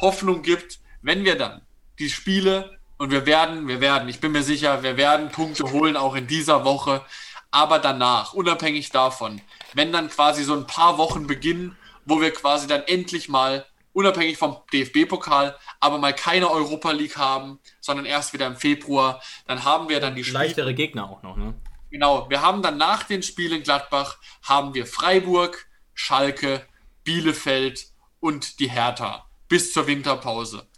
Hoffnung 0.00 0.42
gibt, 0.42 0.78
wenn 1.02 1.24
wir 1.24 1.36
dann 1.36 1.62
die 1.98 2.10
Spiele 2.10 2.78
und 2.98 3.10
wir 3.10 3.26
werden, 3.26 3.68
wir 3.68 3.80
werden, 3.80 4.08
ich 4.08 4.20
bin 4.20 4.32
mir 4.32 4.42
sicher, 4.42 4.82
wir 4.82 4.96
werden 4.96 5.30
Punkte 5.30 5.72
holen, 5.72 5.96
auch 5.96 6.14
in 6.14 6.26
dieser 6.26 6.64
Woche. 6.64 7.02
Aber 7.50 7.78
danach, 7.78 8.32
unabhängig 8.34 8.90
davon, 8.90 9.40
wenn 9.74 9.92
dann 9.92 10.08
quasi 10.08 10.44
so 10.44 10.54
ein 10.54 10.66
paar 10.66 10.98
Wochen 10.98 11.26
beginnen, 11.26 11.76
wo 12.04 12.20
wir 12.20 12.32
quasi 12.32 12.66
dann 12.66 12.82
endlich 12.82 13.28
mal, 13.28 13.66
unabhängig 13.92 14.38
vom 14.38 14.56
DFB-Pokal, 14.72 15.56
aber 15.80 15.98
mal 15.98 16.14
keine 16.14 16.50
Europa 16.50 16.92
League 16.92 17.16
haben, 17.16 17.58
sondern 17.80 18.06
erst 18.06 18.32
wieder 18.32 18.46
im 18.46 18.56
Februar. 18.56 19.20
Dann 19.46 19.64
haben 19.64 19.88
wir 19.88 20.00
dann 20.00 20.14
die 20.14 20.22
Spiele. 20.22 20.44
Leichtere 20.44 20.74
Gegner 20.74 21.10
auch 21.10 21.22
noch, 21.22 21.36
ne? 21.36 21.54
Genau, 21.90 22.30
wir 22.30 22.40
haben 22.40 22.62
dann 22.62 22.78
nach 22.78 23.04
den 23.04 23.22
Spielen 23.22 23.62
Gladbach, 23.62 24.18
haben 24.42 24.74
wir 24.74 24.86
Freiburg, 24.86 25.66
Schalke, 25.94 26.66
Bielefeld 27.04 27.88
und 28.20 28.60
die 28.60 28.70
Hertha 28.70 29.28
bis 29.48 29.72
zur 29.72 29.86
Winterpause. 29.86 30.68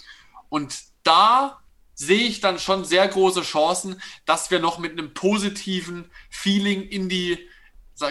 Und 0.48 0.74
da 1.02 1.62
sehe 1.94 2.26
ich 2.26 2.40
dann 2.40 2.58
schon 2.58 2.84
sehr 2.84 3.06
große 3.06 3.42
Chancen, 3.42 4.00
dass 4.24 4.50
wir 4.50 4.58
noch 4.58 4.78
mit 4.78 4.92
einem 4.92 5.14
positiven 5.14 6.10
Feeling 6.30 6.82
in 6.82 7.08
die 7.08 7.38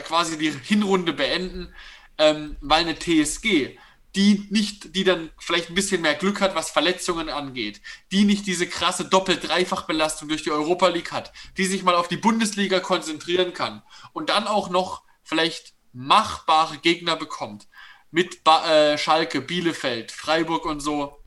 quasi 0.03 0.37
die 0.37 0.51
Hinrunde 0.51 1.11
beenden, 1.11 1.73
ähm, 2.17 2.55
weil 2.61 2.81
eine 2.81 2.97
TSG, 2.97 3.77
die 4.15 4.45
nicht, 4.49 4.95
die 4.95 5.03
dann 5.03 5.31
vielleicht 5.37 5.69
ein 5.69 5.75
bisschen 5.75 6.01
mehr 6.01 6.15
Glück 6.15 6.41
hat, 6.41 6.55
was 6.55 6.69
Verletzungen 6.69 7.29
angeht, 7.29 7.81
die 8.11 8.25
nicht 8.25 8.45
diese 8.45 8.67
krasse 8.67 9.05
Doppel-Dreifach-Belastung 9.05 10.27
durch 10.27 10.43
die 10.43 10.51
Europa 10.51 10.87
League 10.87 11.11
hat, 11.11 11.31
die 11.57 11.65
sich 11.65 11.83
mal 11.83 11.95
auf 11.95 12.07
die 12.07 12.17
Bundesliga 12.17 12.79
konzentrieren 12.79 13.53
kann 13.53 13.81
und 14.13 14.29
dann 14.29 14.47
auch 14.47 14.69
noch 14.69 15.03
vielleicht 15.23 15.73
machbare 15.93 16.77
Gegner 16.77 17.15
bekommt 17.15 17.67
mit 18.11 18.43
ba 18.43 18.69
äh, 18.69 18.97
Schalke, 18.97 19.41
Bielefeld, 19.41 20.11
Freiburg 20.11 20.65
und 20.65 20.81
so. 20.81 21.17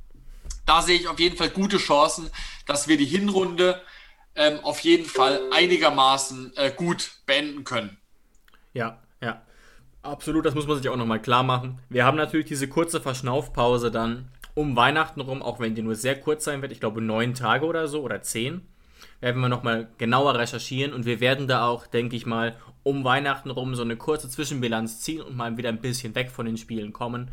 Da 0.67 0.83
sehe 0.83 0.99
ich 0.99 1.09
auf 1.09 1.19
jeden 1.19 1.37
Fall 1.37 1.51
gute 1.51 1.79
Chancen, 1.79 2.31
dass 2.67 2.89
wir 2.89 2.97
die 2.97 3.07
Hinrunde 3.07 3.83
ähm, 4.35 4.61
auf 4.61 4.81
jeden 4.81 5.07
Fall 5.07 5.41
einigermaßen 5.53 6.57
äh, 6.57 6.71
gut 6.71 7.13
beenden 7.27 7.65
können. 7.65 7.99
Ja. 8.73 9.03
Absolut, 10.05 10.45
das 10.45 10.55
muss 10.55 10.67
man 10.67 10.77
sich 10.77 10.91
auch 10.91 10.99
nochmal 10.99 11.23
klar 11.23 11.43
machen. 11.43 11.79
Wir 11.89 12.05
haben 12.05 12.19
natürlich 12.19 12.45
diese 12.45 12.69
kurze 12.69 13.01
Verschnaufpause 13.01 13.91
dann 13.91 14.29
um 14.53 14.77
Weihnachten 14.77 15.23
rum, 15.23 15.43
auch 15.43 15.61
wenn 15.61 15.75
die 15.75 15.81
nur 15.81 15.95
sehr 15.95 16.21
kurz 16.21 16.45
sein 16.45 16.61
wird. 16.61 16.73
Ich 16.73 16.81
glaube 16.81 17.01
neun 17.01 17.33
Tage 17.33 17.65
oder 17.65 17.89
so 17.89 18.03
oder 18.03 18.21
zehn. 18.21 18.61
Werden 19.21 19.41
wir 19.41 19.49
nochmal 19.49 19.89
genauer 19.97 20.39
recherchieren 20.39 20.93
und 20.93 21.07
wir 21.07 21.21
werden 21.21 21.49
da 21.49 21.67
auch, 21.67 21.87
denke 21.87 22.17
ich 22.17 22.27
mal, 22.27 22.55
um 22.83 23.03
Weihnachten 23.03 23.49
rum 23.49 23.75
so 23.75 23.81
eine 23.81 23.97
kurze 23.97 24.29
Zwischenbilanz 24.29 25.01
ziehen 25.01 25.23
und 25.23 25.37
mal 25.37 25.57
wieder 25.57 25.71
ein 25.71 25.81
bisschen 25.81 26.15
weg 26.15 26.31
von 26.31 26.45
den 26.45 26.59
Spielen 26.59 26.93
kommen. 26.93 27.31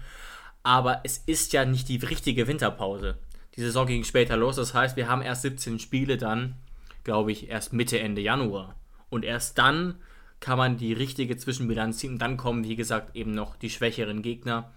Aber 0.63 1.01
es 1.03 1.17
ist 1.17 1.51
ja 1.51 1.65
nicht 1.65 1.89
die 1.89 1.97
richtige 1.97 2.47
Winterpause. 2.47 3.17
Die 3.57 3.61
Saison 3.61 3.85
ging 3.85 4.05
später 4.05 4.37
los, 4.37 4.55
das 4.55 4.73
heißt, 4.73 4.95
wir 4.95 5.09
haben 5.09 5.21
erst 5.21 5.41
17 5.41 5.79
Spiele 5.79 6.15
dann, 6.15 6.55
glaube 7.03 7.33
ich, 7.33 7.49
erst 7.49 7.73
Mitte, 7.73 7.99
Ende 7.99 8.21
Januar. 8.21 8.75
Und 9.09 9.25
erst 9.25 9.57
dann 9.57 9.95
kann 10.41 10.57
man 10.57 10.75
die 10.75 10.91
richtige 10.91 11.37
Zwischenbilanz 11.37 11.99
ziehen. 11.99 12.13
Und 12.13 12.19
dann 12.19 12.35
kommen, 12.35 12.65
wie 12.65 12.75
gesagt, 12.75 13.15
eben 13.15 13.31
noch 13.31 13.55
die 13.55 13.69
schwächeren 13.69 14.21
Gegner. 14.21 14.73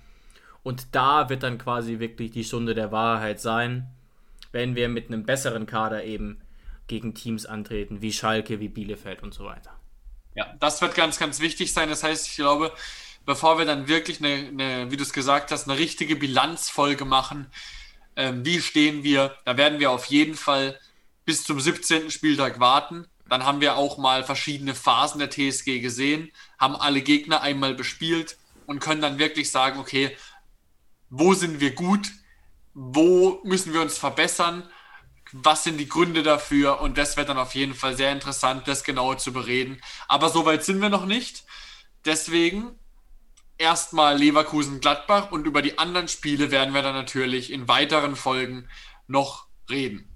Und 0.62 0.94
da 0.94 1.28
wird 1.28 1.42
dann 1.42 1.58
quasi 1.58 1.98
wirklich 1.98 2.30
die 2.30 2.44
Stunde 2.44 2.74
der 2.74 2.92
Wahrheit 2.92 3.40
sein, 3.40 3.90
wenn 4.52 4.76
wir 4.76 4.88
mit 4.88 5.08
einem 5.08 5.24
besseren 5.24 5.66
Kader 5.66 6.04
eben 6.04 6.40
gegen 6.86 7.14
Teams 7.14 7.46
antreten, 7.46 8.02
wie 8.02 8.12
Schalke, 8.12 8.60
wie 8.60 8.68
Bielefeld 8.68 9.22
und 9.22 9.34
so 9.34 9.44
weiter. 9.44 9.72
Ja, 10.34 10.54
das 10.60 10.80
wird 10.80 10.94
ganz, 10.94 11.18
ganz 11.18 11.40
wichtig 11.40 11.72
sein. 11.72 11.88
Das 11.88 12.02
heißt, 12.02 12.28
ich 12.28 12.36
glaube, 12.36 12.72
bevor 13.24 13.58
wir 13.58 13.64
dann 13.64 13.88
wirklich 13.88 14.20
eine, 14.20 14.48
eine 14.48 14.90
wie 14.90 14.96
du 14.96 15.02
es 15.02 15.12
gesagt 15.12 15.50
hast, 15.50 15.68
eine 15.68 15.78
richtige 15.78 16.16
Bilanzfolge 16.16 17.04
machen, 17.04 17.46
ähm, 18.16 18.44
wie 18.44 18.60
stehen 18.60 19.02
wir, 19.02 19.34
da 19.44 19.56
werden 19.56 19.80
wir 19.80 19.90
auf 19.90 20.06
jeden 20.06 20.34
Fall 20.34 20.78
bis 21.24 21.44
zum 21.44 21.58
17. 21.58 22.10
Spieltag 22.10 22.60
warten. 22.60 23.06
Dann 23.28 23.44
haben 23.44 23.60
wir 23.60 23.76
auch 23.76 23.98
mal 23.98 24.24
verschiedene 24.24 24.74
Phasen 24.74 25.18
der 25.18 25.30
TSG 25.30 25.80
gesehen, 25.80 26.30
haben 26.58 26.76
alle 26.76 27.00
Gegner 27.00 27.40
einmal 27.40 27.74
bespielt 27.74 28.36
und 28.66 28.80
können 28.80 29.00
dann 29.00 29.18
wirklich 29.18 29.50
sagen, 29.50 29.78
okay, 29.78 30.16
wo 31.10 31.34
sind 31.34 31.60
wir 31.60 31.74
gut, 31.74 32.10
wo 32.74 33.40
müssen 33.44 33.72
wir 33.72 33.80
uns 33.80 33.96
verbessern, 33.96 34.68
was 35.32 35.64
sind 35.64 35.78
die 35.78 35.88
Gründe 35.88 36.22
dafür 36.22 36.80
und 36.80 36.98
das 36.98 37.16
wird 37.16 37.28
dann 37.28 37.38
auf 37.38 37.54
jeden 37.54 37.74
Fall 37.74 37.96
sehr 37.96 38.12
interessant, 38.12 38.68
das 38.68 38.84
genauer 38.84 39.18
zu 39.18 39.32
bereden. 39.32 39.80
Aber 40.06 40.28
so 40.28 40.44
weit 40.44 40.64
sind 40.64 40.80
wir 40.80 40.90
noch 40.90 41.06
nicht. 41.06 41.44
Deswegen 42.04 42.78
erstmal 43.58 44.16
Leverkusen-Gladbach 44.18 45.32
und 45.32 45.46
über 45.46 45.62
die 45.62 45.78
anderen 45.78 46.08
Spiele 46.08 46.50
werden 46.50 46.74
wir 46.74 46.82
dann 46.82 46.94
natürlich 46.94 47.52
in 47.52 47.68
weiteren 47.68 48.16
Folgen 48.16 48.68
noch 49.06 49.46
reden. 49.70 50.08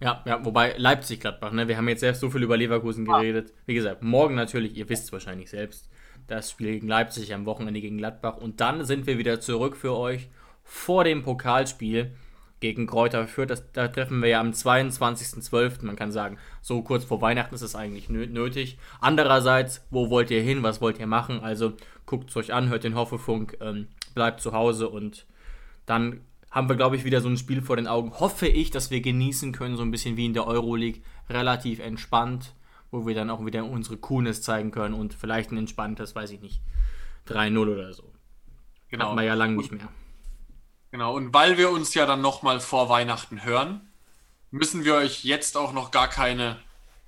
Ja, 0.00 0.22
ja, 0.24 0.42
wobei 0.44 0.74
Leipzig-Gladbach, 0.78 1.52
ne? 1.52 1.68
Wir 1.68 1.76
haben 1.76 1.88
jetzt 1.88 2.00
selbst 2.00 2.20
so 2.20 2.30
viel 2.30 2.42
über 2.42 2.56
Leverkusen 2.56 3.04
geredet. 3.04 3.52
Wie 3.66 3.74
gesagt, 3.74 4.02
morgen 4.02 4.34
natürlich, 4.34 4.74
ihr 4.76 4.88
wisst 4.88 5.04
es 5.04 5.12
wahrscheinlich 5.12 5.50
selbst, 5.50 5.90
das 6.26 6.50
Spiel 6.50 6.72
gegen 6.72 6.88
Leipzig 6.88 7.34
am 7.34 7.44
Wochenende 7.44 7.80
gegen 7.82 7.98
Gladbach. 7.98 8.38
Und 8.38 8.60
dann 8.60 8.84
sind 8.84 9.06
wir 9.06 9.18
wieder 9.18 9.40
zurück 9.40 9.76
für 9.76 9.94
euch 9.94 10.28
vor 10.64 11.04
dem 11.04 11.22
Pokalspiel 11.22 12.12
gegen 12.60 12.86
Kräuter 12.86 13.26
Fürth. 13.26 13.50
Das, 13.50 13.72
da 13.72 13.88
treffen 13.88 14.22
wir 14.22 14.30
ja 14.30 14.40
am 14.40 14.52
22.12. 14.52 15.84
Man 15.84 15.96
kann 15.96 16.12
sagen, 16.12 16.38
so 16.62 16.82
kurz 16.82 17.04
vor 17.04 17.20
Weihnachten 17.20 17.54
ist 17.54 17.62
es 17.62 17.74
eigentlich 17.74 18.08
nötig. 18.08 18.78
Andererseits, 19.00 19.84
wo 19.90 20.08
wollt 20.08 20.30
ihr 20.30 20.42
hin? 20.42 20.62
Was 20.62 20.80
wollt 20.80 20.98
ihr 20.98 21.06
machen? 21.06 21.40
Also 21.40 21.74
guckt 22.06 22.30
es 22.30 22.36
euch 22.36 22.54
an, 22.54 22.68
hört 22.68 22.84
den 22.84 22.94
Hoffefunk, 22.94 23.58
ähm, 23.60 23.88
bleibt 24.14 24.40
zu 24.40 24.52
Hause 24.52 24.88
und 24.88 25.26
dann 25.86 26.20
haben 26.50 26.68
wir, 26.68 26.76
glaube 26.76 26.96
ich, 26.96 27.04
wieder 27.04 27.20
so 27.20 27.28
ein 27.28 27.36
Spiel 27.36 27.62
vor 27.62 27.76
den 27.76 27.86
Augen. 27.86 28.18
Hoffe 28.18 28.48
ich, 28.48 28.70
dass 28.70 28.90
wir 28.90 29.00
genießen 29.00 29.52
können, 29.52 29.76
so 29.76 29.82
ein 29.82 29.90
bisschen 29.90 30.16
wie 30.16 30.26
in 30.26 30.34
der 30.34 30.46
Euroleague, 30.46 31.02
relativ 31.28 31.78
entspannt, 31.78 32.54
wo 32.90 33.06
wir 33.06 33.14
dann 33.14 33.30
auch 33.30 33.44
wieder 33.44 33.64
unsere 33.64 33.96
Coolness 33.96 34.42
zeigen 34.42 34.72
können 34.72 34.94
und 34.94 35.14
vielleicht 35.14 35.52
ein 35.52 35.58
entspanntes, 35.58 36.14
weiß 36.14 36.32
ich 36.32 36.40
nicht, 36.40 36.60
3-0 37.28 37.58
oder 37.58 37.92
so. 37.92 38.12
Genau. 38.88 39.10
Hat 39.10 39.16
man 39.16 39.24
ja 39.24 39.34
lange 39.34 39.56
nicht 39.56 39.70
mehr. 39.70 39.88
Genau, 40.90 41.14
und 41.14 41.32
weil 41.32 41.56
wir 41.56 41.70
uns 41.70 41.94
ja 41.94 42.04
dann 42.04 42.20
nochmal 42.20 42.58
vor 42.58 42.88
Weihnachten 42.88 43.44
hören, 43.44 43.80
müssen 44.50 44.84
wir 44.84 44.96
euch 44.96 45.22
jetzt 45.22 45.56
auch 45.56 45.72
noch 45.72 45.92
gar 45.92 46.08
keine 46.08 46.58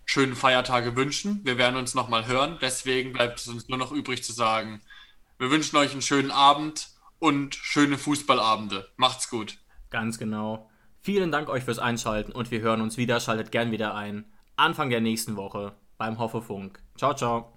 schönen 0.04 0.36
Feiertage 0.36 0.94
wünschen. 0.94 1.40
Wir 1.42 1.58
werden 1.58 1.76
uns 1.76 1.94
nochmal 1.94 2.26
hören. 2.26 2.58
Deswegen 2.60 3.12
bleibt 3.12 3.40
es 3.40 3.48
uns 3.48 3.68
nur 3.68 3.78
noch 3.78 3.90
übrig 3.90 4.22
zu 4.22 4.32
sagen, 4.32 4.80
wir 5.38 5.50
wünschen 5.50 5.76
euch 5.76 5.90
einen 5.90 6.02
schönen 6.02 6.30
Abend 6.30 6.91
und 7.22 7.54
schöne 7.54 7.98
Fußballabende. 7.98 8.88
Macht's 8.96 9.30
gut. 9.30 9.58
Ganz 9.90 10.18
genau. 10.18 10.68
Vielen 11.00 11.30
Dank 11.30 11.48
euch 11.48 11.62
fürs 11.62 11.78
Einschalten 11.78 12.32
und 12.32 12.50
wir 12.50 12.60
hören 12.60 12.80
uns 12.80 12.96
wieder. 12.96 13.20
Schaltet 13.20 13.52
gern 13.52 13.70
wieder 13.70 13.94
ein. 13.94 14.24
Anfang 14.56 14.90
der 14.90 15.00
nächsten 15.00 15.36
Woche 15.36 15.76
beim 15.98 16.18
Hoffefunk. 16.18 16.82
Ciao, 16.96 17.14
ciao. 17.14 17.56